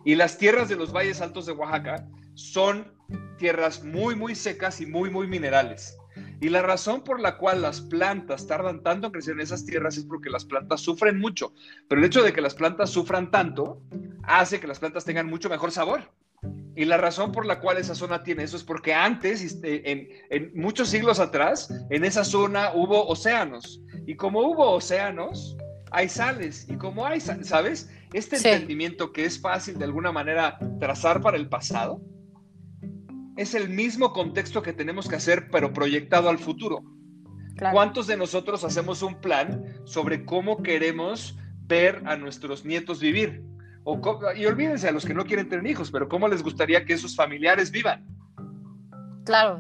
Y 0.05 0.15
las 0.15 0.39
tierras 0.39 0.69
de 0.69 0.77
los 0.77 0.93
valles 0.93 1.21
altos 1.21 1.47
de 1.47 1.53
Oaxaca 1.53 2.07
son 2.35 2.93
tierras 3.39 3.83
muy, 3.85 4.15
muy 4.15 4.35
secas 4.35 4.81
y 4.81 4.87
muy, 4.87 5.11
muy 5.11 5.27
minerales. 5.27 5.97
Y 6.41 6.49
la 6.49 6.62
razón 6.62 7.03
por 7.05 7.21
la 7.21 7.37
cual 7.37 7.62
las 7.62 7.81
plantas 7.81 8.47
tardan 8.47 8.83
tanto 8.83 9.07
en 9.07 9.12
crecer 9.12 9.35
en 9.35 9.41
esas 9.41 9.65
tierras 9.65 9.97
es 9.97 10.05
porque 10.05 10.31
las 10.31 10.45
plantas 10.45 10.81
sufren 10.81 11.19
mucho. 11.19 11.53
Pero 11.89 12.01
el 12.01 12.07
hecho 12.07 12.23
de 12.23 12.33
que 12.33 12.41
las 12.41 12.55
plantas 12.55 12.91
sufran 12.91 13.31
tanto 13.31 13.81
hace 14.23 14.61
que 14.61 14.67
las 14.67 14.79
plantas 14.79 15.05
tengan 15.05 15.27
mucho 15.27 15.49
mejor 15.49 15.71
sabor. 15.71 16.11
Y 16.77 16.85
la 16.85 16.97
razón 16.97 17.33
por 17.33 17.47
la 17.47 17.61
cual 17.61 17.79
esa 17.79 17.95
zona 17.95 18.23
tiene 18.23 18.43
eso 18.43 18.57
es 18.57 18.65
porque 18.65 18.93
antes, 18.93 19.43
este, 19.43 19.91
en, 19.91 20.09
en 20.31 20.53
muchos 20.55 20.89
siglos 20.89 21.21
atrás, 21.21 21.73
en 21.91 22.05
esa 22.05 22.25
zona 22.25 22.73
hubo 22.75 23.07
océanos. 23.07 23.81
Y 24.07 24.17
como 24.17 24.41
hubo 24.41 24.71
océanos, 24.73 25.57
hay 25.95 26.09
sales. 26.09 26.67
Y 26.69 26.77
como 26.77 27.07
hay, 27.07 27.21
¿sabes? 27.21 27.89
Este 28.12 28.37
entendimiento 28.37 29.12
que 29.12 29.25
es 29.25 29.41
fácil 29.41 29.79
de 29.79 29.85
alguna 29.85 30.12
manera 30.12 30.59
trazar 30.79 31.21
para 31.21 31.37
el 31.37 31.49
pasado, 31.49 32.01
es 33.37 33.55
el 33.55 33.68
mismo 33.68 34.12
contexto 34.12 34.62
que 34.62 34.72
tenemos 34.72 35.09
que 35.09 35.16
hacer, 35.16 35.49
pero 35.51 35.72
proyectado 35.72 36.28
al 36.28 36.39
futuro. 36.39 36.82
¿Cuántos 37.72 38.07
de 38.07 38.16
nosotros 38.16 38.64
hacemos 38.64 39.03
un 39.03 39.20
plan 39.20 39.64
sobre 39.85 40.24
cómo 40.24 40.62
queremos 40.62 41.39
ver 41.66 42.03
a 42.05 42.16
nuestros 42.16 42.64
nietos 42.64 43.01
vivir? 43.01 43.43
O, 43.85 44.01
y 44.37 44.47
olvídense 44.47 44.89
a 44.89 44.93
los 44.93 45.05
que 45.05 45.14
no 45.14 45.24
quieren 45.24 45.49
tener 45.49 45.66
hijos, 45.66 45.91
pero 45.91 46.09
¿cómo 46.09 46.26
les 46.26 46.43
gustaría 46.43 46.85
que 46.85 46.97
sus 46.97 47.14
familiares 47.14 47.70
vivan? 47.70 48.05
Claro, 49.24 49.59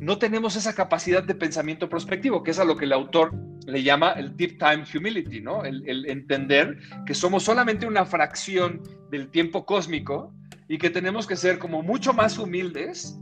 no 0.00 0.18
tenemos 0.18 0.56
esa 0.56 0.74
capacidad 0.74 1.22
de 1.22 1.34
pensamiento 1.34 1.88
prospectivo, 1.88 2.42
que 2.42 2.50
es 2.50 2.58
a 2.58 2.64
lo 2.64 2.76
que 2.76 2.84
el 2.84 2.92
autor 2.92 3.32
le 3.66 3.82
llama 3.82 4.12
el 4.12 4.36
deep 4.36 4.58
time 4.58 4.84
humility, 4.92 5.40
¿no? 5.40 5.64
El, 5.64 5.88
el 5.88 6.06
entender 6.06 6.78
que 7.06 7.14
somos 7.14 7.44
solamente 7.44 7.86
una 7.86 8.04
fracción 8.04 8.82
del 9.10 9.28
tiempo 9.28 9.64
cósmico 9.64 10.34
y 10.68 10.78
que 10.78 10.90
tenemos 10.90 11.26
que 11.26 11.36
ser 11.36 11.58
como 11.58 11.82
mucho 11.82 12.12
más 12.12 12.38
humildes 12.38 13.18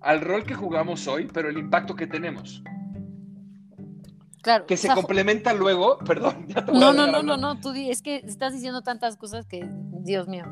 al 0.00 0.20
rol 0.20 0.44
que 0.44 0.54
jugamos 0.54 1.08
hoy, 1.08 1.28
pero 1.32 1.48
el 1.48 1.58
impacto 1.58 1.96
que 1.96 2.06
tenemos. 2.06 2.62
Claro. 4.42 4.66
Que 4.66 4.76
se 4.76 4.88
complementa 4.92 5.54
luego, 5.54 5.98
perdón. 6.06 6.46
Ya 6.48 6.64
te 6.64 6.72
no, 6.72 6.92
no, 6.92 7.06
no, 7.06 7.22
no, 7.22 7.36
no, 7.36 7.58
tú 7.60 7.72
es 7.72 8.02
que 8.02 8.16
estás 8.16 8.52
diciendo 8.52 8.82
tantas 8.82 9.16
cosas 9.16 9.46
que, 9.46 9.66
Dios 10.02 10.28
mío. 10.28 10.44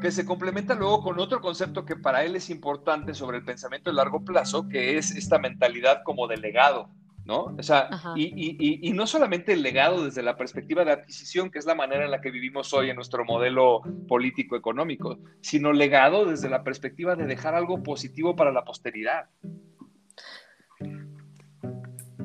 Que 0.00 0.12
se 0.12 0.24
complementa 0.24 0.74
luego 0.74 1.02
con 1.02 1.18
otro 1.18 1.40
concepto 1.40 1.84
que 1.84 1.96
para 1.96 2.24
él 2.24 2.36
es 2.36 2.50
importante 2.50 3.14
sobre 3.14 3.38
el 3.38 3.44
pensamiento 3.44 3.90
de 3.90 3.96
largo 3.96 4.24
plazo, 4.24 4.68
que 4.68 4.96
es 4.96 5.10
esta 5.10 5.38
mentalidad 5.38 6.02
como 6.04 6.28
delegado. 6.28 6.88
¿No? 7.24 7.54
O 7.56 7.62
sea, 7.62 7.88
y, 8.16 8.92
no 8.92 9.06
solamente 9.06 9.52
el 9.52 9.62
legado 9.62 10.04
desde 10.04 10.22
la 10.22 10.36
perspectiva 10.36 10.84
de 10.84 10.92
adquisición, 10.92 11.50
que 11.50 11.58
es 11.58 11.66
la 11.66 11.74
manera 11.74 12.04
en 12.04 12.10
la 12.10 12.20
que 12.20 12.30
vivimos 12.30 12.72
hoy 12.72 12.90
en 12.90 12.96
nuestro 12.96 13.24
modelo 13.24 13.82
político-económico, 14.08 15.18
sino 15.40 15.72
legado 15.72 16.24
desde 16.24 16.48
la 16.48 16.64
perspectiva 16.64 17.16
de 17.16 17.26
dejar 17.26 17.54
algo 17.54 17.82
positivo 17.82 18.34
para 18.36 18.52
la 18.52 18.64
posteridad. 18.64 19.28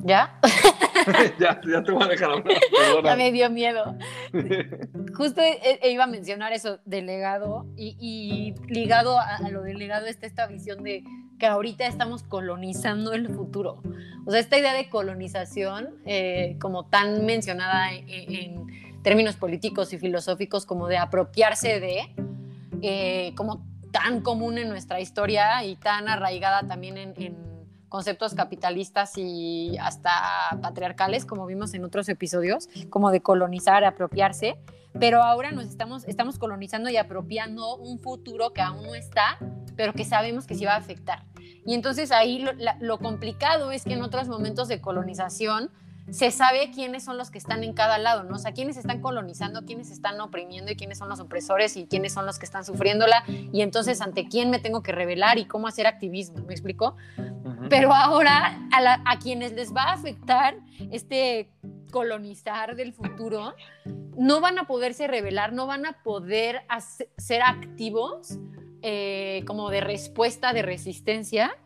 ¿Ya? 0.04 0.38
ya, 1.38 1.60
ya 1.66 1.82
te 1.82 1.92
voy 1.92 2.02
a 2.02 2.06
dejar 2.06 2.30
hablar. 2.30 2.60
Ya 3.04 3.16
me 3.16 3.32
dio 3.32 3.50
miedo. 3.50 3.96
Justo 5.16 5.40
e, 5.40 5.80
e 5.82 5.90
iba 5.90 6.04
a 6.04 6.06
mencionar 6.06 6.52
eso 6.52 6.78
del 6.84 7.06
legado 7.06 7.66
y, 7.76 8.54
ligado 8.68 9.18
a, 9.18 9.40
lo 9.50 9.62
del 9.62 9.78
legado 9.78 10.06
está 10.06 10.26
esta 10.26 10.46
visión 10.46 10.82
de 10.82 11.04
que 11.38 11.46
ahorita 11.46 11.86
estamos 11.86 12.22
colonizando 12.22 13.12
el 13.12 13.28
futuro. 13.28 13.82
O 14.26 14.30
sea, 14.30 14.40
esta 14.40 14.58
idea 14.58 14.74
de 14.74 14.88
colonización, 14.88 15.90
eh, 16.04 16.56
como 16.60 16.86
tan 16.86 17.24
mencionada 17.24 17.92
en, 17.92 18.66
términos 19.02 19.36
políticos 19.36 19.92
y 19.92 19.98
filosóficos, 19.98 20.66
como 20.66 20.88
de 20.88 20.98
apropiarse 20.98 21.80
de, 21.80 22.14
eh, 22.82 23.32
como 23.36 23.64
tan 23.92 24.20
común 24.20 24.58
en 24.58 24.68
nuestra 24.68 25.00
historia 25.00 25.64
y 25.64 25.76
tan 25.76 26.08
arraigada 26.08 26.66
también 26.66 26.98
en, 26.98 27.47
conceptos 27.88 28.34
capitalistas 28.34 29.12
y 29.16 29.76
hasta 29.78 30.10
patriarcales, 30.60 31.24
como 31.24 31.46
vimos 31.46 31.74
en 31.74 31.84
otros 31.84 32.08
episodios, 32.08 32.68
como 32.90 33.10
de 33.10 33.20
colonizar, 33.20 33.84
apropiarse, 33.84 34.58
pero 34.98 35.22
ahora 35.22 35.52
nos 35.52 35.66
estamos, 35.66 36.04
estamos 36.06 36.38
colonizando 36.38 36.90
y 36.90 36.96
apropiando 36.96 37.76
un 37.76 37.98
futuro 37.98 38.52
que 38.52 38.60
aún 38.60 38.84
no 38.84 38.94
está, 38.94 39.38
pero 39.76 39.92
que 39.92 40.04
sabemos 40.04 40.46
que 40.46 40.54
sí 40.54 40.64
va 40.64 40.74
a 40.74 40.78
afectar. 40.78 41.24
Y 41.64 41.74
entonces 41.74 42.10
ahí 42.10 42.44
lo, 42.80 42.98
complicado 42.98 43.70
es 43.70 43.84
que 43.84 43.94
en 43.94 44.02
otros 44.02 44.28
momentos 44.28 44.68
de 44.68 44.80
colonización 44.80 45.70
se 46.10 46.30
sabe 46.30 46.70
quiénes 46.70 47.04
son 47.04 47.18
los 47.18 47.30
que 47.30 47.38
están 47.38 47.64
en 47.64 47.72
cada 47.72 47.98
lado, 47.98 48.24
¿no? 48.24 48.36
O 48.36 48.38
sea, 48.38 48.52
quiénes 48.52 48.76
están 48.76 49.00
colonizando, 49.00 49.64
quiénes 49.64 49.90
están 49.90 50.20
oprimiendo 50.20 50.72
y 50.72 50.76
quiénes 50.76 50.98
son 50.98 51.08
los 51.08 51.20
opresores 51.20 51.76
y 51.76 51.86
quiénes 51.86 52.12
son 52.12 52.26
los 52.26 52.38
que 52.38 52.46
están 52.46 52.64
sufriéndola 52.64 53.24
y 53.26 53.60
entonces 53.62 54.00
ante 54.00 54.28
quién 54.28 54.50
me 54.50 54.58
tengo 54.58 54.82
que 54.82 54.92
revelar 54.92 55.38
y 55.38 55.44
cómo 55.44 55.68
hacer 55.68 55.86
activismo, 55.86 56.44
¿me 56.46 56.54
explico? 56.54 56.96
Pero 57.68 57.92
ahora 57.94 58.58
a, 58.72 59.02
a, 59.04 59.18
quienes 59.18 59.52
les 59.52 59.74
va 59.74 59.84
a 59.84 59.92
afectar 59.92 60.56
este 60.90 61.50
colonizar 61.90 62.76
del 62.76 62.92
futuro, 62.92 63.54
no 64.16 64.40
van 64.40 64.58
a 64.58 64.66
poderse 64.66 65.06
revelar, 65.06 65.52
no 65.52 65.66
van 65.66 65.86
a 65.86 66.02
poder 66.02 66.62
ser 67.16 67.42
activos 67.42 68.38
eh, 68.82 69.42
como 69.46 69.70
de 69.70 69.80
respuesta, 69.80 70.52
de 70.52 70.62
resistencia, 70.62 71.56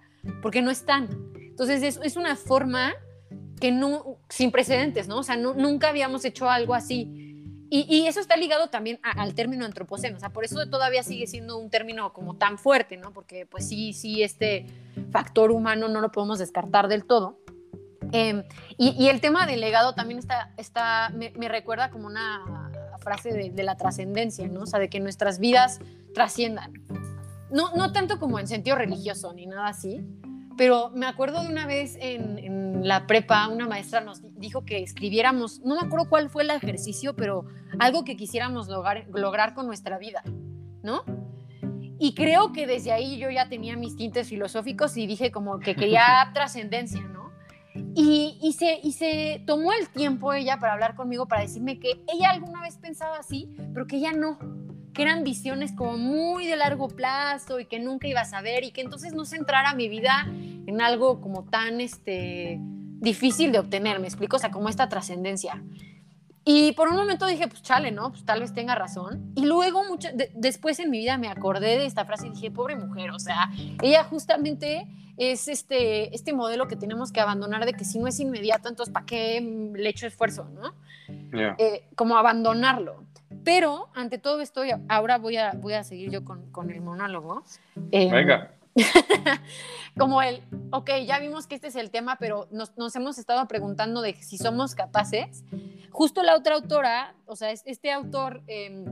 porque 0.40 0.62
no 0.62 0.70
están. 0.70 1.08
Entonces 1.34 1.82
es, 1.82 2.00
es 2.02 2.16
una 2.16 2.36
forma 2.36 2.94
que 3.62 3.70
no, 3.70 4.18
sin 4.28 4.50
precedentes, 4.50 5.06
¿no? 5.06 5.18
O 5.18 5.22
sea, 5.22 5.36
nunca 5.36 5.90
habíamos 5.90 6.24
hecho 6.24 6.50
algo 6.50 6.74
así. 6.74 7.46
Y, 7.70 7.86
y 7.88 8.08
eso 8.08 8.18
está 8.18 8.36
ligado 8.36 8.70
también 8.70 8.98
al 9.04 9.36
término 9.36 9.64
antropoceno, 9.64 10.16
o 10.16 10.18
sea, 10.18 10.30
por 10.30 10.44
eso 10.44 10.68
todavía 10.68 11.04
sigue 11.04 11.28
siendo 11.28 11.56
un 11.58 11.70
término 11.70 12.12
como 12.12 12.34
tan 12.34 12.58
fuerte, 12.58 12.96
¿no? 12.96 13.12
Porque 13.12 13.46
pues 13.46 13.68
sí, 13.68 13.92
sí, 13.92 14.24
este 14.24 14.66
factor 15.12 15.52
humano 15.52 15.86
no 15.86 16.00
lo 16.00 16.10
podemos 16.10 16.40
descartar 16.40 16.88
del 16.88 17.04
todo. 17.04 17.38
Em, 18.10 18.42
y, 18.78 19.00
y, 19.00 19.10
el 19.10 19.20
tema 19.20 19.46
del 19.46 19.60
legado 19.60 19.94
también 19.94 20.18
está, 20.18 20.52
está 20.56 21.10
me, 21.14 21.32
me 21.36 21.48
recuerda 21.48 21.92
como 21.92 22.08
una 22.08 22.68
frase 22.98 23.32
de, 23.32 23.50
de 23.50 23.62
la 23.62 23.76
trascendencia, 23.76 24.48
¿no? 24.48 24.62
O 24.62 24.66
sea, 24.66 24.80
de 24.80 24.90
que 24.90 24.98
nuestras 24.98 25.38
vidas 25.38 25.78
trasciendan. 26.14 26.72
No, 27.52 27.70
no 27.76 27.92
tanto 27.92 28.18
como 28.18 28.40
en 28.40 28.48
sentido 28.48 28.74
religioso 28.74 29.32
ni 29.34 29.46
nada 29.46 29.68
así, 29.68 30.04
pero 30.56 30.90
me 30.90 31.06
acuerdo 31.06 31.42
de 31.42 31.48
una 31.48 31.66
vez 31.66 31.96
en, 32.00 32.38
en, 32.38 32.86
la 32.86 33.06
prepa, 33.06 33.48
una 33.48 33.68
maestra 33.68 34.00
nos 34.00 34.22
dijo 34.38 34.64
que 34.64 34.82
escribiéramos, 34.82 35.60
no 35.60 35.76
me 35.76 35.86
acuerdo 35.86 36.08
cuál 36.08 36.30
fue 36.30 36.42
el 36.42 36.50
ejercicio, 36.50 37.14
pero 37.14 37.44
algo 37.78 38.04
que 38.04 38.16
quisiéramos 38.16 38.68
lograr, 38.68 39.06
lograr 39.12 39.54
con 39.54 39.66
nuestra 39.66 39.98
vida, 39.98 40.22
¿no? 40.82 41.04
Y 41.98 42.14
creo 42.14 42.52
que 42.52 42.66
desde 42.66 42.90
ahí 42.90 43.18
yo 43.18 43.30
ya 43.30 43.48
tenía 43.48 43.76
mis 43.76 43.96
tintes 43.96 44.28
filosóficos 44.28 44.96
y 44.96 45.06
dije 45.06 45.30
como 45.30 45.60
que 45.60 45.76
quería 45.76 46.02
trascendencia, 46.34 47.02
¿no? 47.02 47.30
Y, 47.94 48.38
y, 48.42 48.54
se, 48.54 48.80
y 48.82 48.92
se 48.92 49.42
tomó 49.46 49.72
el 49.72 49.88
tiempo 49.88 50.32
ella 50.32 50.58
para 50.58 50.72
hablar 50.72 50.96
conmigo, 50.96 51.26
para 51.26 51.42
decirme 51.42 51.78
que 51.78 52.02
ella 52.12 52.30
alguna 52.30 52.60
vez 52.62 52.76
pensaba 52.76 53.18
así, 53.18 53.56
pero 53.72 53.86
que 53.86 53.96
ella 53.96 54.12
no, 54.12 54.38
que 54.92 55.02
eran 55.02 55.24
visiones 55.24 55.72
como 55.72 55.96
muy 55.96 56.46
de 56.46 56.56
largo 56.56 56.88
plazo 56.88 57.60
y 57.60 57.66
que 57.66 57.78
nunca 57.78 58.06
iba 58.06 58.20
a 58.20 58.24
saber 58.24 58.64
y 58.64 58.72
que 58.72 58.80
entonces 58.80 59.14
no 59.14 59.24
centrara 59.24 59.74
mi 59.74 59.88
vida 59.88 60.26
en 60.28 60.80
algo 60.80 61.20
como 61.20 61.44
tan 61.44 61.80
este, 61.80 62.58
difícil 62.60 63.52
de 63.52 63.58
obtener, 63.58 64.00
me 64.00 64.06
explico, 64.06 64.36
o 64.36 64.38
sea, 64.38 64.50
como 64.50 64.68
esta 64.68 64.88
trascendencia. 64.88 65.62
Y 66.44 66.72
por 66.72 66.88
un 66.88 66.96
momento 66.96 67.26
dije, 67.26 67.46
pues 67.46 67.62
chale, 67.62 67.92
¿no? 67.92 68.10
Pues 68.10 68.24
tal 68.24 68.40
vez 68.40 68.52
tenga 68.52 68.74
razón. 68.74 69.32
Y 69.36 69.46
luego, 69.46 69.84
mucho, 69.84 70.08
después 70.34 70.80
en 70.80 70.90
mi 70.90 70.98
vida 70.98 71.16
me 71.16 71.28
acordé 71.28 71.78
de 71.78 71.86
esta 71.86 72.04
frase 72.04 72.26
y 72.26 72.30
dije, 72.30 72.50
pobre 72.50 72.74
mujer, 72.74 73.10
o 73.10 73.20
sea, 73.20 73.50
ella 73.80 74.02
justamente 74.04 74.88
es 75.16 75.46
este, 75.46 76.14
este 76.14 76.32
modelo 76.32 76.66
que 76.66 76.74
tenemos 76.74 77.12
que 77.12 77.20
abandonar 77.20 77.64
de 77.64 77.74
que 77.74 77.84
si 77.84 77.98
no 78.00 78.08
es 78.08 78.18
inmediato, 78.18 78.68
entonces 78.68 78.92
¿para 78.92 79.06
qué 79.06 79.40
le 79.40 79.88
echo 79.88 80.06
esfuerzo, 80.06 80.48
no? 80.48 80.74
Eh, 81.58 81.88
como 81.94 82.16
abandonarlo. 82.16 83.04
Pero 83.44 83.88
ante 83.94 84.18
todo 84.18 84.40
esto, 84.40 84.62
ahora 84.88 85.18
voy 85.18 85.36
a, 85.36 85.52
voy 85.52 85.74
a 85.74 85.84
seguir 85.84 86.10
yo 86.10 86.24
con, 86.24 86.50
con 86.50 86.70
el 86.70 86.80
monólogo. 86.80 87.44
Eh, 87.90 88.10
Venga. 88.10 88.52
como 89.98 90.22
el, 90.22 90.42
ok, 90.70 90.90
ya 91.06 91.18
vimos 91.18 91.46
que 91.46 91.54
este 91.54 91.68
es 91.68 91.76
el 91.76 91.90
tema, 91.90 92.16
pero 92.18 92.48
nos, 92.50 92.76
nos, 92.76 92.96
hemos 92.96 93.18
estado 93.18 93.46
preguntando 93.46 94.00
de 94.00 94.14
si 94.14 94.38
somos 94.38 94.74
capaces. 94.74 95.44
Justo 95.90 96.22
la 96.22 96.36
otra 96.36 96.54
autora, 96.54 97.14
o 97.26 97.36
sea, 97.36 97.50
este 97.50 97.92
autor, 97.92 98.42
eh, 98.46 98.84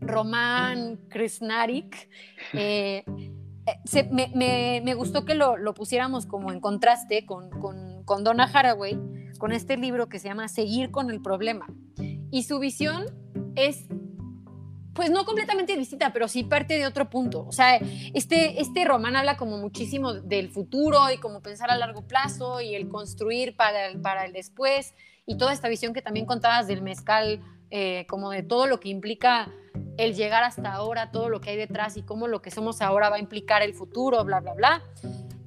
Román 0.00 0.98
Krishnarik, 1.08 2.08
eh, 2.52 3.04
se, 3.84 4.04
me, 4.04 4.30
me, 4.34 4.80
me, 4.84 4.94
gustó 4.94 5.24
que 5.24 5.34
lo, 5.34 5.56
lo, 5.56 5.74
pusiéramos 5.74 6.26
como 6.26 6.52
en 6.52 6.60
contraste 6.60 7.26
con, 7.26 7.50
con, 7.50 8.04
con 8.04 8.22
Donna 8.22 8.44
Haraway, 8.44 8.98
con 9.38 9.52
este 9.52 9.76
libro 9.76 10.08
que 10.08 10.18
se 10.18 10.28
llama 10.28 10.48
Seguir 10.48 10.90
con 10.90 11.10
el 11.10 11.20
problema. 11.20 11.66
Y 12.30 12.44
su 12.44 12.58
visión 12.58 13.06
es 13.56 13.86
pues 14.94 15.10
no 15.10 15.24
completamente 15.24 15.76
distinta, 15.76 16.12
pero 16.12 16.28
sí 16.28 16.44
parte 16.44 16.78
de 16.78 16.86
otro 16.86 17.10
punto. 17.10 17.44
O 17.46 17.52
sea, 17.52 17.78
este, 18.14 18.60
este 18.60 18.84
román 18.84 19.16
habla 19.16 19.36
como 19.36 19.58
muchísimo 19.58 20.14
del 20.14 20.50
futuro 20.50 21.10
y 21.12 21.18
como 21.18 21.42
pensar 21.42 21.70
a 21.70 21.76
largo 21.76 22.02
plazo 22.02 22.60
y 22.60 22.74
el 22.76 22.88
construir 22.88 23.56
para 23.56 23.86
el, 23.88 24.00
para 24.00 24.24
el 24.24 24.32
después 24.32 24.94
y 25.26 25.36
toda 25.36 25.52
esta 25.52 25.68
visión 25.68 25.92
que 25.92 26.02
también 26.02 26.26
contabas 26.26 26.68
del 26.68 26.80
mezcal, 26.80 27.40
eh, 27.70 28.06
como 28.08 28.30
de 28.30 28.42
todo 28.42 28.66
lo 28.66 28.78
que 28.78 28.88
implica 28.88 29.50
el 29.96 30.14
llegar 30.14 30.44
hasta 30.44 30.72
ahora, 30.72 31.10
todo 31.10 31.28
lo 31.28 31.40
que 31.40 31.50
hay 31.50 31.56
detrás 31.56 31.96
y 31.96 32.02
cómo 32.02 32.28
lo 32.28 32.40
que 32.40 32.50
somos 32.50 32.80
ahora 32.80 33.08
va 33.08 33.16
a 33.16 33.20
implicar 33.20 33.62
el 33.62 33.74
futuro, 33.74 34.24
bla, 34.24 34.40
bla, 34.40 34.54
bla. 34.54 34.82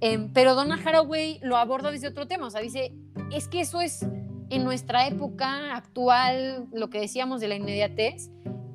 Em, 0.01 0.31
pero 0.33 0.55
Donna 0.55 0.79
Haraway 0.83 1.39
lo 1.41 1.57
aborda 1.57 1.89
desde 1.89 2.07
otro 2.07 2.27
tema, 2.27 2.47
o 2.47 2.49
sea, 2.49 2.61
dice, 2.61 2.93
es 3.31 3.47
que 3.47 3.61
eso 3.61 3.81
es 3.81 4.05
en 4.49 4.63
nuestra 4.63 5.07
época 5.07 5.75
actual, 5.75 6.67
lo 6.71 6.89
que 6.89 6.99
decíamos 6.99 7.41
de 7.41 7.47
la 7.47 7.55
inmediatez, 7.55 8.29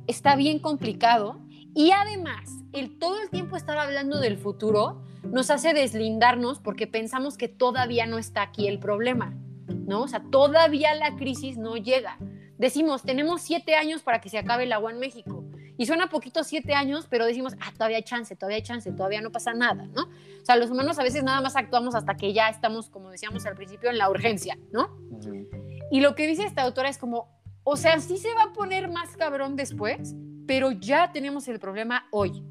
está 0.06 0.36
bien 0.36 0.58
complicado 0.58 1.40
y 1.74 1.90
además, 1.90 2.50
todo 2.98 3.20
el 3.20 3.30
tiempo 3.30 3.56
estar 3.56 3.78
hablando 3.78 4.18
del 4.18 4.36
futuro 4.36 5.02
nos 5.24 5.50
hace 5.50 5.72
deslindarnos 5.72 6.58
porque 6.58 6.86
pensamos 6.86 7.36
que 7.36 7.48
todavía 7.48 8.06
no 8.06 8.18
está 8.18 8.42
aquí 8.42 8.68
el 8.68 8.78
problema, 8.78 9.34
¿no? 9.66 10.02
O 10.02 10.08
sea, 10.08 10.22
todavía 10.30 10.94
la 10.94 11.16
crisis 11.16 11.56
no 11.56 11.76
llega. 11.76 12.18
Decimos, 12.58 13.02
tenemos 13.02 13.42
siete 13.42 13.74
años 13.74 14.02
para 14.02 14.20
que 14.20 14.28
se 14.28 14.38
acabe 14.38 14.64
el 14.64 14.72
agua 14.72 14.90
en 14.90 14.98
México. 14.98 15.44
Y 15.78 15.86
suena 15.86 16.08
poquito 16.08 16.44
siete 16.44 16.74
años, 16.74 17.06
pero 17.08 17.24
decimos, 17.24 17.54
ah, 17.60 17.72
todavía 17.72 17.96
hay 17.96 18.02
chance, 18.02 18.36
todavía 18.36 18.56
hay 18.56 18.62
chance, 18.62 18.92
todavía 18.92 19.22
no 19.22 19.32
pasa 19.32 19.54
nada, 19.54 19.86
¿no? 19.86 20.02
O 20.02 20.44
sea, 20.44 20.56
los 20.56 20.70
humanos 20.70 20.98
a 20.98 21.02
veces 21.02 21.24
nada 21.24 21.40
más 21.40 21.56
actuamos 21.56 21.94
hasta 21.94 22.14
que 22.14 22.32
ya 22.32 22.48
estamos, 22.48 22.90
como 22.90 23.10
decíamos 23.10 23.46
al 23.46 23.56
principio, 23.56 23.90
en 23.90 23.98
la 23.98 24.10
urgencia, 24.10 24.58
¿no? 24.70 24.90
Y 25.92 26.00
lo 26.00 26.14
que 26.14 26.26
dice 26.26 26.44
esta 26.44 26.62
autora 26.62 26.88
es 26.88 26.96
como, 26.96 27.28
o 27.64 27.76
sea, 27.76 28.00
sí 28.00 28.16
se 28.16 28.32
va 28.32 28.44
a 28.44 28.52
poner 28.54 28.88
más 28.88 29.14
cabrón 29.14 29.56
después, 29.56 30.14
pero 30.46 30.72
ya 30.72 31.12
tenemos 31.12 31.48
el 31.48 31.60
problema 31.60 32.06
hoy. 32.10 32.42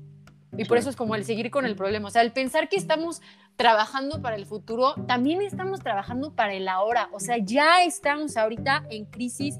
Y 0.55 0.65
por 0.65 0.77
eso 0.77 0.91
es 0.91 0.95
como 0.95 1.15
el 1.15 1.25
seguir 1.25 1.49
con 1.49 1.65
el 1.65 1.75
problema. 1.75 2.09
O 2.09 2.11
sea, 2.11 2.21
el 2.21 2.33
pensar 2.33 2.69
que 2.69 2.75
estamos 2.75 3.19
trabajando 3.55 4.21
para 4.21 4.35
el 4.35 4.45
futuro, 4.45 4.93
también 5.07 5.41
estamos 5.41 5.79
trabajando 5.79 6.35
para 6.35 6.53
el 6.53 6.67
ahora. 6.67 7.09
O 7.13 7.19
sea, 7.19 7.39
ya 7.39 7.83
estamos 7.83 8.37
ahorita 8.37 8.83
en 8.91 9.05
crisis 9.05 9.59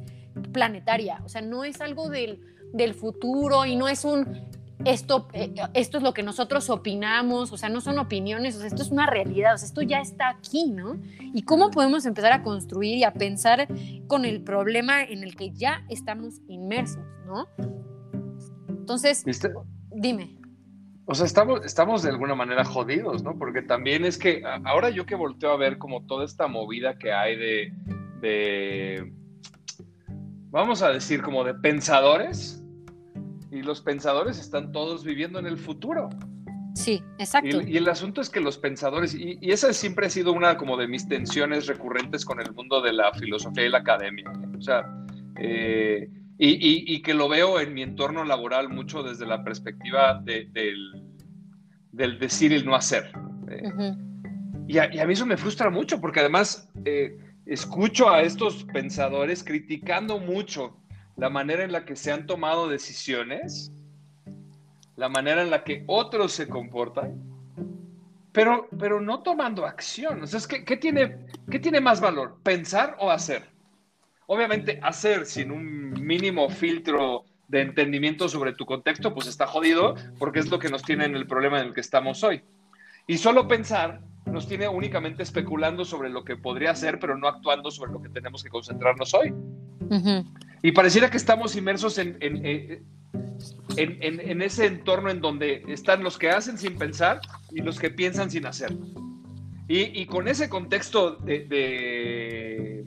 planetaria. 0.53 1.19
O 1.25 1.29
sea, 1.29 1.41
no 1.41 1.63
es 1.63 1.82
algo 1.82 2.07
del, 2.07 2.39
del 2.73 2.93
futuro 2.93 3.65
y 3.65 3.75
no 3.75 3.88
es 3.88 4.05
un 4.05 4.45
esto, 4.86 5.27
eh, 5.34 5.53
esto 5.73 5.97
es 5.97 6.03
lo 6.03 6.13
que 6.13 6.23
nosotros 6.23 6.69
opinamos, 6.69 7.51
o 7.51 7.57
sea, 7.57 7.69
no 7.69 7.82
son 7.82 7.99
opiniones, 7.99 8.55
o 8.55 8.59
sea, 8.59 8.67
esto 8.67 8.82
es 8.82 8.91
una 8.91 9.05
realidad, 9.05 9.53
o 9.53 9.57
sea, 9.57 9.67
esto 9.67 9.82
ya 9.82 9.99
está 9.99 10.29
aquí, 10.29 10.67
¿no? 10.67 10.99
Y 11.19 11.43
cómo 11.43 11.71
podemos 11.71 12.05
empezar 12.05 12.32
a 12.32 12.43
construir 12.43 12.97
y 12.97 13.03
a 13.03 13.13
pensar 13.13 13.67
con 14.07 14.25
el 14.25 14.43
problema 14.43 15.03
en 15.03 15.23
el 15.23 15.36
que 15.36 15.51
ya 15.51 15.84
estamos 15.89 16.41
inmersos, 16.47 17.03
¿no? 17.25 17.47
Entonces, 18.67 19.23
dime. 19.91 20.38
O 21.05 21.15
sea, 21.15 21.25
estamos, 21.25 21.65
estamos 21.65 22.03
de 22.03 22.09
alguna 22.09 22.36
manera 22.36 22.63
jodidos, 22.63 23.23
¿no? 23.23 23.38
Porque 23.38 23.61
también 23.61 24.05
es 24.05 24.17
que 24.17 24.43
ahora 24.65 24.89
yo 24.89 25.05
que 25.05 25.15
volteo 25.15 25.51
a 25.51 25.57
ver 25.57 25.77
como 25.77 26.05
toda 26.05 26.25
esta 26.25 26.47
movida 26.47 26.97
que 26.97 27.11
hay 27.11 27.36
de, 27.36 27.73
de 28.21 29.13
vamos 30.51 30.82
a 30.84 30.89
decir, 30.89 31.21
como 31.21 31.43
de 31.43 31.53
pensadores, 31.55 32.61
y 33.52 33.62
los 33.62 33.82
pensadores 33.82 34.39
están 34.39 34.72
todos 34.72 35.04
viviendo 35.04 35.38
en 35.38 35.45
el 35.45 35.58
futuro. 35.58 36.10
Sí, 36.74 37.04
exacto. 37.20 37.62
Y, 37.62 37.76
el 37.76 37.89
asunto 37.89 38.22
es 38.22 38.30
que 38.30 38.39
los 38.39 38.58
pensadores, 38.58 39.14
y, 39.14 39.38
esa 39.41 39.74
siempre 39.74 40.08
ha 40.08 40.10
sido 40.10 40.32
una 40.32 40.58
como 40.58 40.78
de 40.78 40.88
mis 40.88 41.08
tensiones 41.08 41.68
recurrentes 41.68 42.24
con 42.24 42.39
el 42.39 42.54
mundo 42.54 42.82
de 42.82 42.93
la 42.93 43.14
filosofía 43.14 43.66
y 43.66 43.70
la 43.70 43.80
academia. 43.80 44.32
O 44.58 44.62
sea, 44.62 44.86
eh, 45.38 46.10
y, 46.38 47.02
que 47.02 47.14
lo 47.14 47.28
veo 47.28 47.60
en 47.60 47.74
mi 47.74 47.84
entorno 47.84 48.24
laboral 48.24 48.70
mucho 48.70 49.04
desde 49.04 49.28
la 49.28 49.43
perspectiva 49.43 50.22
del, 50.24 51.04
decir 52.20 52.54
y 52.54 52.56
el 52.56 52.66
no 52.66 52.74
hacer. 52.74 53.12
Eh, 53.49 53.93
y, 54.68 54.78
a, 54.78 54.88
mí 55.06 55.14
eso 55.14 55.26
me 55.26 55.38
frustra 55.38 55.70
mucho 55.70 55.99
porque 55.99 56.22
además 56.22 56.70
eh, 56.86 57.18
escucho 57.45 58.10
a 58.10 58.22
estos 58.22 58.64
pensadores 58.74 59.43
criticando 59.43 60.20
mucho 60.20 60.80
la 61.22 61.30
manera 61.30 61.63
en 61.63 61.72
la 61.72 61.86
que 61.86 61.95
se 61.95 62.11
han 62.11 62.26
tomado 62.26 62.67
decisiones, 62.67 63.72
la 64.95 65.07
manera 65.07 65.43
en 65.43 65.51
la 65.51 65.63
que 65.63 65.84
otros 65.86 66.32
se 66.32 66.47
comportan, 66.47 67.22
pero, 68.32 68.67
pero 68.80 68.99
no 68.99 69.22
tomando 69.22 69.67
acción. 69.67 70.24
O 70.24 70.26
sea, 70.26 70.39
¿qué, 70.65 70.78
tiene, 70.78 71.28
¿qué 71.51 71.59
tiene 71.59 71.80
más 71.80 72.01
valor? 72.01 72.39
¿Pensar 72.41 72.95
o 72.97 73.11
hacer? 73.11 73.43
Obviamente 74.26 74.80
hacer 74.82 75.28
sin 75.28 75.51
un 75.51 75.91
mínimo 75.91 76.49
filtro 76.49 77.26
de 77.47 77.61
entendimiento 77.61 78.28
sobre 78.28 78.53
tu 78.53 78.65
contexto, 78.65 79.13
pues 79.13 79.28
está 79.28 79.45
jodido 79.45 79.93
porque 80.17 80.39
es 80.39 80.49
lo 80.49 80.57
que 80.57 80.69
nos 80.69 80.82
tiene 80.82 81.05
en 81.05 81.15
el 81.15 81.28
problema 81.28 81.59
en 81.61 81.67
el 81.67 81.74
que 81.76 81.82
estamos 81.82 82.24
hoy. 82.24 82.41
Y 83.05 83.19
solo 83.19 83.47
pensar 83.47 84.01
nos 84.26 84.47
tiene 84.47 84.67
únicamente 84.67 85.22
especulando 85.22 85.86
sobre 85.86 86.09
lo 86.09 86.24
que 86.24 86.36
podría 86.36 86.74
ser, 86.74 86.99
pero 86.99 87.15
no 87.15 87.28
actuando 87.28 87.69
sobre 87.69 87.91
lo 87.91 88.01
que 88.01 88.09
tenemos 88.09 88.43
que 88.43 88.49
concentrarnos 88.49 89.13
hoy. 89.13 89.32
Y 90.64 90.72
pareciera 90.72 91.10
que 91.10 91.18
estamos 91.18 91.56
inmersos 91.56 91.98
en, 91.98 92.18
en, 92.22 92.86
en, 93.78 94.42
ese 94.42 94.66
entorno 94.66 95.10
en 95.10 95.22
donde 95.22 95.64
están 95.68 96.04
los 96.04 96.18
que 96.18 96.30
hacen 96.30 96.58
sin 96.58 96.78
pensar 96.78 97.20
y 97.52 97.62
los 97.62 97.80
que 97.80 97.89
piensan 97.89 98.30
sin 98.30 98.46
hacer. 98.46 98.76
Y, 99.68 100.02
y 100.02 100.06
con 100.06 100.28
ese 100.28 100.50
contexto 100.50 101.16
de 101.16 102.86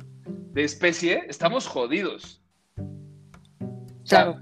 de 0.55 0.63
especie, 0.63 1.25
estamos 1.29 1.67
jodidos. 1.67 2.41
Claro. 4.09 4.41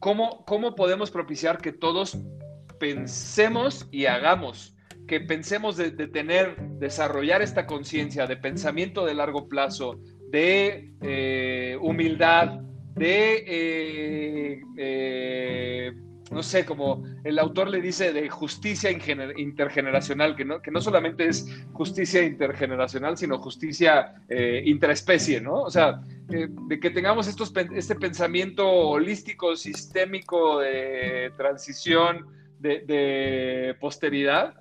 ¿cómo, 0.00 0.44
¿Cómo 0.44 0.74
podemos 0.74 1.10
propiciar 1.10 1.58
que 1.58 1.72
todos 1.72 2.18
pensemos 2.80 3.86
y 3.92 4.06
hagamos? 4.06 4.74
Que 5.06 5.20
pensemos 5.20 5.76
de, 5.76 5.92
tener, 5.92 6.56
desarrollar 6.80 7.42
esta 7.42 7.64
conciencia 7.64 8.26
de 8.26 8.36
pensamiento 8.36 9.06
de 9.06 9.14
largo 9.14 9.48
plazo, 9.48 10.00
de 10.30 10.92
eh, 11.02 11.78
humildad, 11.80 12.60
de 12.94 13.44
eh, 13.46 14.62
eh, 14.76 15.92
no 16.30 16.42
sé, 16.42 16.64
como 16.64 17.04
el 17.22 17.38
autor 17.38 17.68
le 17.68 17.80
dice 17.80 18.12
de 18.12 18.28
justicia 18.28 18.90
intergeneracional, 18.90 20.34
que 20.34 20.44
no, 20.44 20.60
que 20.60 20.72
no 20.72 20.80
solamente 20.80 21.28
es 21.28 21.46
justicia 21.72 22.24
intergeneracional, 22.24 23.16
sino 23.16 23.38
justicia 23.38 24.12
intraespecie, 24.64 25.40
¿no? 25.40 25.62
O 25.62 25.70
sea, 25.70 26.00
de 26.26 26.80
que 26.80 26.90
tengamos 26.90 27.28
estos, 27.28 27.52
este 27.72 27.94
pensamiento 27.94 28.68
holístico, 28.68 29.54
sistémico 29.54 30.58
de 30.58 31.30
transición, 31.36 32.26
de, 32.58 33.76
posteridad, 33.80 34.54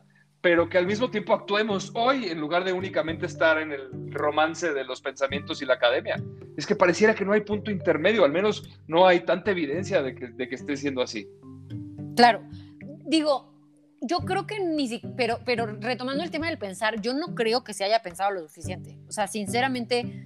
pero 0.46 0.70
que 0.70 0.78
al 0.78 0.86
mismo 0.86 1.10
tiempo 1.10 1.34
actuemos 1.34 1.91
hoy 1.96 2.26
en 2.26 2.39
lugar 2.39 2.64
de 2.64 2.72
únicamente 2.72 3.26
estar 3.26 3.58
en 3.58 3.72
el 3.72 4.12
romance 4.12 4.72
de 4.74 4.84
los 4.84 5.02
pensamientos 5.02 5.60
y 5.64 5.66
la 5.66 5.74
academia. 5.74 6.22
Es 6.56 6.68
que 6.68 6.76
pareciera 6.76 7.16
que 7.16 7.26
no 7.26 7.32
hay 7.32 7.41
punto 7.41 7.72
intermedio, 7.72 8.24
al 8.24 8.32
menos 8.32 8.70
no 8.86 9.08
hay 9.08 9.22
tanta 9.22 9.50
evidencia 9.50 10.04
de 10.04 10.14
que, 10.14 10.28
de 10.28 10.48
que 10.48 10.54
esté 10.54 10.78
siendo 10.78 11.02
así. 11.02 11.28
Claro, 12.16 12.43
digo, 13.08 13.56
yo 14.02 14.20
creo 14.20 14.46
que 14.46 14.60
ni 14.60 14.88
siquiera, 14.88 15.16
pero, 15.18 15.39
pero 15.43 15.66
retomando 15.66 16.24
el 16.24 16.30
tema 16.30 16.46
del 16.46 16.60
pensar, 16.60 17.02
yo 17.02 17.16
no 17.16 17.34
creo 17.34 17.64
que 17.64 17.74
se 17.74 17.84
haya 17.84 18.04
pensado 18.04 18.30
lo 18.30 18.41
suficiente. 18.41 19.00
O 19.08 19.12
sea, 19.12 19.26
sinceramente, 19.26 20.24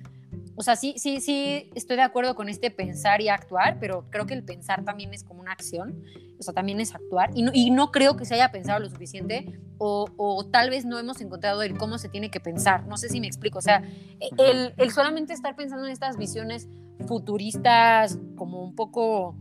o 0.60 0.62
sea, 0.62 0.76
sí, 0.76 0.95
sí, 0.97 1.22
sí, 1.22 1.72
estoy 1.74 1.95
de 1.95 2.01
acuerdo 2.01 2.36
con 2.36 2.49
este 2.49 2.70
pensar 2.70 3.22
y 3.22 3.30
actuar, 3.30 3.78
pero 3.80 4.10
creo 4.10 4.26
que 4.26 4.34
el 4.34 4.43
pensar 4.43 4.84
también 4.84 5.14
es 5.14 5.24
como 5.24 5.39
una 5.39 5.53
acción, 5.53 6.03
o 6.38 6.43
sea, 6.43 6.53
también 6.53 6.82
es 6.82 6.93
actuar, 6.93 7.30
y 7.34 7.43
no, 7.43 7.51
y 7.53 7.72
no 7.72 7.91
creo 7.91 8.18
que 8.18 8.26
se 8.26 8.34
haya 8.34 8.51
pensado 8.51 8.78
lo 8.80 8.89
suficiente, 8.89 9.57
o, 9.78 10.10
o, 10.18 10.45
tal 10.47 10.70
vez 10.70 10.84
no 10.84 10.99
hemos 10.99 11.22
encontrado 11.22 11.62
el 11.62 11.78
cómo 11.78 11.97
se 11.97 12.10
tiene 12.10 12.30
que 12.30 12.41
pensar, 12.41 12.86
no 12.88 12.97
sé 12.97 13.07
si 13.07 13.22
me 13.22 13.28
explico, 13.28 13.60
o 13.60 13.62
sea, 13.62 13.89
el, 14.38 14.74
el 14.76 14.91
solamente 14.91 15.32
estar 15.32 15.55
pensando 15.55 15.86
en 15.86 15.93
estas 15.93 16.18
visiones 16.18 16.68
futuristas 17.07 18.20
como 18.36 18.62
un 18.62 18.76
poco 18.76 19.38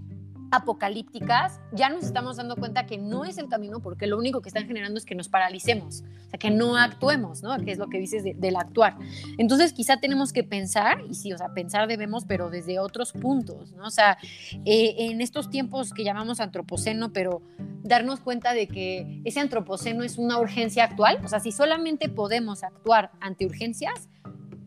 apocalípticas, 0.51 1.61
ya 1.73 1.89
nos 1.89 2.05
estamos 2.05 2.37
dando 2.37 2.57
cuenta 2.57 2.87
que 2.87 2.99
no 2.99 3.25
es 3.25 3.39
el 3.39 3.49
camino 3.49 3.81
porque 3.81 4.07
lo 4.07 4.19
único 4.19 4.41
que 4.41 4.49
están 4.49 4.67
generando 4.67 4.99
es 4.99 5.05
que 5.05 5.15
nos 5.15 5.29
paralicemos, 5.29 6.05
o 6.27 6.31
sea, 6.31 6.39
que 6.39 6.51
no 6.51 6.77
actuemos, 6.77 7.43
¿no? 7.43 7.57
Que 7.59 7.73
es 7.73 7.79
lo 7.79 7.89
que 7.89 7.99
dices 7.99 8.23
del 8.25 8.57
actuar. 8.57 8.97
Entonces, 9.37 9.73
quizá 9.73 9.99
tenemos 9.99 10.33
que 10.33 10.45
pensar, 10.45 11.03
y 11.09 11.15
sí, 11.15 11.33
o 11.33 11.39
sea, 11.39 11.53
pensar 11.55 11.87
debemos, 11.87 12.25
pero 12.25 12.51
desde 12.51 12.79
otros 12.79 13.13
puntos, 13.13 13.73
¿no? 13.73 13.85
O 13.85 13.91
sea, 13.91 14.19
eh, 14.65 14.95
en 14.99 15.21
estos 15.21 15.51
tiempos 15.51 15.93
que 15.93 16.05
llamamos 16.05 16.41
antropoceno, 16.41 17.13
pero 17.13 17.43
darnos 17.83 18.21
cuenta 18.21 18.55
de 18.55 18.69
que 18.69 19.23
ese 19.25 19.41
antropoceno 19.41 20.03
es 20.03 20.19
una 20.19 20.39
urgencia 20.39 20.85
actual, 20.85 21.19
o 21.25 21.29
sea, 21.29 21.41
si 21.41 21.53
solamente 21.53 22.09
podemos 22.09 22.63
actuar 22.63 23.11
ante 23.21 23.47
urgencias, 23.47 24.09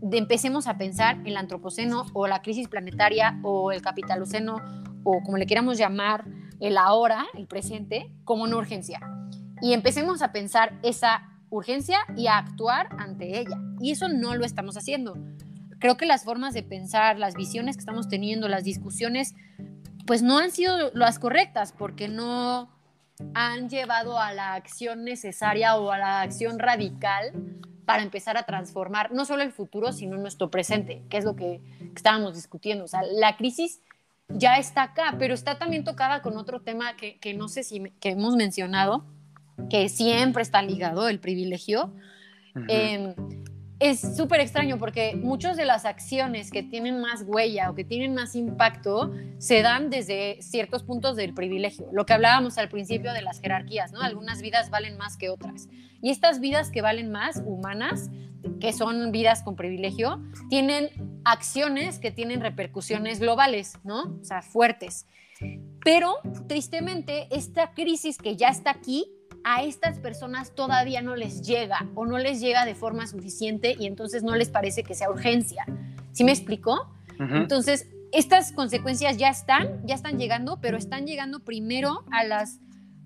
de 0.02 0.18
empecemos 0.18 0.68
a 0.68 0.78
pensar 0.78 1.18
en 1.18 1.28
el 1.28 1.38
antropoceno 1.38 2.06
o 2.14 2.28
la 2.28 2.42
crisis 2.42 2.68
planetaria 2.68 3.40
o 3.44 3.72
el 3.72 3.82
capitaloceno 3.84 4.58
o 5.04 5.22
como 5.24 5.38
le 5.38 5.46
queramos 5.46 5.78
llamar, 5.78 6.26
el 6.60 6.78
ahora, 6.78 7.26
el 7.34 7.48
presente, 7.48 8.12
como 8.24 8.44
una 8.44 8.58
urgencia. 8.58 9.00
Y 9.62 9.74
empecemos 9.74 10.22
a 10.22 10.32
pensar 10.32 10.80
esa 10.84 11.28
urgencia 11.50 12.00
y 12.16 12.28
a 12.28 12.38
actuar 12.38 12.90
ante 12.98 13.40
ella. 13.40 13.58
Y 13.80 13.92
eso 13.92 14.10
no 14.10 14.36
lo 14.36 14.46
estamos 14.46 14.78
haciendo. 14.78 15.18
Creo 15.80 15.98
que 15.98 16.06
las 16.06 16.24
formas 16.24 16.54
de 16.54 16.64
pensar, 16.64 17.18
las 17.18 17.36
visiones 17.36 17.76
que 17.76 17.82
estamos 17.82 18.08
teniendo, 18.08 18.48
las 18.48 18.64
discusiones, 18.64 19.36
pues 20.06 20.22
no 20.22 20.38
han 20.38 20.52
sido 20.52 20.92
las 20.94 21.20
correctas 21.20 21.74
porque 21.78 22.08
no 22.08 22.70
han 23.34 23.70
llevado 23.70 24.20
a 24.20 24.34
la 24.34 24.54
acción 24.54 25.04
necesaria 25.04 25.76
o 25.76 25.92
a 25.92 25.98
la 25.98 26.22
acción 26.22 26.60
radical 26.60 27.34
para 27.86 28.04
empezar 28.04 28.38
a 28.38 28.44
transformar 28.44 29.12
no 29.12 29.26
solo 29.26 29.44
el 29.44 29.52
futuro, 29.52 29.92
sino 29.92 30.18
nuestro 30.18 30.50
presente, 30.50 31.04
que 31.10 31.18
es 31.18 31.26
lo 31.26 31.36
que 31.36 31.62
estábamos 31.96 32.36
discutiendo. 32.36 32.86
O 32.86 32.88
sea, 32.88 33.02
la 33.04 33.36
crisis 33.36 33.82
ya 34.36 34.58
está 34.58 34.84
acá, 34.84 35.16
pero 35.18 35.34
está 35.34 35.58
también 35.58 35.84
tocada 35.84 36.22
con 36.22 36.38
otro 36.38 36.62
tema 36.62 36.96
que, 36.96 37.18
que 37.20 37.34
no 37.34 37.48
sé 37.48 37.64
si 37.64 37.82
que 38.00 38.10
hemos 38.10 38.36
mencionado, 38.36 39.06
que 39.70 39.90
siempre 39.90 40.44
está 40.44 40.62
ligado, 40.62 41.08
el 41.10 41.20
privilegio. 41.20 41.94
Em, 42.68 43.14
es 43.80 44.16
súper 44.16 44.42
extraño 44.42 44.78
porque 44.78 45.16
muchas 45.16 45.58
de 45.58 45.66
las 45.66 45.86
acciones 45.86 46.52
que 46.52 46.62
tienen 46.62 47.02
más 47.02 47.24
huella 47.26 47.72
o 47.72 47.76
que 47.76 47.84
tienen 47.84 48.14
más 48.14 48.36
impacto 48.36 49.12
se 49.40 49.62
dan 49.62 49.90
desde 49.90 50.38
ciertos 50.42 50.84
puntos 50.84 51.16
del 51.16 51.34
privilegio. 51.34 51.88
Lo 51.92 52.06
que 52.06 52.14
hablábamos 52.14 52.58
al 52.58 52.70
principio 52.70 53.12
de 53.14 53.22
las 53.22 53.42
jerarquías, 53.42 53.92
¿no? 53.92 54.02
Algunas 54.02 54.42
vidas 54.42 54.70
valen 54.70 54.98
más 54.98 55.18
que 55.18 55.30
otras. 55.30 55.68
Y 56.02 56.12
estas 56.12 56.40
vidas 56.40 56.70
que 56.70 56.82
valen 56.82 57.12
más, 57.12 57.42
humanas, 57.46 58.12
que 58.60 58.74
son 58.74 59.12
vidas 59.12 59.42
con 59.42 59.56
privilegio, 59.56 60.22
tienen 60.50 60.90
acciones 61.26 62.00
que 62.00 62.12
tienen 62.12 62.42
repercusiones 62.42 63.20
globales, 63.20 63.74
¿no? 63.84 64.18
O 64.22 64.24
sea, 64.24 64.42
fuertes. 64.42 65.08
Pero, 65.84 66.16
tristemente, 66.48 67.28
esta 67.32 67.74
crisis 67.74 68.18
que 68.18 68.36
ya 68.36 68.50
está 68.50 68.72
aquí 68.72 69.06
a 69.44 69.64
estas 69.64 69.98
personas 70.00 70.54
todavía 70.54 71.02
no 71.02 71.16
les 71.16 71.42
llega 71.42 71.90
o 71.96 72.06
no 72.06 72.20
les 72.20 72.40
llega 72.40 72.66
de 72.66 72.76
forma 72.76 73.08
suficiente 73.08 73.76
y 73.80 73.88
entonces 73.88 74.22
no 74.24 74.36
les 74.36 74.50
parece 74.50 74.84
que 74.84 74.94
sea 74.94 75.10
urgencia. 75.10 75.66
¿Sí 76.12 76.24
me 76.24 76.32
explicó? 76.32 76.94
Entonces, 77.20 77.88
estas 78.12 78.52
consecuencias 78.52 79.18
ya 79.18 79.30
están, 79.30 79.86
ya 79.86 79.94
están 79.94 80.18
llegando, 80.18 80.60
pero 80.60 80.76
están 80.78 81.06
llegando 81.06 81.40
primero 81.42 82.04
a 82.12 82.24
los 82.24 82.58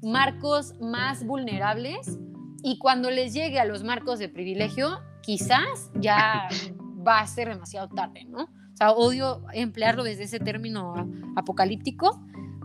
marcos 0.02 0.74
más 0.80 1.26
vulnerables 1.26 2.18
y 2.64 2.80
cuando 2.80 3.12
les 3.12 3.34
llegue 3.34 3.60
a 3.60 3.66
los 3.66 3.84
marcos 3.84 4.20
de 4.20 4.30
privilegio, 4.30 5.02
quizás 5.22 5.92
ya 5.96 6.48
va 7.06 7.20
a 7.20 7.28
ser 7.28 7.50
demasiado 7.50 7.88
tarde, 7.90 8.26
¿no? 8.26 8.44
O 8.44 8.78
sea, 8.78 8.92
odio 8.92 9.44
emplearlo 9.54 10.04
desde 10.04 10.24
ese 10.24 10.40
término 10.40 10.96
apocalíptico, 11.36 12.22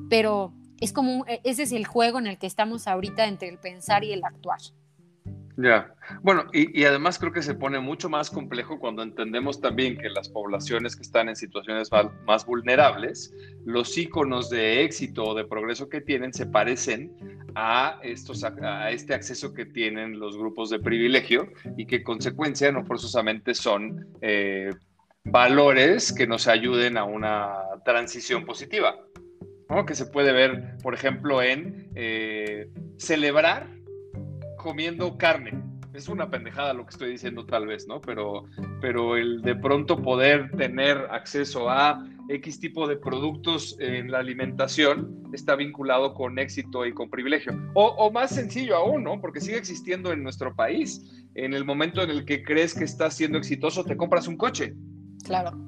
pero 0.09 0.53
es 0.81 0.93
como, 0.93 1.25
e, 1.27 1.41
ese 1.45 1.63
es 1.63 1.73
el 1.73 1.87
juego 1.87 2.19
en 2.19 2.27
el 2.27 2.39
que 2.39 2.47
estamos 2.47 2.89
ahorita 2.89 3.27
entre 3.27 3.49
el 3.49 3.59
pensar 3.59 4.03
y 4.03 4.13
el 4.13 4.25
actuar. 4.25 4.59
Ya, 5.63 5.95
bueno, 6.23 6.47
y, 6.53 6.85
además 6.85 7.19
creo 7.19 7.33
que 7.33 7.43
se 7.43 7.55
pone 7.55 7.81
mucho 7.81 8.09
más 8.09 8.31
complejo 8.31 8.79
cuando 8.79 9.03
entendemos 9.03 9.61
también 9.61 9.99
que 9.99 10.09
las 10.09 10.29
poblaciones 10.29 10.97
que 10.97 11.03
están 11.03 11.29
en 11.29 11.37
situaciones 11.37 11.91
más, 12.27 12.47
vulnerables, 12.47 13.35
los 13.67 13.99
íconos 13.99 14.49
de 14.49 14.83
éxito 14.85 15.25
o 15.25 15.35
de 15.35 15.45
progreso 15.45 15.89
que 15.89 16.01
tienen 16.01 16.33
se 16.33 16.47
parecen 16.47 17.15
a, 17.55 17.99
estos, 18.03 18.43
a 18.45 18.91
este 18.91 19.13
acceso 19.13 19.53
que 19.53 19.67
tienen 19.67 20.19
los 20.19 20.39
grupos 20.39 20.71
de 20.71 20.79
privilegio 20.79 21.53
y 21.77 21.85
que 21.87 22.03
consecuencia 22.03 22.73
no 22.73 22.85
forzosamente 22.87 23.55
son 23.55 24.07
eh, 24.23 24.71
valores 25.25 26.13
que 26.13 26.27
nos 26.27 26.49
ayuden 26.49 26.97
a 26.97 27.05
una 27.05 27.53
transición 27.85 28.47
positiva 28.47 28.95
que 29.87 29.95
se 29.95 30.07
puede 30.07 30.33
ver, 30.33 30.77
por 30.83 30.95
ejemplo, 30.95 31.43
en 31.43 31.91
eh, 31.95 32.69
celebrar 32.99 33.69
comiendo 34.63 35.17
carne. 35.17 35.63
Es 35.93 36.09
una 36.09 36.31
pendejada 36.31 36.73
lo 36.73 36.85
que 36.85 36.91
estoy 36.91 37.11
diciendo 37.11 37.45
tal 37.45 37.67
vez, 37.67 37.89
¿no? 37.89 38.01
Pero, 38.01 38.45
pero 38.81 39.17
el 39.17 39.43
de 39.43 39.57
pronto 39.57 40.01
poder 40.01 40.51
tener 40.57 40.97
acceso 41.11 41.69
a 41.69 42.07
X 42.29 42.61
tipo 42.61 42.87
de 42.87 42.97
productos 42.97 43.77
en 43.81 44.11
la 44.11 44.19
alimentación 44.19 45.25
está 45.33 45.57
vinculado 45.57 46.15
con 46.15 46.39
éxito 46.39 46.87
y 46.87 46.93
con 46.93 47.11
privilegio. 47.11 47.53
O, 47.75 47.87
o, 47.87 48.13
más 48.13 48.31
sencillo 48.31 48.77
aún, 48.77 49.03
¿no? 49.03 49.21
Porque 49.21 49.41
sigue 49.41 49.57
existiendo 49.57 50.13
en 50.13 50.23
nuestro 50.23 50.55
país. 50.55 51.05
En 51.35 51.55
el 51.55 51.65
momento 51.65 52.03
en 52.03 52.11
el 52.11 52.25
que 52.25 52.45
crees 52.45 52.75
que 52.75 52.85
estás 52.85 53.15
siendo 53.15 53.39
exitoso, 53.39 53.85
te 53.85 53.97
compras 53.97 54.29
un 54.29 54.37
coche. 54.37 54.75
Claro. 55.25 55.59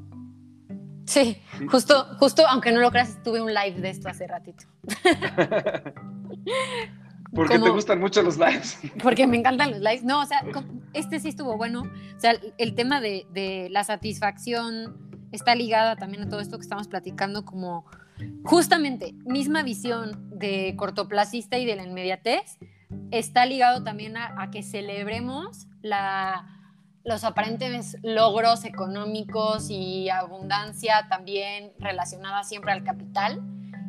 Sí, 1.05 1.37
justo, 1.69 2.07
justo, 2.19 2.45
aunque 2.49 2.71
no 2.71 2.81
lo 2.81 2.91
creas, 2.91 3.21
tuve 3.25 3.43
un 3.43 3.53
live 3.53 3.81
de 3.81 3.91
esto 3.91 4.09
hace 4.09 4.27
ratito. 4.27 4.65
porque 7.35 7.59
te 7.59 7.71
gustan 7.71 8.01
mucho 8.01 8.23
los 8.23 8.39
lives. 8.39 8.79
Porque 9.03 9.27
me 9.27 9.37
encantan 9.37 9.71
los 9.71 9.81
lives. 9.81 10.05
No, 10.05 10.21
o 10.21 10.27
sea, 10.27 10.45
este 10.93 11.21
sí 11.21 11.29
estuvo 11.29 11.57
bueno. 11.57 11.83
O 11.83 12.21
sea, 12.21 12.35
el 12.59 12.75
tema 12.75 13.01
de, 13.01 13.27
de 13.33 13.69
la 13.71 13.85
satisfacción 13.85 15.27
está 15.33 15.55
ligada 15.55 15.97
también 15.97 16.25
a 16.25 16.29
todo 16.29 16.41
esto 16.41 16.59
que 16.59 16.63
estamos 16.63 16.89
platicando, 16.89 17.45
como 17.45 17.87
justamente 18.45 19.15
misma 19.25 19.63
visión 19.63 20.29
de 20.39 20.75
cortoplacista 20.77 21.59
y 21.59 21.65
de 21.65 21.77
la 21.77 21.85
inmediatez, 21.85 22.59
está 23.11 23.47
ligado 23.47 23.83
también 23.83 24.17
a 24.17 24.51
que 24.51 24.63
celebremos 24.63 25.67
la 25.81 26.53
los 27.05 27.25
aparentes 27.25 27.97
logros 28.03 28.65
económicos 28.65 29.71
y 29.71 30.09
abundancia 30.09 31.07
también 31.09 31.73
relacionada 31.79 32.45
siempre 32.45 32.73
al 32.73 32.85
capital. 32.85 33.43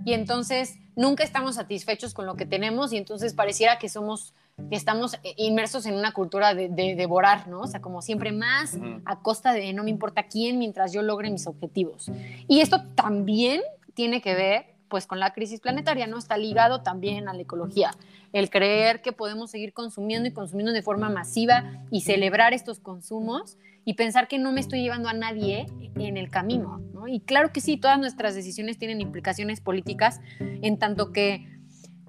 Y 0.05 0.13
entonces 0.13 0.79
nunca 0.95 1.23
estamos 1.23 1.55
satisfechos 1.55 2.13
con 2.13 2.25
lo 2.25 2.35
que 2.35 2.45
tenemos 2.45 2.93
y 2.93 2.97
entonces 2.97 3.33
pareciera 3.33 3.79
que 3.79 3.89
somos 3.89 4.33
que 4.69 4.75
estamos 4.75 5.17
inmersos 5.35 5.87
en 5.87 5.95
una 5.95 6.11
cultura 6.11 6.53
de, 6.53 6.69
devorar, 6.69 7.47
¿no? 7.47 7.61
O 7.61 7.67
sea, 7.67 7.81
como 7.81 8.03
siempre 8.03 8.31
más 8.31 8.77
a 9.05 9.19
costa 9.19 9.51
de 9.51 9.73
no 9.73 9.83
me 9.83 9.89
importa 9.89 10.23
quién 10.23 10.59
mientras 10.59 10.93
yo 10.93 11.01
logre 11.01 11.31
mis 11.31 11.47
objetivos. 11.47 12.11
Y 12.47 12.59
esto 12.59 12.83
también 12.93 13.61
tiene 13.95 14.21
que 14.21 14.35
ver 14.35 14.72
pues 14.93 15.07
con 15.07 15.19
la 15.19 15.33
crisis 15.33 15.59
planetaria, 15.59 16.05
¿no? 16.05 16.19
Está 16.19 16.37
ligado 16.37 16.81
también 16.81 17.27
a 17.27 17.33
la 17.33 17.41
ecología. 17.41 17.95
El 18.31 18.51
creer 18.51 19.01
que 19.01 19.11
podemos 19.11 19.49
seguir 19.49 19.73
consumiendo 19.73 20.29
y 20.29 20.31
consumiendo 20.31 20.71
de 20.71 20.83
forma 20.83 21.09
masiva 21.09 21.83
y 21.89 22.01
celebrar 22.01 22.53
estos 22.53 22.79
consumos 22.79 23.57
y 23.85 23.95
pensar 23.95 24.27
que 24.27 24.37
no 24.37 24.51
me 24.51 24.59
estoy 24.59 24.83
llevando 24.83 25.09
a 25.09 25.13
nadie 25.13 25.65
en 25.95 26.15
el 26.15 26.29
camino, 26.29 26.79
¿no? 26.93 27.07
Y 27.07 27.21
claro 27.21 27.51
que 27.51 27.59
sí, 27.59 27.75
todas 27.77 27.97
nuestras 27.97 28.35
decisiones 28.35 28.77
tienen 28.77 29.01
implicaciones 29.01 29.61
políticas 29.61 30.21
en 30.39 30.77
tanto 30.77 31.11
que 31.11 31.47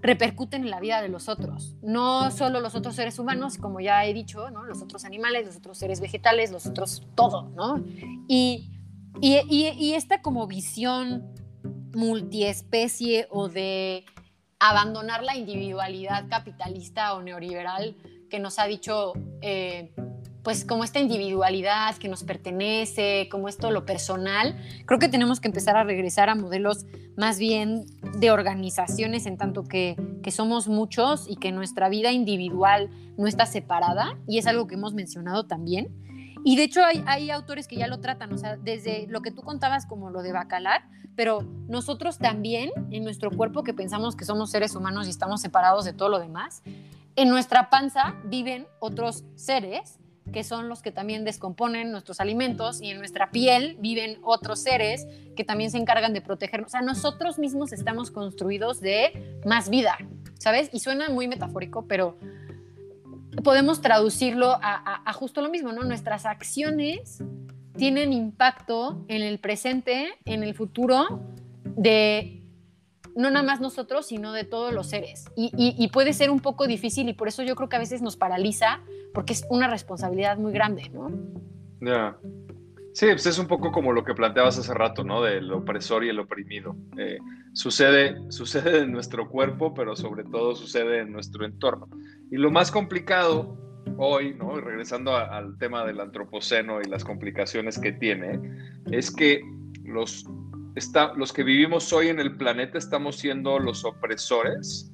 repercuten 0.03 0.64
en 0.64 0.70
la 0.70 0.78
vida 0.78 1.01
de 1.01 1.09
los 1.09 1.30
otros, 1.30 1.76
no 1.80 2.30
solo 2.32 2.61
los 2.61 2.74
otros 2.74 2.97
seres 2.97 3.18
humanos, 3.18 3.57
como 3.57 3.80
ya 3.80 4.05
he 4.05 4.12
dicho, 4.12 4.51
¿no? 4.51 4.64
Los 4.64 4.82
otros 4.82 5.07
animales, 5.07 5.47
los 5.47 5.57
otros 5.57 5.78
seres 5.78 6.03
vegetales, 6.03 6.53
los 6.53 6.66
otros 6.66 7.03
todo, 7.14 7.49
¿no? 7.57 7.82
Y, 8.28 8.70
y, 9.22 9.39
y 9.49 9.95
esta 9.95 10.20
como 10.20 10.47
visión 10.47 11.32
multiespecie 11.95 13.26
o 13.30 13.49
de 13.49 14.05
abandonar 14.59 15.22
la 15.22 15.36
individualidad 15.36 16.28
capitalista 16.28 17.14
o 17.14 17.22
neoliberal 17.22 17.97
que 18.30 18.38
nos 18.38 18.59
ha 18.59 18.64
dicho, 18.64 19.12
eh, 19.42 19.95
pues 20.42 20.64
como 20.64 20.84
esta 20.84 21.01
individualidad 21.01 21.97
que 21.97 22.09
nos 22.09 22.24
pertenece, 22.24 23.28
como 23.30 23.49
esto 23.49 23.70
lo 23.70 23.84
personal, 23.84 24.57
creo 24.86 24.99
que 24.99 25.09
tenemos 25.09 25.40
que 25.40 25.49
empezar 25.49 25.76
a 25.76 25.84
regresar 25.84 26.28
a 26.28 26.34
modelos 26.34 26.86
más 27.16 27.38
bien 27.38 27.86
de 28.18 28.30
organizaciones 28.30 29.26
en 29.26 29.36
tanto 29.36 29.64
que, 29.64 29.97
que 30.22 30.30
somos 30.30 30.68
muchos 30.68 31.26
y 31.28 31.36
que 31.36 31.53
nuestra 31.53 31.88
vida 31.88 32.12
individual 32.12 32.90
no 33.16 33.26
está 33.26 33.47
separada, 33.47 34.18
y 34.26 34.38
es 34.38 34.47
algo 34.47 34.66
que 34.66 34.74
hemos 34.74 34.95
mencionado 34.95 35.47
también. 35.47 35.95
Y 36.45 36.57
de 36.57 36.64
hecho 36.64 36.84
hay, 36.84 37.03
hay, 37.07 37.30
autores 37.30 37.68
que 37.68 37.76
ya 37.76 37.86
lo 37.86 38.01
tratan, 38.01 38.32
o 38.32 38.38
sea, 38.38 38.57
desde 38.57 39.07
lo 39.09 39.22
que 39.22 39.30
tú 39.30 39.42
contabas 39.42 39.86
como 39.86 40.11
lo 40.11 40.22
de 40.22 40.32
Bacalar, 40.32 40.82
pero 41.17 41.43
nosotros 41.69 42.19
también 42.19 42.71
en 42.91 43.05
nuestro 43.05 43.31
cuerpo 43.31 43.62
que 43.62 43.75
pensamos 43.75 44.17
que 44.17 44.25
somos 44.25 44.51
seres 44.51 44.75
humanos 44.75 45.07
y 45.07 45.11
estamos 45.11 45.41
separados 45.41 45.85
de 45.85 45.93
todo 45.93 46.09
lo 46.09 46.19
demás, 46.19 46.62
en 47.17 47.29
nuestra 47.29 47.71
panza 47.71 48.17
viven 48.25 48.67
otros 48.81 49.25
seres 49.35 49.99
que 50.33 50.43
son 50.43 50.69
los 50.69 50.83
que 50.83 50.91
también 50.91 51.25
descomponen 51.25 51.93
nuestros 51.93 52.21
alimentos 52.21 52.81
y 52.81 52.91
en 52.91 52.99
nuestra 52.99 53.31
piel 53.31 53.77
viven 53.79 54.19
otros 54.23 54.61
seres 54.61 55.07
que 55.37 55.45
también 55.45 55.71
se 55.71 55.79
encargan 55.79 56.12
de 56.12 56.21
protegernos. 56.21 56.69
O 56.69 56.71
sea, 56.71 56.81
nosotros 56.81 57.39
mismos 57.39 57.73
estamos 57.73 58.11
construidos 58.11 58.81
de 58.81 59.39
más 59.45 59.69
vida, 59.69 59.99
¿sabes? 60.39 60.71
Y 60.73 60.81
suena 60.81 61.11
muy 61.11 61.29
metafórico, 61.29 61.87
pero 61.87 62.17
podemos 63.43 63.81
traducirlo 63.81 64.59
a, 64.62 65.12
justo 65.12 65.43
lo 65.43 65.51
mismo, 65.51 65.73
¿no? 65.73 65.85
Nuestras 65.85 66.25
acciones 66.25 67.23
tienen 67.77 68.12
impacto 68.12 69.05
en 69.09 69.22
el 69.22 69.39
presente, 69.39 70.14
en 70.25 70.43
el 70.43 70.55
futuro 70.55 71.20
de 71.64 72.41
no 73.16 73.31
nada 73.31 73.45
más 73.45 73.61
nosotros, 73.61 74.07
sino 74.07 74.33
de 74.33 74.45
todos 74.45 74.72
los 74.72 74.89
seres. 74.89 75.27
Y, 75.37 75.89
puede 75.93 76.12
ser 76.12 76.31
un 76.31 76.41
poco 76.41 76.66
difícil 76.66 77.09
y 77.09 77.12
por 77.12 77.29
eso 77.29 77.43
yo 77.43 77.55
creo 77.55 77.68
que 77.68 77.77
a 77.77 77.81
veces 77.81 78.03
nos 78.03 78.16
paraliza 78.16 78.81
porque 79.12 79.33
es 79.33 79.45
una 79.51 79.68
responsabilidad 79.68 80.37
muy 80.37 80.53
grande, 80.53 80.91
¿no? 80.93 81.11
Ya. 81.81 82.16
Sí, 82.93 83.07
pues 83.07 83.27
es 83.27 83.39
un 83.39 83.47
poco 83.47 83.72
como 83.72 83.93
lo 83.93 84.05
que 84.05 84.14
planteabas 84.14 84.59
hace 84.59 84.72
rato, 84.72 85.05
¿no? 85.05 85.22
Del 85.22 85.53
opresor 85.53 86.05
y 86.05 86.09
el 86.09 86.18
oprimido. 86.18 86.77
Eh, 86.97 87.18
sucede, 87.53 88.16
sucede 88.31 88.81
en 88.81 88.93
nuestro 88.93 89.29
cuerpo, 89.29 89.75
pero 89.75 89.97
sobre 89.97 90.25
todo 90.25 90.55
sucede 90.55 91.01
en 91.01 91.12
nuestro 91.12 91.45
entorno. 91.45 91.89
Y 92.31 92.37
lo 92.37 92.51
más 92.51 92.70
complicado 92.70 93.64
hoy, 93.99 94.34
¿no? 94.34 94.61
regresando 94.61 95.16
al 95.16 95.59
tema 95.59 95.84
del 95.84 96.01
antropoceno 96.01 96.80
y 96.80 96.84
las 96.84 97.05
complicaciones 97.05 97.78
que 97.78 97.92
tiene, 97.92 98.40
es 98.90 99.14
que 99.14 99.42
los, 99.84 100.26
está, 100.74 101.12
los 101.14 101.32
que 101.32 101.42
vivimos 101.42 101.92
hoy 101.92 102.09
en 102.09 102.20
el 102.20 102.36
planeta 102.36 102.78
estamos 102.78 103.16
siendo 103.16 103.59
los 103.59 103.84
opresores 103.84 104.93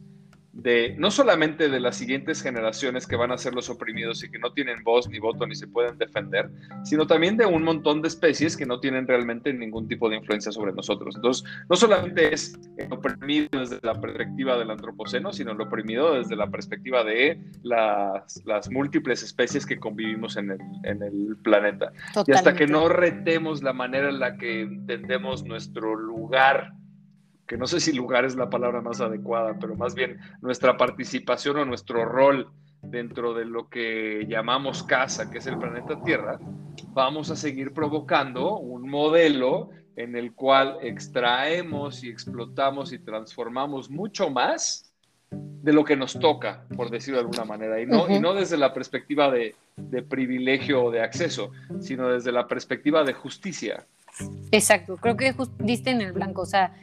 de 0.52 0.96
no 0.98 1.10
solamente 1.10 1.68
de 1.68 1.80
las 1.80 1.96
siguientes 1.96 2.42
generaciones 2.42 3.06
que 3.06 3.16
van 3.16 3.30
a 3.30 3.38
ser 3.38 3.54
los 3.54 3.70
oprimidos 3.70 4.24
y 4.24 4.30
que 4.30 4.38
no 4.38 4.52
tienen 4.52 4.82
voz 4.82 5.08
ni 5.08 5.18
voto 5.18 5.46
ni 5.46 5.54
se 5.54 5.68
pueden 5.68 5.96
defender, 5.96 6.50
sino 6.82 7.06
también 7.06 7.36
de 7.36 7.46
un 7.46 7.62
montón 7.62 8.02
de 8.02 8.08
especies 8.08 8.56
que 8.56 8.66
no 8.66 8.80
tienen 8.80 9.06
realmente 9.06 9.52
ningún 9.52 9.86
tipo 9.86 10.08
de 10.08 10.16
influencia 10.16 10.50
sobre 10.50 10.72
nosotros. 10.72 11.14
Entonces, 11.16 11.44
no 11.68 11.76
solamente 11.76 12.34
es 12.34 12.58
el 12.76 12.92
oprimido 12.92 13.48
desde 13.52 13.78
la 13.82 14.00
perspectiva 14.00 14.58
del 14.58 14.70
antropoceno, 14.70 15.32
sino 15.32 15.52
el 15.52 15.60
oprimido 15.60 16.14
desde 16.14 16.34
la 16.34 16.50
perspectiva 16.50 17.04
de 17.04 17.40
las, 17.62 18.42
las 18.44 18.70
múltiples 18.70 19.22
especies 19.22 19.64
que 19.64 19.78
convivimos 19.78 20.36
en 20.36 20.50
el, 20.50 20.58
en 20.84 21.02
el 21.02 21.36
planeta. 21.42 21.92
Y 22.26 22.32
hasta 22.32 22.54
que 22.54 22.66
no 22.66 22.88
retemos 22.88 23.62
la 23.62 23.72
manera 23.72 24.08
en 24.08 24.18
la 24.18 24.36
que 24.36 24.62
entendemos 24.62 25.44
nuestro 25.44 25.94
lugar 25.94 26.72
que 27.50 27.56
no 27.56 27.66
sé 27.66 27.80
si 27.80 27.92
lugar 27.92 28.24
es 28.24 28.36
la 28.36 28.48
palabra 28.48 28.80
más 28.80 29.00
adecuada, 29.00 29.56
pero 29.58 29.74
más 29.74 29.96
bien 29.96 30.20
nuestra 30.40 30.76
participación 30.76 31.56
o 31.56 31.64
nuestro 31.64 32.04
rol 32.04 32.48
dentro 32.80 33.34
de 33.34 33.44
lo 33.44 33.68
que 33.68 34.24
llamamos 34.28 34.84
casa, 34.84 35.32
que 35.32 35.38
es 35.38 35.48
el 35.48 35.58
planeta 35.58 36.00
Tierra, 36.00 36.38
vamos 36.90 37.28
a 37.32 37.34
seguir 37.34 37.72
provocando 37.72 38.56
un 38.56 38.88
modelo 38.88 39.70
en 39.96 40.14
el 40.14 40.32
cual 40.32 40.78
extraemos 40.80 42.04
y 42.04 42.08
explotamos 42.08 42.92
y 42.92 43.00
transformamos 43.00 43.90
mucho 43.90 44.30
más 44.30 44.94
de 45.32 45.72
lo 45.72 45.84
que 45.84 45.96
nos 45.96 46.20
toca, 46.20 46.62
por 46.76 46.88
decirlo 46.88 47.18
de 47.18 47.24
alguna 47.24 47.44
manera, 47.44 47.80
y 47.80 47.86
no, 47.86 48.08
y 48.08 48.20
no 48.20 48.32
desde 48.32 48.58
la 48.58 48.72
perspectiva 48.72 49.28
de, 49.28 49.56
de 49.76 50.02
privilegio 50.04 50.84
o 50.84 50.90
de 50.92 51.02
acceso, 51.02 51.50
sino 51.80 52.10
desde 52.10 52.30
la 52.30 52.46
perspectiva 52.46 53.02
de 53.02 53.12
justicia. 53.12 53.86
Exacto, 54.52 54.96
creo 54.98 55.16
que 55.16 55.34
diste 55.58 55.90
en 55.90 56.00
el 56.00 56.12
blanco, 56.12 56.42
o 56.42 56.46
sea, 56.46 56.76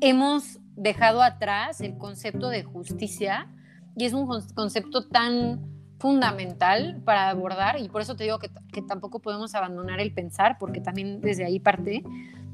hemos 0.00 0.58
dejado 0.76 1.22
atrás 1.22 1.80
el 1.80 1.96
concepto 1.98 2.48
de 2.48 2.62
justicia 2.62 3.48
y 3.96 4.04
es 4.04 4.12
un 4.12 4.26
concepto 4.54 5.06
tan 5.06 5.60
fundamental 5.98 7.02
para 7.04 7.28
abordar 7.28 7.78
y 7.78 7.88
por 7.88 8.00
eso 8.00 8.16
te 8.16 8.24
digo 8.24 8.38
que, 8.38 8.50
tampoco 8.88 9.20
podemos 9.20 9.54
abandonar 9.54 10.00
el 10.00 10.12
pensar 10.12 10.56
porque 10.58 10.80
también 10.80 11.20
desde 11.20 11.44
ahí 11.44 11.60
parte 11.60 12.02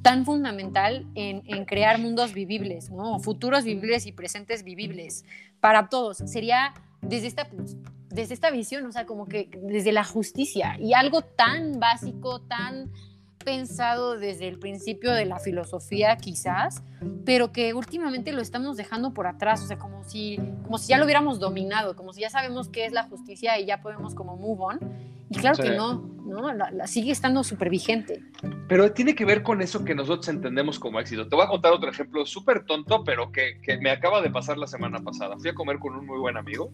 tan 0.03 0.25
fundamental 0.25 1.07
en, 1.15 1.65
crear 1.65 1.99
mundos 1.99 2.33
vivibles, 2.33 2.91
¿no? 2.91 3.19
futuros 3.21 3.65
vivibles 3.65 4.07
y 4.07 4.13
presentes 4.13 4.65
vivibles 4.65 5.25
para 5.61 5.89
todos. 5.89 6.19
Sería 6.19 6.75
desde 7.03 7.29
esta, 7.29 7.49
desde 8.09 8.35
esta 8.35 8.51
visión, 8.51 8.85
o 8.87 8.93
sea, 8.93 9.07
como 9.07 9.27
que 9.27 9.49
desde 9.63 9.93
la 9.93 10.05
justicia 10.05 10.77
y 10.81 10.95
algo 10.95 11.23
tan 11.23 11.79
básico, 11.79 12.41
tan 12.41 12.91
pensado 13.47 14.19
desde 14.19 14.49
el 14.49 14.59
principio 14.59 15.13
de 15.13 15.25
la 15.25 15.39
filosofía 15.39 16.17
quizás, 16.17 16.83
pero 17.25 17.53
que 17.53 17.75
últimamente 17.75 18.33
lo 18.33 18.43
estamos 18.43 18.77
dejando 18.77 19.15
por 19.15 19.29
atrás, 19.29 19.63
o 19.63 19.69
sea, 19.69 19.79
como 19.79 20.03
si, 20.03 20.37
como 20.65 20.79
si 20.79 20.89
ya 20.89 20.99
lo 20.99 21.05
hubiéramos 21.05 21.39
dominado, 21.39 21.95
como 21.95 22.13
si 22.13 22.23
ya 22.23 22.29
sabemos 22.29 22.69
qué 22.69 22.87
es 22.87 22.93
la 22.93 23.05
justicia 23.05 23.57
y 23.61 23.67
ya 23.67 23.81
podemos 23.81 24.17
como 24.17 24.37
move 24.37 24.75
on. 24.75 24.81
Y 25.31 25.39
claro 25.39 25.63
que 25.63 25.71
no, 25.71 26.03
¿no? 26.25 26.53
La, 26.53 26.87
sigue 26.89 27.13
estando 27.13 27.45
súper 27.45 27.71
vigente. 27.71 28.21
Pero 28.69 28.93
tiene 28.93 29.15
que 29.15 29.25
ver 29.25 29.45
con 29.45 29.63
eso 29.63 29.85
que 29.85 29.95
nosotros 29.95 30.29
entendemos 30.29 30.81
como 30.81 30.99
éxito. 30.99 31.29
Te 31.29 31.37
voy 31.37 31.45
a 31.45 31.49
contar 31.49 31.73
otro 31.73 31.89
ejemplo 31.89 32.27
súper 32.27 32.65
tonto, 32.65 33.05
pero 33.05 33.31
que, 33.31 33.61
que, 33.63 33.79
me 33.79 33.91
acaba 33.91 34.23
de 34.23 34.31
pasar 34.31 34.59
la 34.59 34.67
semana 34.67 34.99
pasada. 35.01 35.37
Fui 35.39 35.51
a 35.51 35.55
comer 35.55 35.79
con 35.79 35.95
un 35.95 36.05
muy 36.05 36.19
buen 36.19 36.37
amigo 36.37 36.71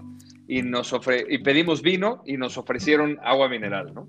y, 0.48 0.62
nos 0.62 0.94
ofre 0.94 1.26
y 1.28 1.38
pedimos 1.38 1.82
vino 1.82 2.22
y 2.24 2.38
nos 2.38 2.56
ofrecieron 2.56 3.18
agua 3.22 3.48
mineral, 3.50 3.92
¿no? 3.92 4.08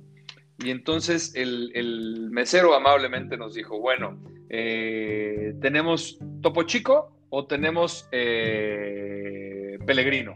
Y 0.60 0.70
entonces 0.70 1.34
el, 1.36 2.30
mesero 2.32 2.74
amablemente 2.74 3.38
nos 3.38 3.54
dijo, 3.54 3.80
bueno, 3.80 4.20
eh, 4.50 5.56
¿tenemos 5.62 6.20
Topo 6.42 6.64
Chico 6.64 7.16
o 7.30 7.46
tenemos 7.46 8.08
eh, 8.12 9.78
Pellegrino? 9.86 10.36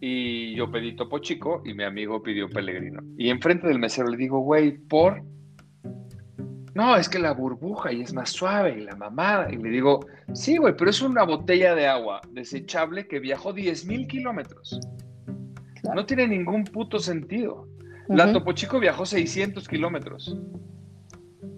Y 0.00 0.54
yo 0.54 0.70
pedí 0.70 0.94
Topo 0.94 1.18
Chico 1.18 1.62
y 1.64 1.74
mi 1.74 1.82
amigo 1.82 2.22
pidió 2.22 2.48
Pellegrino. 2.48 3.02
Y 3.18 3.30
enfrente 3.30 3.66
del 3.66 3.78
mesero 3.78 4.08
le 4.08 4.16
digo, 4.16 4.38
güey, 4.40 4.72
¿por? 4.72 5.22
No, 6.74 6.94
es 6.94 7.08
que 7.08 7.18
la 7.18 7.32
burbuja 7.32 7.92
y 7.92 8.02
es 8.02 8.12
más 8.12 8.30
suave 8.30 8.76
y 8.78 8.82
la 8.82 8.94
mamada. 8.94 9.50
Y 9.50 9.56
le 9.56 9.70
digo, 9.70 10.06
sí, 10.34 10.58
güey, 10.58 10.76
pero 10.76 10.90
es 10.90 11.00
una 11.00 11.24
botella 11.24 11.74
de 11.74 11.86
agua 11.86 12.20
desechable 12.30 13.08
que 13.08 13.18
viajó 13.18 13.52
10 13.52 13.86
mil 13.86 14.06
kilómetros. 14.06 14.78
No 15.94 16.04
tiene 16.04 16.28
ningún 16.28 16.64
puto 16.64 16.98
sentido. 16.98 17.66
La 18.08 18.32
Topo 18.32 18.52
Chico 18.52 18.78
viajó 18.78 19.06
600 19.06 19.66
kilómetros. 19.68 20.36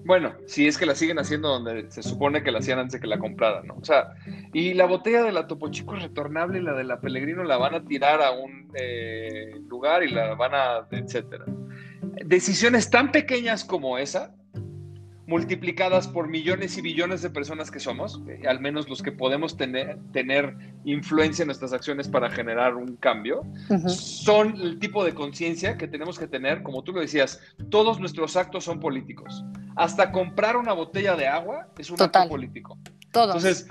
Bueno, 0.04 0.32
si 0.46 0.66
es 0.66 0.78
que 0.78 0.86
la 0.86 0.94
siguen 0.94 1.18
haciendo 1.18 1.48
donde 1.48 1.90
se 1.90 2.02
supone 2.02 2.42
que 2.42 2.50
la 2.50 2.60
hacían 2.60 2.78
antes 2.78 2.94
de 2.94 3.00
que 3.00 3.06
la 3.06 3.18
compraran, 3.18 3.66
¿no? 3.66 3.74
O 3.74 3.84
sea, 3.84 4.14
y 4.54 4.72
la 4.72 4.86
botella 4.86 5.22
de 5.22 5.32
la 5.32 5.46
Topo 5.46 5.70
Chico 5.70 5.96
es 5.96 6.02
retornable 6.02 6.60
y 6.60 6.62
la 6.62 6.72
de 6.72 6.84
la 6.84 6.98
Pellegrino 6.98 7.44
la 7.44 7.58
van 7.58 7.74
a 7.74 7.84
tirar 7.84 8.22
a 8.22 8.30
un 8.30 8.70
eh, 8.72 9.60
lugar 9.68 10.02
y 10.02 10.10
la 10.10 10.34
van 10.34 10.54
a, 10.54 10.86
etcétera. 10.90 11.44
Decisiones 12.24 12.88
tan 12.88 13.12
pequeñas 13.12 13.66
como 13.66 13.98
esa 13.98 14.34
multiplicadas 15.28 16.08
por 16.08 16.26
millones 16.26 16.78
y 16.78 16.80
billones 16.80 17.20
de 17.20 17.28
personas 17.28 17.70
que 17.70 17.78
somos, 17.78 18.20
eh, 18.28 18.48
al 18.48 18.60
menos 18.60 18.88
los 18.88 19.02
que 19.02 19.12
podemos 19.12 19.58
tener, 19.58 19.98
tener 20.10 20.56
influencia 20.86 21.42
en 21.42 21.48
nuestras 21.48 21.74
acciones 21.74 22.08
para 22.08 22.30
generar 22.30 22.74
un 22.74 22.96
cambio, 22.96 23.44
son 23.88 24.58
el 24.58 24.78
tipo 24.78 25.04
de 25.04 25.12
conciencia 25.12 25.76
que 25.76 25.86
tenemos 25.86 26.18
que 26.18 26.26
tener, 26.26 26.62
como 26.62 26.82
tú 26.82 26.94
lo 26.94 27.00
decías, 27.00 27.40
todos 27.68 28.00
nuestros 28.00 28.36
actos 28.36 28.64
son 28.64 28.80
políticos. 28.80 29.44
Hasta 29.76 30.12
comprar 30.12 30.56
una 30.56 30.72
botella 30.72 31.14
de 31.14 31.28
agua 31.28 31.68
es 31.76 31.90
un 31.90 32.00
acto 32.00 32.26
político. 32.26 32.78
Entonces, 33.04 33.68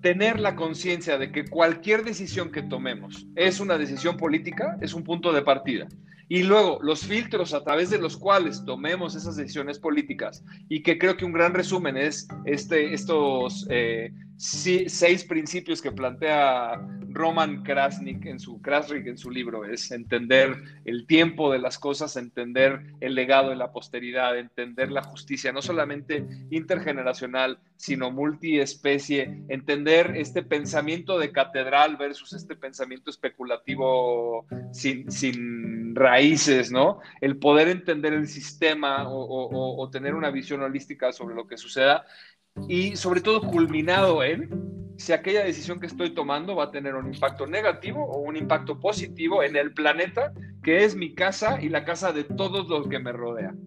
tener 0.00 0.40
la 0.40 0.56
conciencia 0.56 1.18
de 1.18 1.30
que 1.30 1.44
cualquier 1.44 2.04
decisión 2.04 2.50
que 2.50 2.62
tomemos 2.62 3.26
es 3.36 3.60
una 3.60 3.78
decisión 3.78 4.16
política 4.16 4.76
es 4.80 4.94
un 4.94 5.04
punto 5.04 5.32
de 5.32 5.42
partida. 5.42 5.88
Y 6.28 6.44
luego 6.44 6.78
los 6.80 7.00
filtros 7.00 7.54
a 7.54 7.64
través 7.64 7.90
de 7.90 7.98
los 7.98 8.16
cuales 8.16 8.64
tomemos 8.64 9.16
esas 9.16 9.36
decisiones 9.36 9.80
políticas 9.80 10.44
y 10.68 10.82
que 10.82 10.96
creo 10.96 11.16
que 11.16 11.24
un 11.24 11.32
gran 11.32 11.54
resumen 11.54 11.96
es 11.96 12.28
este, 12.44 12.94
estos 12.94 13.66
eh, 13.68 14.12
seis 14.40 15.24
principios 15.24 15.82
que 15.82 15.92
plantea 15.92 16.80
Roman 17.10 17.62
Krasnik 17.62 18.24
en 18.24 18.40
su 18.40 18.62
Krasnik 18.62 19.06
en 19.06 19.18
su 19.18 19.30
libro 19.30 19.66
es 19.66 19.90
entender 19.90 20.56
el 20.86 21.06
tiempo 21.06 21.52
de 21.52 21.58
las 21.58 21.78
cosas, 21.78 22.16
entender 22.16 22.80
el 23.00 23.14
legado 23.14 23.50
de 23.50 23.56
la 23.56 23.70
posteridad, 23.70 24.38
entender 24.38 24.90
la 24.90 25.02
justicia, 25.02 25.52
no 25.52 25.60
solamente 25.60 26.24
intergeneracional, 26.50 27.58
sino 27.76 28.10
multiespecie, 28.10 29.42
entender 29.48 30.16
este 30.16 30.42
pensamiento 30.42 31.18
de 31.18 31.32
catedral 31.32 31.98
versus 31.98 32.32
este 32.32 32.56
pensamiento 32.56 33.10
especulativo 33.10 34.46
sin, 34.72 35.10
sin 35.12 35.94
raíces, 35.94 36.72
¿no? 36.72 37.00
El 37.20 37.36
poder 37.36 37.68
entender 37.68 38.14
el 38.14 38.26
sistema 38.26 39.04
o 39.06 39.90
tener 39.90 40.14
una 40.14 40.30
visión 40.30 40.62
holística 40.62 41.12
sobre 41.12 41.34
lo 41.34 41.46
que 41.46 41.58
suceda 41.58 42.06
y 42.68 42.96
sobre 42.96 43.20
todo 43.20 43.42
culminado 43.42 44.22
en 44.22 44.70
si 45.00 45.14
aquella 45.14 45.42
decisión 45.42 45.80
que 45.80 45.86
estoy 45.86 46.14
tomando 46.14 46.54
va 46.54 46.64
a 46.64 46.70
tener 46.70 46.94
un 46.94 47.12
impacto 47.12 47.46
negativo 47.46 48.04
o 48.04 48.18
un 48.18 48.36
impacto 48.36 48.78
positivo 48.78 49.42
en 49.42 49.56
el 49.56 49.72
planeta, 49.72 50.34
que 50.62 50.84
es 50.84 50.94
mi 50.94 51.14
casa 51.14 51.58
y 51.60 51.70
la 51.70 51.86
casa 51.86 52.12
de 52.12 52.24
todos 52.24 52.68
los 52.68 52.86
que 52.86 52.98
me 52.98 53.10
rodean. 53.10 53.58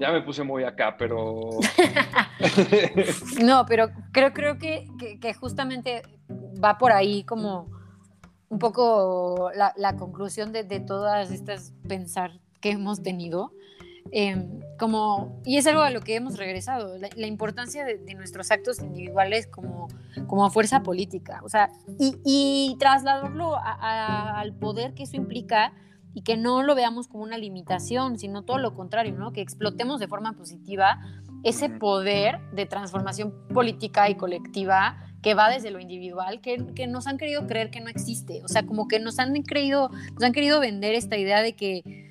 Ya 0.00 0.10
me 0.10 0.22
puse 0.22 0.42
muy 0.42 0.64
acá, 0.64 0.96
pero... 0.98 1.50
no, 3.40 3.64
pero 3.66 3.90
creo, 4.10 4.32
creo 4.32 4.58
que, 4.58 4.88
que, 5.20 5.34
justamente 5.34 6.02
va 6.62 6.76
por 6.76 6.90
ahí 6.90 7.22
como 7.22 7.70
un 8.48 8.58
poco 8.58 9.52
la, 9.54 9.72
la 9.76 9.94
conclusión 9.96 10.52
de, 10.52 10.64
de 10.64 10.80
todas 10.80 11.30
estas 11.30 11.72
pensar 11.86 12.32
que 12.60 12.70
hemos 12.70 13.00
tenido 13.02 13.52
Em, 14.12 14.60
como, 14.78 15.40
y 15.44 15.58
es 15.58 15.66
algo 15.66 15.82
a 15.82 15.90
lo 15.90 16.00
que 16.00 16.16
hemos 16.16 16.36
regresado, 16.36 16.96
la, 16.98 17.26
importancia 17.26 17.84
de, 17.84 18.14
nuestros 18.14 18.50
actos 18.50 18.80
individuales 18.80 19.46
como, 19.46 19.88
como 20.26 20.48
fuerza 20.50 20.82
política, 20.82 21.40
o 21.44 21.48
sea, 21.48 21.70
y, 21.98 22.16
y 22.24 22.76
trasladarlo 22.78 23.56
al 23.56 24.54
poder 24.54 24.94
que 24.94 25.02
eso 25.02 25.16
implica 25.16 25.72
y 26.14 26.22
que 26.22 26.36
no 26.36 26.62
lo 26.62 26.74
veamos 26.74 27.08
como 27.08 27.22
una 27.22 27.38
limitación, 27.38 28.18
sino 28.18 28.42
todo 28.42 28.58
lo 28.58 28.74
contrario, 28.74 29.14
¿no? 29.16 29.32
que 29.32 29.40
explotemos 29.40 30.00
de 30.00 30.08
forma 30.08 30.32
positiva 30.32 30.98
ese 31.44 31.68
poder 31.68 32.40
de 32.52 32.66
transformación 32.66 33.34
política 33.52 34.08
y 34.10 34.16
colectiva 34.16 34.98
que 35.22 35.34
va 35.34 35.50
desde 35.50 35.70
lo 35.70 35.80
individual, 35.80 36.40
que, 36.40 36.72
que, 36.74 36.86
nos 36.86 37.06
han 37.06 37.18
querido 37.18 37.46
creer 37.46 37.70
que 37.70 37.80
no 37.80 37.88
existe, 37.88 38.42
o 38.42 38.48
sea, 38.48 38.64
como 38.64 38.88
que 38.88 38.98
nos 38.98 39.18
han 39.18 39.34
creído, 39.42 39.90
nos 40.14 40.22
han 40.22 40.32
querido 40.32 40.60
vender 40.60 40.94
esta 40.94 41.18
idea 41.18 41.42
de 41.42 41.54
que 41.54 42.09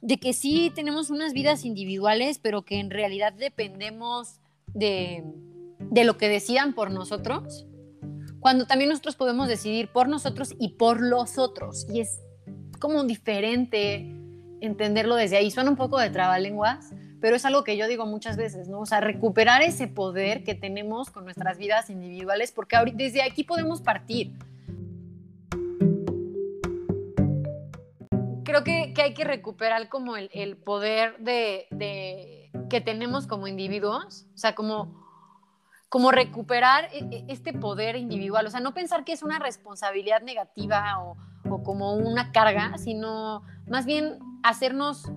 de 0.00 0.18
que 0.18 0.32
sí 0.32 0.72
tenemos 0.74 1.10
unas 1.10 1.32
vidas 1.32 1.64
individuales, 1.64 2.38
pero 2.38 2.62
que 2.62 2.78
en 2.78 2.90
realidad 2.90 3.32
dependemos 3.32 4.40
de, 4.74 5.24
lo 5.92 6.16
que 6.16 6.28
decidan 6.28 6.74
por 6.74 6.90
nosotros, 6.90 7.66
cuando 8.40 8.66
también 8.66 8.90
nosotros 8.90 9.16
podemos 9.16 9.48
decidir 9.48 9.88
por 9.88 10.08
nosotros 10.08 10.54
y 10.58 10.70
por 10.74 11.00
los 11.00 11.38
otros. 11.38 11.86
Y 11.92 12.00
es 12.00 12.20
como 12.78 13.02
diferente 13.04 14.14
entenderlo 14.60 15.16
desde 15.16 15.36
ahí. 15.36 15.50
Suena 15.50 15.70
un 15.70 15.76
poco 15.76 15.98
de 15.98 16.10
trabalenguas, 16.10 16.92
pero 17.20 17.34
es 17.34 17.44
algo 17.44 17.64
que 17.64 17.76
yo 17.76 17.88
digo 17.88 18.06
muchas 18.06 18.36
veces, 18.36 18.68
¿no? 18.68 18.80
O 18.80 18.86
sea, 18.86 19.00
recuperar 19.00 19.62
ese 19.62 19.88
poder 19.88 20.44
que 20.44 20.54
tenemos 20.54 21.10
con 21.10 21.24
nuestras 21.24 21.58
vidas 21.58 21.90
individuales, 21.90 22.52
porque 22.52 22.76
desde 22.94 23.22
aquí 23.22 23.42
podemos 23.42 23.80
partir. 23.80 24.32
Creo 28.48 28.64
que, 28.64 28.94
hay 29.02 29.12
que 29.12 29.24
recuperar 29.24 29.90
como 29.90 30.16
el, 30.16 30.56
poder 30.56 31.18
de, 31.18 32.50
que 32.70 32.80
tenemos 32.80 33.26
como 33.26 33.46
individuos, 33.46 34.26
o 34.34 34.38
sea, 34.38 34.54
como, 34.54 35.04
como 35.90 36.10
recuperar 36.10 36.88
e, 36.94 37.04
e, 37.10 37.24
este 37.28 37.52
poder 37.52 37.96
individual, 37.96 38.46
o 38.46 38.50
sea, 38.50 38.60
no 38.60 38.72
pensar 38.72 39.04
que 39.04 39.12
es 39.12 39.22
una 39.22 39.38
responsabilidad 39.38 40.22
negativa 40.22 40.96
o, 40.98 41.16
como 41.62 41.94
una 41.94 42.32
carga, 42.32 42.78
sino 42.78 43.42
más 43.66 43.84
bien 43.84 44.18
hacernos 44.42 45.12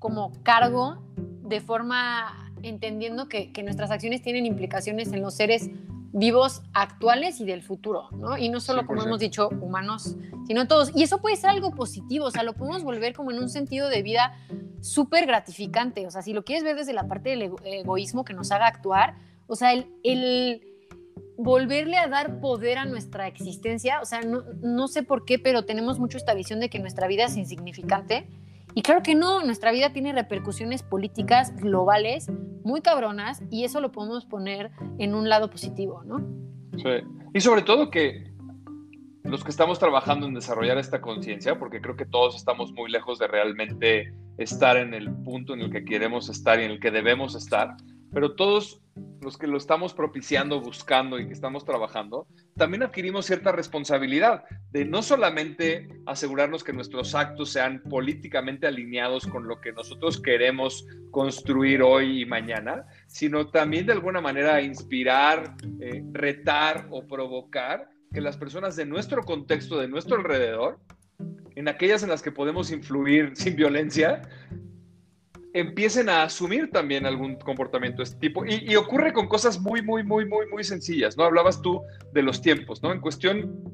como 0.00 0.32
cargo 0.42 1.04
de 1.16 1.60
forma 1.60 2.52
entendiendo 2.62 3.28
que, 3.28 3.52
que 3.52 3.62
nuestras 3.62 3.92
acciones 3.92 4.22
tienen 4.22 4.44
implicaciones 4.44 5.12
en 5.12 5.22
los 5.22 5.34
seres 5.34 5.70
vivos 6.16 6.62
actuales 6.72 7.40
y 7.40 7.44
del 7.44 7.62
futuro, 7.62 8.08
¿no? 8.12 8.38
Y 8.38 8.48
no 8.48 8.58
solo, 8.58 8.86
como 8.86 9.02
hemos 9.02 9.20
dicho, 9.20 9.50
humanos, 9.60 10.16
sino 10.46 10.66
todos. 10.66 10.90
Y 10.94 11.02
eso 11.02 11.20
puede 11.20 11.36
ser 11.36 11.50
algo 11.50 11.72
positivo, 11.72 12.24
o 12.24 12.30
sea, 12.30 12.42
lo 12.42 12.54
podemos 12.54 12.82
volver 12.82 13.12
como 13.12 13.30
en 13.32 13.38
un 13.38 13.50
sentido 13.50 13.90
de 13.90 14.00
vida 14.00 14.34
súper 14.80 15.26
gratificante, 15.26 16.06
o 16.06 16.10
sea, 16.10 16.22
si 16.22 16.32
lo 16.32 16.42
quieres 16.42 16.64
ver 16.64 16.76
desde 16.76 16.94
la 16.94 17.06
parte 17.06 17.30
del 17.30 17.52
egoísmo 17.64 18.24
que 18.24 18.32
nos 18.32 18.50
haga 18.50 18.66
actuar, 18.66 19.16
o 19.46 19.56
sea, 19.56 19.74
el, 19.74 19.88
el 20.04 20.62
volverle 21.36 21.98
a 21.98 22.08
dar 22.08 22.40
poder 22.40 22.78
a 22.78 22.86
nuestra 22.86 23.26
existencia, 23.26 24.00
o 24.00 24.06
sea, 24.06 24.22
no, 24.22 24.42
no 24.62 24.88
sé 24.88 25.02
por 25.02 25.26
qué, 25.26 25.38
pero 25.38 25.66
tenemos 25.66 25.98
mucho 25.98 26.16
esta 26.16 26.32
visión 26.32 26.60
de 26.60 26.70
que 26.70 26.78
nuestra 26.78 27.08
vida 27.08 27.24
es 27.24 27.36
insignificante 27.36 28.26
y 28.76 28.82
claro 28.82 29.02
que 29.02 29.14
no, 29.14 29.42
nuestra 29.42 29.72
vida 29.72 29.94
tiene 29.94 30.12
repercusiones 30.12 30.82
políticas 30.82 31.56
globales 31.56 32.30
muy 32.62 32.82
cabronas 32.82 33.42
y 33.50 33.64
eso 33.64 33.80
lo 33.80 33.90
podemos 33.90 34.26
poner 34.26 34.70
en 34.98 35.14
un 35.14 35.30
lado 35.30 35.48
positivo, 35.48 36.04
¿no? 36.04 36.18
Sí. 36.76 37.02
Y 37.32 37.40
sobre 37.40 37.62
todo 37.62 37.90
que 37.90 38.30
los 39.24 39.42
que 39.42 39.48
estamos 39.48 39.78
trabajando 39.78 40.26
en 40.26 40.34
desarrollar 40.34 40.76
esta 40.76 41.00
conciencia, 41.00 41.58
porque 41.58 41.80
creo 41.80 41.96
que 41.96 42.04
todos 42.04 42.36
estamos 42.36 42.70
muy 42.72 42.90
lejos 42.90 43.18
de 43.18 43.28
realmente 43.28 44.12
estar 44.36 44.76
en 44.76 44.92
el 44.92 45.10
punto 45.10 45.54
en 45.54 45.62
el 45.62 45.70
que 45.70 45.82
queremos 45.82 46.28
estar 46.28 46.60
y 46.60 46.64
en 46.64 46.72
el 46.72 46.78
que 46.78 46.90
debemos 46.90 47.34
estar, 47.34 47.78
pero 48.12 48.34
todos 48.34 48.80
los 49.20 49.36
que 49.36 49.46
lo 49.46 49.58
estamos 49.58 49.92
propiciando, 49.92 50.60
buscando 50.60 51.18
y 51.18 51.26
que 51.26 51.32
estamos 51.32 51.64
trabajando, 51.64 52.26
también 52.56 52.82
adquirimos 52.82 53.26
cierta 53.26 53.52
responsabilidad 53.52 54.44
de 54.72 54.84
no 54.84 55.02
solamente 55.02 55.88
asegurarnos 56.06 56.64
que 56.64 56.72
nuestros 56.72 57.14
actos 57.14 57.50
sean 57.50 57.82
políticamente 57.82 58.66
alineados 58.66 59.26
con 59.26 59.46
lo 59.46 59.60
que 59.60 59.72
nosotros 59.72 60.20
queremos 60.20 60.86
construir 61.10 61.82
hoy 61.82 62.22
y 62.22 62.26
mañana, 62.26 62.86
sino 63.06 63.48
también 63.48 63.86
de 63.86 63.92
alguna 63.92 64.20
manera 64.20 64.62
inspirar, 64.62 65.54
eh, 65.80 66.02
retar 66.12 66.86
o 66.90 67.06
provocar 67.06 67.88
que 68.12 68.20
las 68.20 68.36
personas 68.36 68.76
de 68.76 68.86
nuestro 68.86 69.22
contexto, 69.24 69.78
de 69.78 69.88
nuestro 69.88 70.16
alrededor, 70.16 70.78
en 71.54 71.68
aquellas 71.68 72.02
en 72.02 72.10
las 72.10 72.22
que 72.22 72.32
podemos 72.32 72.70
influir 72.70 73.32
sin 73.34 73.56
violencia, 73.56 74.22
empiecen 75.56 76.10
a 76.10 76.24
asumir 76.24 76.70
también 76.70 77.06
algún 77.06 77.36
comportamiento 77.36 77.98
de 77.98 78.04
este 78.04 78.18
tipo. 78.18 78.44
Y, 78.44 78.76
ocurre 78.76 79.14
con 79.14 79.26
cosas 79.26 79.58
muy, 79.58 79.80
muy, 79.80 80.04
muy, 80.04 80.26
muy, 80.26 80.46
muy 80.48 80.62
sencillas, 80.62 81.16
¿no? 81.16 81.24
Hablabas 81.24 81.62
tú 81.62 81.80
de 82.12 82.22
los 82.22 82.42
tiempos, 82.42 82.82
¿no? 82.82 82.92
En 82.92 83.00
cuestión, 83.00 83.64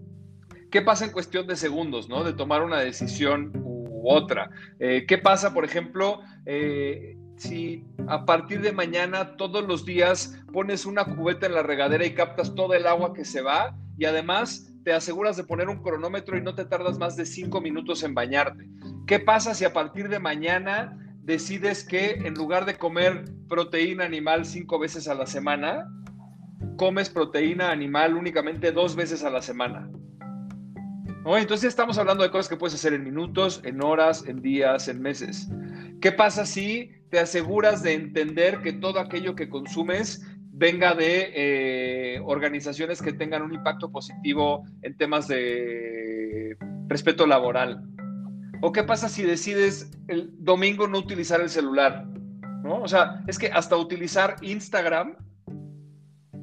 ¿qué 0.71 0.81
pasa 0.81 1.07
en 1.07 1.11
cuestión 1.11 1.49
de 1.49 1.57
segundos, 1.57 2.09
¿no? 2.09 2.23
De 2.23 2.35
tomar 2.35 2.63
una 2.63 2.79
decisión 2.79 3.51
u 3.57 4.09
otra. 4.09 4.49
Eh, 4.79 5.07
¿Qué 5.09 5.19
pasa, 5.19 5.53
por 5.53 5.65
ejemplo, 5.65 6.21
eh, 6.47 7.17
si 7.37 7.85
a 8.07 8.25
partir 8.27 8.61
de 8.61 8.71
mañana 8.71 9.37
todos 9.37 9.67
los 9.67 9.85
días 9.85 10.41
pones 10.53 10.87
una 10.87 11.05
cubeta 11.05 11.47
en 11.47 11.55
la 11.55 11.65
regadera 11.65 12.07
y 12.07 12.15
captas 12.15 12.55
todo 12.55 12.75
el 12.75 12.87
agua 12.87 13.13
que 13.13 13.25
se 13.25 13.43
va 13.43 13.77
y 13.99 14.05
además 14.05 14.73
te 14.85 14.93
aseguras 14.93 15.37
de 15.37 15.43
poner 15.45 15.69
un 15.69 15.83
cronómetro 15.83 16.37
y 16.37 16.43
no 16.43 16.55
te 16.55 16.65
tardas 16.65 16.99
más 16.99 17.17
de 17.17 17.27
cinco 17.27 17.61
minutos 17.61 18.05
en 18.05 18.15
bañarte? 18.15 18.69
¿Qué 19.09 19.19
pasa 19.19 19.53
si 19.55 19.65
a 19.65 19.73
partir 19.73 20.09
de 20.09 20.21
mañana 20.21 20.97
decides 21.23 21.85
que 21.85 22.11
en 22.11 22.35
lugar 22.35 22.67
de 22.67 22.77
comer 22.77 23.25
proteína 23.49 24.05
animal 24.05 24.45
cinco 24.45 24.79
veces 24.79 25.09
a 25.09 25.15
la 25.15 25.27
semana, 25.27 25.89
comes 26.77 27.11
proteína 27.11 27.71
animal 27.71 28.17
únicamente 28.17 28.73
dos 28.73 28.97
veces 28.97 29.25
a 29.25 29.31
la 29.31 29.43
semana. 29.43 29.89
Entonces 31.25 31.69
estamos 31.69 31.99
hablando 31.99 32.25
de 32.25 32.31
cosas 32.31 32.49
que 32.49 32.57
puedes 32.57 32.75
hacer 32.75 32.95
en 32.95 33.05
minutos, 33.05 33.61
en 33.65 33.83
horas, 33.83 34.25
en 34.27 34.43
días, 34.43 34.89
en 34.89 35.01
meses. 35.01 35.49
¿Qué 36.01 36.11
pasa 36.11 36.45
si 36.45 36.91
te 37.11 37.21
aseguras 37.21 37.83
de 37.83 37.95
entender 37.95 38.61
que 38.63 38.73
todo 38.73 38.99
aquello 38.99 39.37
que 39.37 39.49
consumes 39.49 40.27
venga 40.51 40.95
de 40.95 41.33
eh, 41.35 42.21
organizaciones 42.25 43.01
que 43.01 43.13
tengan 43.13 43.43
un 43.43 43.55
impacto 43.55 43.93
positivo 43.93 44.65
en 44.83 44.97
temas 44.97 45.29
de 45.29 46.57
respeto 46.89 47.25
laboral? 47.27 47.85
¿O 48.65 48.71
qué 48.71 48.85
pasa 48.85 49.09
si 49.09 49.25
decides 49.25 49.91
el 50.07 50.31
domingo 50.39 50.87
no 50.87 50.99
utilizar 50.99 51.41
el 51.41 51.51
celular? 51.51 52.07
¿No? 52.63 52.81
O 52.81 52.87
sea, 52.87 53.25
es 53.27 53.37
que 53.37 53.49
hasta 53.49 53.77
utilizar 53.77 54.37
Instagram, 54.41 55.17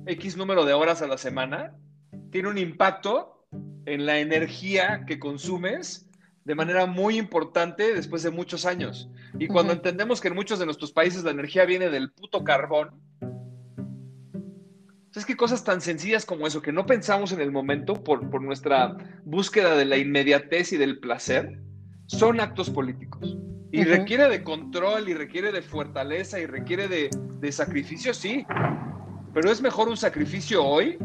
X 0.05 0.35
número 0.35 0.65
de 0.65 0.73
horas 0.73 1.01
a 1.01 1.07
la 1.07 1.17
semana, 1.17 1.77
tiene 2.29 2.49
un 2.49 2.57
impacto 2.57 3.47
en 3.85 4.05
la 4.05 4.19
energía 4.19 5.05
que 5.07 5.17
consumes 5.17 6.09
de 6.43 6.55
manera 6.55 6.85
muy 6.87 7.17
importante 7.17 7.93
después 7.93 8.21
de 8.21 8.31
muchos 8.31 8.65
años. 8.65 9.09
Y 9.39 9.47
cuando 9.47 9.71
entendemos 9.71 10.19
que 10.19 10.27
en 10.27 10.35
muchos 10.35 10.59
de 10.59 10.65
nuestros 10.65 10.91
países 10.91 11.23
la 11.23 11.31
energía 11.31 11.63
viene 11.63 11.89
del 11.89 12.11
puto 12.11 12.43
carbón, 12.43 12.99
es 15.15 15.25
que 15.25 15.37
cosas 15.37 15.63
tan 15.63 15.79
sencillas 15.79 16.25
como 16.25 16.47
eso, 16.47 16.61
que 16.61 16.73
no 16.73 16.85
pensamos 16.85 17.31
en 17.31 17.39
el 17.39 17.51
momento 17.51 18.03
por, 18.03 18.29
por 18.29 18.41
nuestra 18.41 18.97
búsqueda 19.23 19.75
de 19.75 19.85
la 19.85 19.97
inmediatez 19.97 20.73
y 20.73 20.77
del 20.77 20.99
placer, 20.99 21.61
son 22.09 22.39
actos 22.39 22.69
políticos. 22.69 23.37
Y 23.71 23.83
requiere 23.83 24.27
de 24.27 24.43
control, 24.43 25.07
y 25.09 25.13
requiere 25.13 25.51
de 25.51 25.61
fortaleza, 25.61 26.39
y 26.39 26.47
requiere 26.47 26.87
de, 26.87 27.09
de 27.39 27.51
sacrificio, 27.51 28.15
sí. 28.15 28.45
Pero 29.31 29.51
es 29.51 29.61
mejor 29.61 29.87
un 29.87 29.97
sacrificio 29.97 30.65
hoy, 30.65 30.97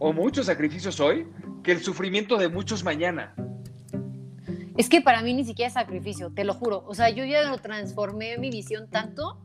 o 0.00 0.12
muchos 0.12 0.46
sacrificios 0.46 0.98
hoy, 0.98 1.28
que 1.62 1.70
el 1.70 1.80
sufrimiento 1.80 2.36
de 2.36 2.48
muchos 2.48 2.82
mañana. 2.82 3.32
Es 4.76 4.88
que 4.88 5.00
para 5.00 5.22
mí 5.22 5.34
ni 5.34 5.44
siquiera 5.44 5.68
es 5.68 5.74
sacrificio, 5.74 6.32
te 6.32 6.42
lo 6.42 6.54
juro. 6.54 6.82
O 6.88 6.94
sea, 6.94 7.08
yo 7.10 7.24
ya 7.24 7.48
lo 7.48 7.58
transformé 7.58 8.38
mi 8.38 8.50
visión 8.50 8.90
tanto 8.90 9.38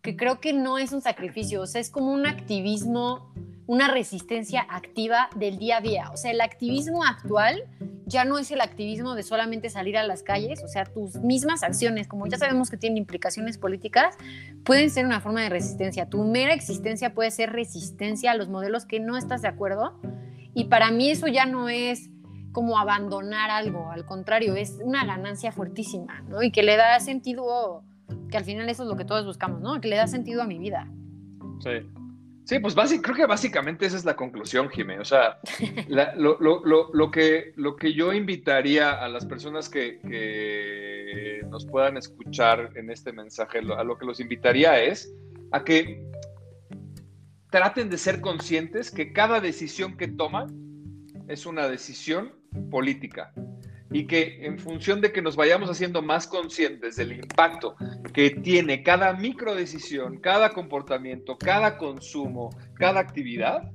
que 0.00 0.16
creo 0.16 0.40
que 0.40 0.54
no 0.54 0.78
es 0.78 0.92
un 0.92 1.02
sacrificio, 1.02 1.60
o 1.60 1.66
sea, 1.66 1.78
es 1.78 1.90
como 1.90 2.10
un 2.10 2.26
activismo, 2.26 3.34
una 3.70 3.86
resistencia 3.86 4.66
activa 4.68 5.30
del 5.36 5.56
día 5.56 5.76
a 5.76 5.80
día. 5.80 6.10
O 6.12 6.16
sea, 6.16 6.32
el 6.32 6.40
activismo 6.40 7.04
actual 7.04 7.68
ya 8.04 8.24
no 8.24 8.36
es 8.36 8.50
el 8.50 8.62
activismo 8.62 9.14
de 9.14 9.22
solamente 9.22 9.70
salir 9.70 9.96
a 9.96 10.02
las 10.02 10.24
calles, 10.24 10.64
o 10.64 10.66
sea, 10.66 10.86
tus 10.86 11.14
mismas 11.20 11.62
acciones, 11.62 12.08
como 12.08 12.26
ya 12.26 12.36
sabemos 12.36 12.68
que 12.68 12.76
tienen 12.76 12.96
implicaciones 12.96 13.58
políticas, 13.58 14.16
pueden 14.64 14.90
ser 14.90 15.06
una 15.06 15.20
forma 15.20 15.42
de 15.42 15.50
resistencia. 15.50 16.10
Tu 16.10 16.24
mera 16.24 16.52
existencia 16.52 17.14
puede 17.14 17.30
ser 17.30 17.52
resistencia 17.52 18.32
a 18.32 18.34
los 18.34 18.48
modelos 18.48 18.86
que 18.86 18.98
no 18.98 19.16
estás 19.16 19.40
de 19.42 19.46
acuerdo. 19.46 20.00
Y 20.52 20.64
para 20.64 20.90
mí 20.90 21.08
eso 21.08 21.28
ya 21.28 21.46
no 21.46 21.68
es 21.68 22.10
como 22.50 22.76
abandonar 22.76 23.52
algo, 23.52 23.88
al 23.92 24.04
contrario, 24.04 24.56
es 24.56 24.80
una 24.82 25.04
ganancia 25.04 25.52
fuertísima, 25.52 26.22
¿no? 26.22 26.42
Y 26.42 26.50
que 26.50 26.64
le 26.64 26.76
da 26.76 26.98
sentido, 26.98 27.84
que 28.32 28.36
al 28.36 28.44
final 28.44 28.68
eso 28.68 28.82
es 28.82 28.88
lo 28.88 28.96
que 28.96 29.04
todos 29.04 29.24
buscamos, 29.24 29.60
¿no? 29.60 29.80
Que 29.80 29.86
le 29.86 29.94
da 29.94 30.08
sentido 30.08 30.42
a 30.42 30.46
mi 30.48 30.58
vida. 30.58 30.90
Sí. 31.60 31.99
Sí, 32.50 32.58
pues 32.58 32.74
creo 32.74 33.14
que 33.14 33.26
básicamente 33.26 33.86
esa 33.86 33.96
es 33.96 34.04
la 34.04 34.16
conclusión, 34.16 34.68
Jimé. 34.70 34.98
O 34.98 35.04
sea, 35.04 35.38
lo, 36.16 37.10
que, 37.12 37.52
lo 37.54 37.76
que 37.76 37.92
yo 37.92 38.12
invitaría 38.12 38.90
a 38.90 39.08
las 39.08 39.24
personas 39.24 39.68
que, 39.68 40.00
nos 41.48 41.64
puedan 41.66 41.96
escuchar 41.96 42.72
en 42.74 42.90
este 42.90 43.12
mensaje, 43.12 43.60
a 43.60 43.84
lo 43.84 43.96
que 43.96 44.04
los 44.04 44.18
invitaría 44.18 44.82
es 44.82 45.14
a 45.52 45.62
que 45.62 46.04
traten 47.52 47.88
de 47.88 47.98
ser 47.98 48.20
conscientes 48.20 48.90
que 48.90 49.12
cada 49.12 49.38
decisión 49.38 49.96
que 49.96 50.08
toman 50.08 50.48
es 51.28 51.46
una 51.46 51.68
decisión 51.68 52.32
política 52.68 53.32
y 53.90 54.06
que 54.06 54.46
en 54.46 54.58
función 54.58 55.00
de 55.00 55.12
que 55.12 55.22
nos 55.22 55.36
vayamos 55.36 55.68
haciendo 55.68 56.00
más 56.02 56.26
conscientes 56.26 56.96
del 56.96 57.12
impacto 57.12 57.74
que 58.12 58.30
tiene 58.30 58.82
cada 58.82 59.12
micro 59.12 59.54
decisión, 59.54 60.18
cada 60.18 60.50
comportamiento, 60.50 61.36
cada 61.36 61.76
consumo, 61.76 62.50
cada 62.74 63.00
actividad, 63.00 63.70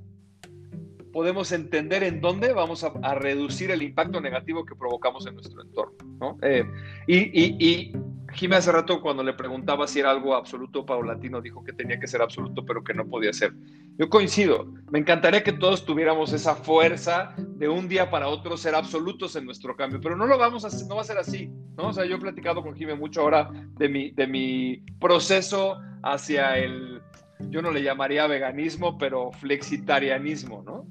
podemos 1.12 1.52
entender 1.54 2.04
en 2.04 2.20
dónde 2.20 2.52
vamos 2.52 2.84
a, 2.84 3.16
reducir 3.16 3.72
el 3.72 3.82
impacto 3.82 4.20
negativo 4.20 4.66
que 4.66 4.76
provocamos 4.76 5.26
en 5.26 5.36
nuestro 5.36 5.62
entorno. 5.62 5.96
¿no? 6.20 6.38
Eh, 6.42 6.66
y, 7.08 7.94
Jimé 8.36 8.58
hace 8.58 8.72
rato 8.72 9.02
cuando 9.02 9.24
le 9.24 9.34
preguntaba 9.34 9.88
si 9.88 10.00
era 10.00 10.12
algo 10.12 10.36
absoluto 10.36 10.82
o 10.82 10.86
paulatino, 10.86 11.42
dijo 11.42 11.64
que 11.64 11.74
tenía 11.74 12.00
que 12.00 12.08
ser 12.08 12.22
absoluto, 12.22 12.66
pero 12.66 12.84
que 12.84 12.94
no 12.94 13.08
podía 13.08 13.32
ser. 13.34 13.54
Yo 13.98 14.10
coincido, 14.10 14.74
me 14.92 15.00
encantaría 15.00 15.44
que 15.44 15.54
todos 15.54 15.86
tuviéramos 15.86 16.34
esa 16.34 16.56
fuerza 16.56 17.34
de 17.38 17.70
un 17.70 17.88
día 17.88 18.10
para 18.12 18.28
otro 18.28 18.58
ser 18.58 18.76
absolutos 18.76 19.36
en 19.36 19.46
nuestro 19.46 19.76
cambio, 19.76 20.02
pero 20.02 20.18
no 20.18 20.28
lo 20.28 20.38
vamos 20.38 20.66
a 20.66 20.86
no 20.88 20.96
va 20.96 21.02
a 21.02 21.06
ser 21.06 21.18
así, 21.18 21.48
¿no? 21.78 21.88
O 21.88 21.94
sea, 21.94 22.06
yo 22.06 22.18
he 22.18 22.20
platicado 22.20 22.62
con 22.62 22.76
Jimé 22.76 22.96
mucho 22.96 23.22
ahora 23.22 23.50
de 23.78 23.88
mi, 23.90 24.12
de 24.12 24.28
mi 24.28 24.84
proceso 25.00 25.80
hacia 26.04 26.58
el, 26.58 27.02
yo 27.50 27.62
no 27.62 27.72
le 27.72 27.84
llamaría 27.84 28.28
veganismo, 28.28 28.98
pero 28.98 29.32
flexitarianismo, 29.32 30.62
¿no? 30.64 30.86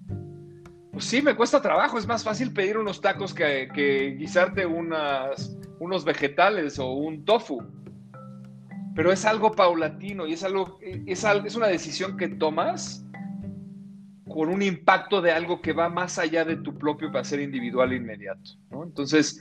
Pues 0.93 1.05
sí, 1.05 1.21
me 1.21 1.35
cuesta 1.35 1.61
trabajo, 1.61 1.99
es 1.99 2.07
más 2.07 2.25
fácil 2.25 2.53
pedir 2.53 2.79
unos 2.79 3.01
tacos 3.01 3.35
que 3.35 4.17
guisarte 4.17 4.65
unas 4.65 5.59
unos 5.79 6.05
vegetales 6.05 6.79
o 6.79 6.93
un 6.93 7.25
tofu. 7.25 7.63
Pero 8.95 9.13
es 9.13 9.25
algo 9.25 9.53
paulatino 9.53 10.27
y 10.27 10.35
es 10.35 10.45
algo, 10.45 10.79
es, 10.83 11.25
es 11.25 11.55
una 11.57 11.67
decisión 11.67 12.17
que 12.17 12.29
tomas 12.29 13.05
con 14.29 14.49
un 14.49 14.63
impacto 14.63 15.21
de 15.21 15.33
algo 15.33 15.61
que 15.61 15.73
va 15.73 15.89
más 15.89 16.19
allá 16.19 16.45
de 16.45 16.57
tu 16.57 16.77
propio 16.79 17.11
placer 17.11 17.41
individual 17.41 17.93
e 17.93 17.97
inmediato. 17.97 18.53
Entonces, 18.71 19.41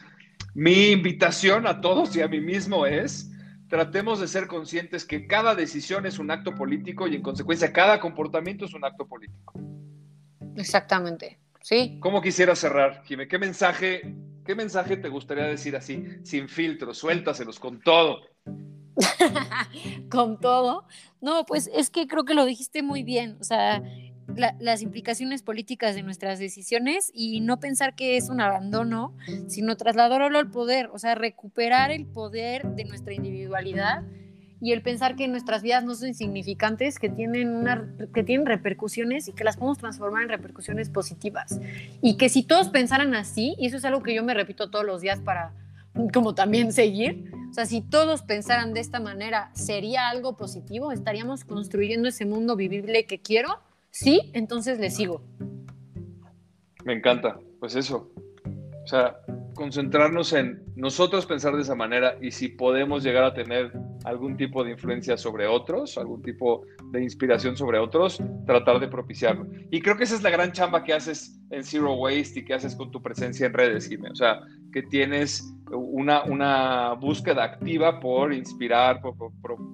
mi 0.54 0.92
invitación 0.92 1.66
a 1.68 1.82
todos 1.82 2.16
y 2.16 2.22
a 2.22 2.28
mí 2.28 2.42
mismo 2.42 2.86
es, 2.86 3.32
tratemos 3.70 4.20
de 4.20 4.28
ser 4.28 4.48
conscientes 4.48 5.06
que 5.06 5.26
cada 5.26 5.56
decisión 5.56 6.06
es 6.06 6.20
un 6.20 6.30
acto 6.30 6.54
político 6.54 7.08
y 7.08 7.16
en 7.16 7.22
consecuencia 7.22 7.74
cada 7.74 8.00
comportamiento 8.00 8.66
es 8.66 8.74
un 8.74 8.86
acto 8.86 9.08
político. 9.08 9.54
Exactamente, 10.56 11.40
sí. 11.62 11.98
¿Cómo 12.00 12.22
quisiera 12.22 12.56
cerrar, 12.56 13.02
Jimé? 13.06 13.28
¿Qué 13.28 13.40
mensaje, 13.40 14.16
qué 14.46 14.56
mensaje 14.56 14.98
te 14.98 15.10
gustaría 15.10 15.46
decir 15.46 15.76
así, 15.76 16.06
sin 16.24 16.50
filtros, 16.50 16.98
suéltaselos 16.98 17.60
con 17.60 17.82
todo? 17.82 18.22
con 20.10 20.40
todo. 20.40 20.86
No, 21.22 21.46
pues 21.46 21.70
es 21.74 21.90
que 21.90 22.08
creo 22.08 22.26
que 22.26 22.34
lo 22.34 22.46
dijiste 22.46 22.84
muy 22.84 23.04
bien. 23.04 23.38
O 23.40 23.44
sea, 23.44 23.82
las 24.60 24.82
implicaciones 24.82 25.42
políticas 25.44 25.96
de 25.96 26.04
nuestras 26.04 26.40
decisiones 26.40 27.12
y 27.14 27.42
no 27.42 27.60
pensar 27.60 27.96
que 27.96 28.18
es 28.18 28.30
un 28.30 28.42
abandono, 28.42 29.16
sino 29.48 29.78
trasladarlo 29.78 30.38
al 30.38 30.50
poder, 30.50 30.90
o 30.94 31.00
sea, 31.00 31.16
recuperar 31.16 31.92
el 31.92 32.06
poder 32.06 32.68
de 32.76 32.86
nuestra 32.86 33.14
individualidad 33.14 34.04
y 34.64 34.72
el 34.72 34.82
pensar 34.82 35.18
que 35.18 35.28
nuestras 35.28 35.62
vidas 35.62 35.84
no 35.84 35.94
son 35.94 36.08
insignificantes, 36.08 36.98
que 36.98 37.10
tienen, 37.10 37.54
una, 37.54 37.86
que 38.14 38.24
tienen 38.24 38.46
repercusiones 38.46 39.28
y 39.28 39.34
que 39.34 39.44
las 39.44 39.58
podemos 39.58 39.78
transformar 39.78 40.24
en 40.24 40.30
repercusiones 40.30 40.90
positivas. 40.90 41.60
Y 42.02 42.16
que 42.16 42.30
si 42.30 42.44
todos 42.44 42.70
pensaran 42.70 43.14
así, 43.14 43.56
y 43.60 43.68
eso 43.68 43.76
es 43.76 43.84
algo 43.84 44.02
que 44.02 44.16
yo 44.16 44.24
me 44.24 44.34
repito 44.34 44.70
todos 44.70 44.86
los 44.86 45.02
días 45.02 45.20
para 45.20 45.52
como 46.14 46.34
también 46.34 46.72
seguir, 46.72 47.30
o 47.50 47.54
sea, 47.54 47.66
si 47.66 47.82
todos 47.82 48.22
pensaran 48.22 48.74
de 48.74 48.80
esta 48.80 49.02
manera, 49.02 49.52
¿sería 49.54 50.08
algo 50.08 50.38
positivo? 50.38 50.94
¿Estaríamos 50.94 51.44
construyendo 51.44 52.08
ese 52.08 52.26
mundo 52.26 52.56
vivible 52.56 53.06
que 53.06 53.20
quiero? 53.20 53.60
Sí, 53.92 54.32
entonces 54.32 54.80
le 54.80 54.92
sigo. 54.92 55.26
Me 56.86 56.94
encanta, 56.94 57.38
pues 57.60 57.76
eso. 57.76 58.14
O 58.86 58.88
sea, 58.88 59.18
concentrarnos 59.56 60.32
en 60.32 60.64
nosotros 60.78 61.26
pensar 61.26 61.54
de 61.54 61.64
esa 61.64 61.76
manera 61.76 62.16
y 62.22 62.32
si 62.32 62.48
podemos 62.48 63.04
llegar 63.04 63.26
a 63.26 63.34
tener 63.34 63.74
algún 64.04 64.38
tipo 64.38 64.64
de 64.64 64.72
influencia 64.72 65.18
sobre 65.18 65.48
otros, 65.48 65.98
algún 65.98 66.22
tipo 66.22 66.66
de 66.92 67.04
inspiración 67.04 67.56
sobre 67.56 67.80
otros, 67.80 68.22
tratar 68.46 68.80
de 68.80 68.88
propiciarlo. 68.88 69.48
Y 69.72 69.82
creo 69.82 69.98
que 69.98 70.04
esa 70.04 70.16
es 70.16 70.24
la 70.24 70.30
gran 70.30 70.52
chamba 70.52 70.84
que 70.84 70.94
haces 70.94 71.40
en 71.50 71.64
Zero 71.64 71.94
Waste 71.94 72.40
y 72.40 72.46
que 72.46 72.54
haces 72.54 72.76
con 72.76 72.92
tu 72.92 73.02
presencia 73.02 73.46
en 73.46 73.54
redes, 73.54 73.88
Jimé. 73.88 74.10
O 74.10 74.16
sea, 74.16 74.42
que 74.72 74.84
tienes 74.84 75.54
una, 75.72 76.24
una 76.24 76.94
búsqueda 76.94 77.44
activa 77.44 78.00
por 78.00 78.34
inspirar, 78.34 79.02
por 79.02 79.16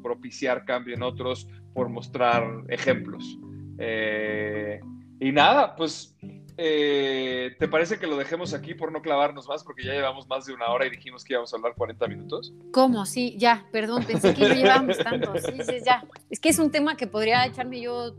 propiciar 0.01 0.65
cambio 0.65 0.95
en 0.95 1.03
otros, 1.03 1.47
por 1.73 1.89
mostrar 1.89 2.43
ejemplos. 2.69 3.39
Eh, 3.80 4.82
y 5.19 5.32
nada, 5.32 5.75
pues, 5.75 6.15
eh, 6.62 7.55
¿te 7.57 7.70
parece 7.70 7.97
que 7.99 8.05
lo 8.05 8.18
dejemos 8.18 8.53
aquí 8.53 8.74
por 8.74 8.91
no 8.91 9.01
clavarnos 9.01 9.47
más? 9.47 9.64
Porque 9.64 9.86
ya 9.86 9.93
llevamos 9.93 10.28
más 10.28 10.45
de 10.45 10.53
una 10.53 10.68
hora 10.68 10.86
y 10.86 10.89
dijimos 10.89 11.24
que 11.24 11.34
íbamos 11.34 11.53
a 11.53 11.55
hablar 11.55 11.74
40 11.78 12.05
minutos. 12.07 12.53
¿Cómo? 12.74 13.05
Sí, 13.05 13.36
ya, 13.38 13.66
perdón, 13.72 14.03
pensé 14.03 14.34
que 14.34 14.49
no 14.49 14.53
llevábamos 14.55 14.97
tanto. 14.97 15.34
Sí, 15.38 15.64
sí, 15.66 15.78
ya. 15.86 16.05
Es 16.30 16.41
que 16.41 16.49
es 16.49 16.60
un 16.60 16.70
tema 16.70 16.97
que 16.97 17.07
podría 17.07 17.45
echarme 17.45 17.80
yo 17.80 18.14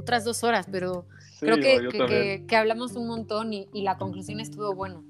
otras 0.00 0.24
dos 0.24 0.42
horas, 0.42 0.66
pero 0.70 1.06
creo 1.38 1.58
que, 1.58 2.44
que, 2.48 2.56
hablamos 2.56 2.96
un 2.96 3.06
montón 3.06 3.52
y, 3.52 3.68
y, 3.72 3.82
la 3.82 3.98
conclusión 3.98 4.40
estuvo 4.40 4.74
bueno. 4.74 5.04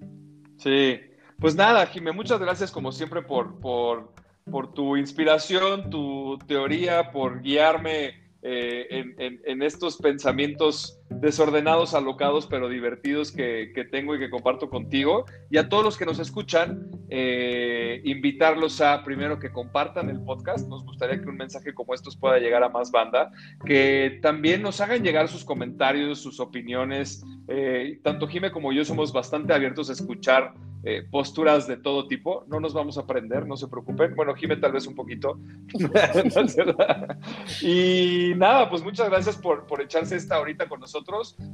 Sí, 0.59 1.01
pues 1.39 1.55
nada, 1.55 1.87
Jimé, 1.87 2.13
muchas 2.13 2.39
gracias 2.41 2.71
como 2.71 2.93
siempre 2.93 3.23
por, 3.23 3.59
por, 3.59 4.13
por 4.51 4.75
tu 4.75 4.99
inspiración, 4.99 5.89
tu 5.89 6.39
teoría, 6.47 7.11
por 7.11 7.41
guiarme 7.41 8.21
eh, 8.43 9.05
en, 9.45 9.63
estos 9.63 9.97
pensamientos 9.97 11.00
desordenados, 11.11 11.95
alocados, 11.95 12.47
pero 12.47 12.69
divertidos 12.69 13.33
que, 13.33 13.73
tengo 13.91 14.15
y 14.15 14.19
que 14.19 14.31
comparto 14.31 14.71
contigo. 14.71 15.25
Y 15.51 15.59
a 15.59 15.69
todos 15.69 15.85
los 15.85 15.97
que 15.99 16.07
nos 16.07 16.19
escuchan, 16.19 16.89
eh, 17.09 18.01
invitarlos 18.05 18.81
a 18.81 19.03
primero 19.03 19.39
que 19.39 19.51
compartan 19.51 20.09
el 20.09 20.21
podcast. 20.21 20.69
Nos 20.69 20.85
gustaría 20.85 21.21
que 21.21 21.29
un 21.29 21.37
mensaje 21.37 21.75
como 21.75 21.95
estos 21.95 22.17
pueda 22.17 22.39
llegar 22.39 22.63
a 22.63 22.69
más 22.69 22.91
banda, 22.91 23.31
que 23.67 24.21
también 24.23 24.63
nos 24.63 24.81
hagan 24.81 25.03
llegar 25.03 25.29
sus 25.29 25.45
comentarios, 25.45 26.21
sus 26.21 26.39
opiniones. 26.39 27.25
Eh, 27.49 27.99
tanto 28.05 28.29
Jime 28.29 28.53
como 28.53 28.73
yo 28.73 28.85
somos 28.85 29.13
bastante 29.13 29.53
abiertos 29.53 29.91
a 29.91 29.95
escuchar 29.95 30.55
eh, 30.85 31.03
posturas 31.11 31.67
de 31.67 31.77
todo 31.77 32.07
tipo. 32.07 32.45
No 32.47 32.61
nos 32.61 32.73
vamos 32.73 32.97
a 32.97 33.03
aprender, 33.03 33.47
no 33.47 33.57
se 33.57 33.67
preocupen. 33.67 34.15
Bueno, 34.15 34.35
Jime 34.35 34.57
tal 34.57 34.73
vez 34.73 34.87
un 34.87 34.95
poquito. 34.95 35.39
y 37.63 38.33
nada, 38.37 38.71
pues 38.71 38.83
muchas 38.83 39.11
gracias 39.11 39.37
por, 39.37 39.67
por 39.67 39.83
echarse 39.83 40.17
esta 40.17 40.37
ahorita 40.37 40.69
con 40.69 40.81
nosotros 40.81 41.00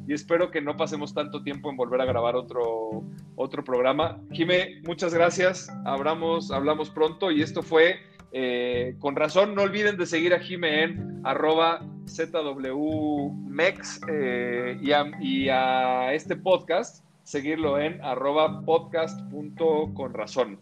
y 0.07 0.13
espero 0.15 0.51
que 0.51 0.61
no 0.61 0.77
pasemos 0.77 1.15
tanto 1.15 1.43
tiempo 1.43 1.71
en 1.71 1.77
volver 1.77 2.01
a 2.01 2.05
grabar 2.05 2.37
otro, 2.37 3.05
otro 3.35 3.65
programa. 3.65 4.21
Jime, 4.33 4.81
muchas 4.85 5.13
gracias. 5.15 5.69
Hablamos, 5.85 6.51
hablamos 6.51 6.91
pronto 6.91 7.31
y 7.31 7.43
esto 7.43 7.63
fue 7.63 8.01
eh, 8.33 8.97
con 8.99 9.17
razón. 9.17 9.55
No 9.55 9.63
olviden 9.63 9.97
de 9.97 10.07
seguir 10.07 10.35
a 10.35 10.41
Jime 10.41 10.83
en 10.85 11.21
arroba 11.25 11.81
ZWMEX 12.09 14.01
eh, 14.09 14.79
y, 14.81 14.91
y 15.27 15.49
a 15.49 16.13
este 16.13 16.37
podcast 16.37 17.05
seguirlo 17.27 17.79
en 17.81 18.03
arroba 18.05 18.61
podcast.conrazón. 18.63 20.61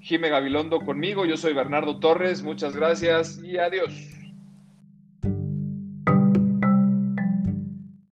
Jime 0.00 0.28
Gabilondo 0.28 0.80
conmigo, 0.80 1.26
yo 1.26 1.36
soy 1.36 1.54
Bernardo 1.54 1.98
Torres, 1.98 2.42
muchas 2.42 2.76
gracias 2.76 3.40
y 3.42 3.58
adiós. 3.58 4.17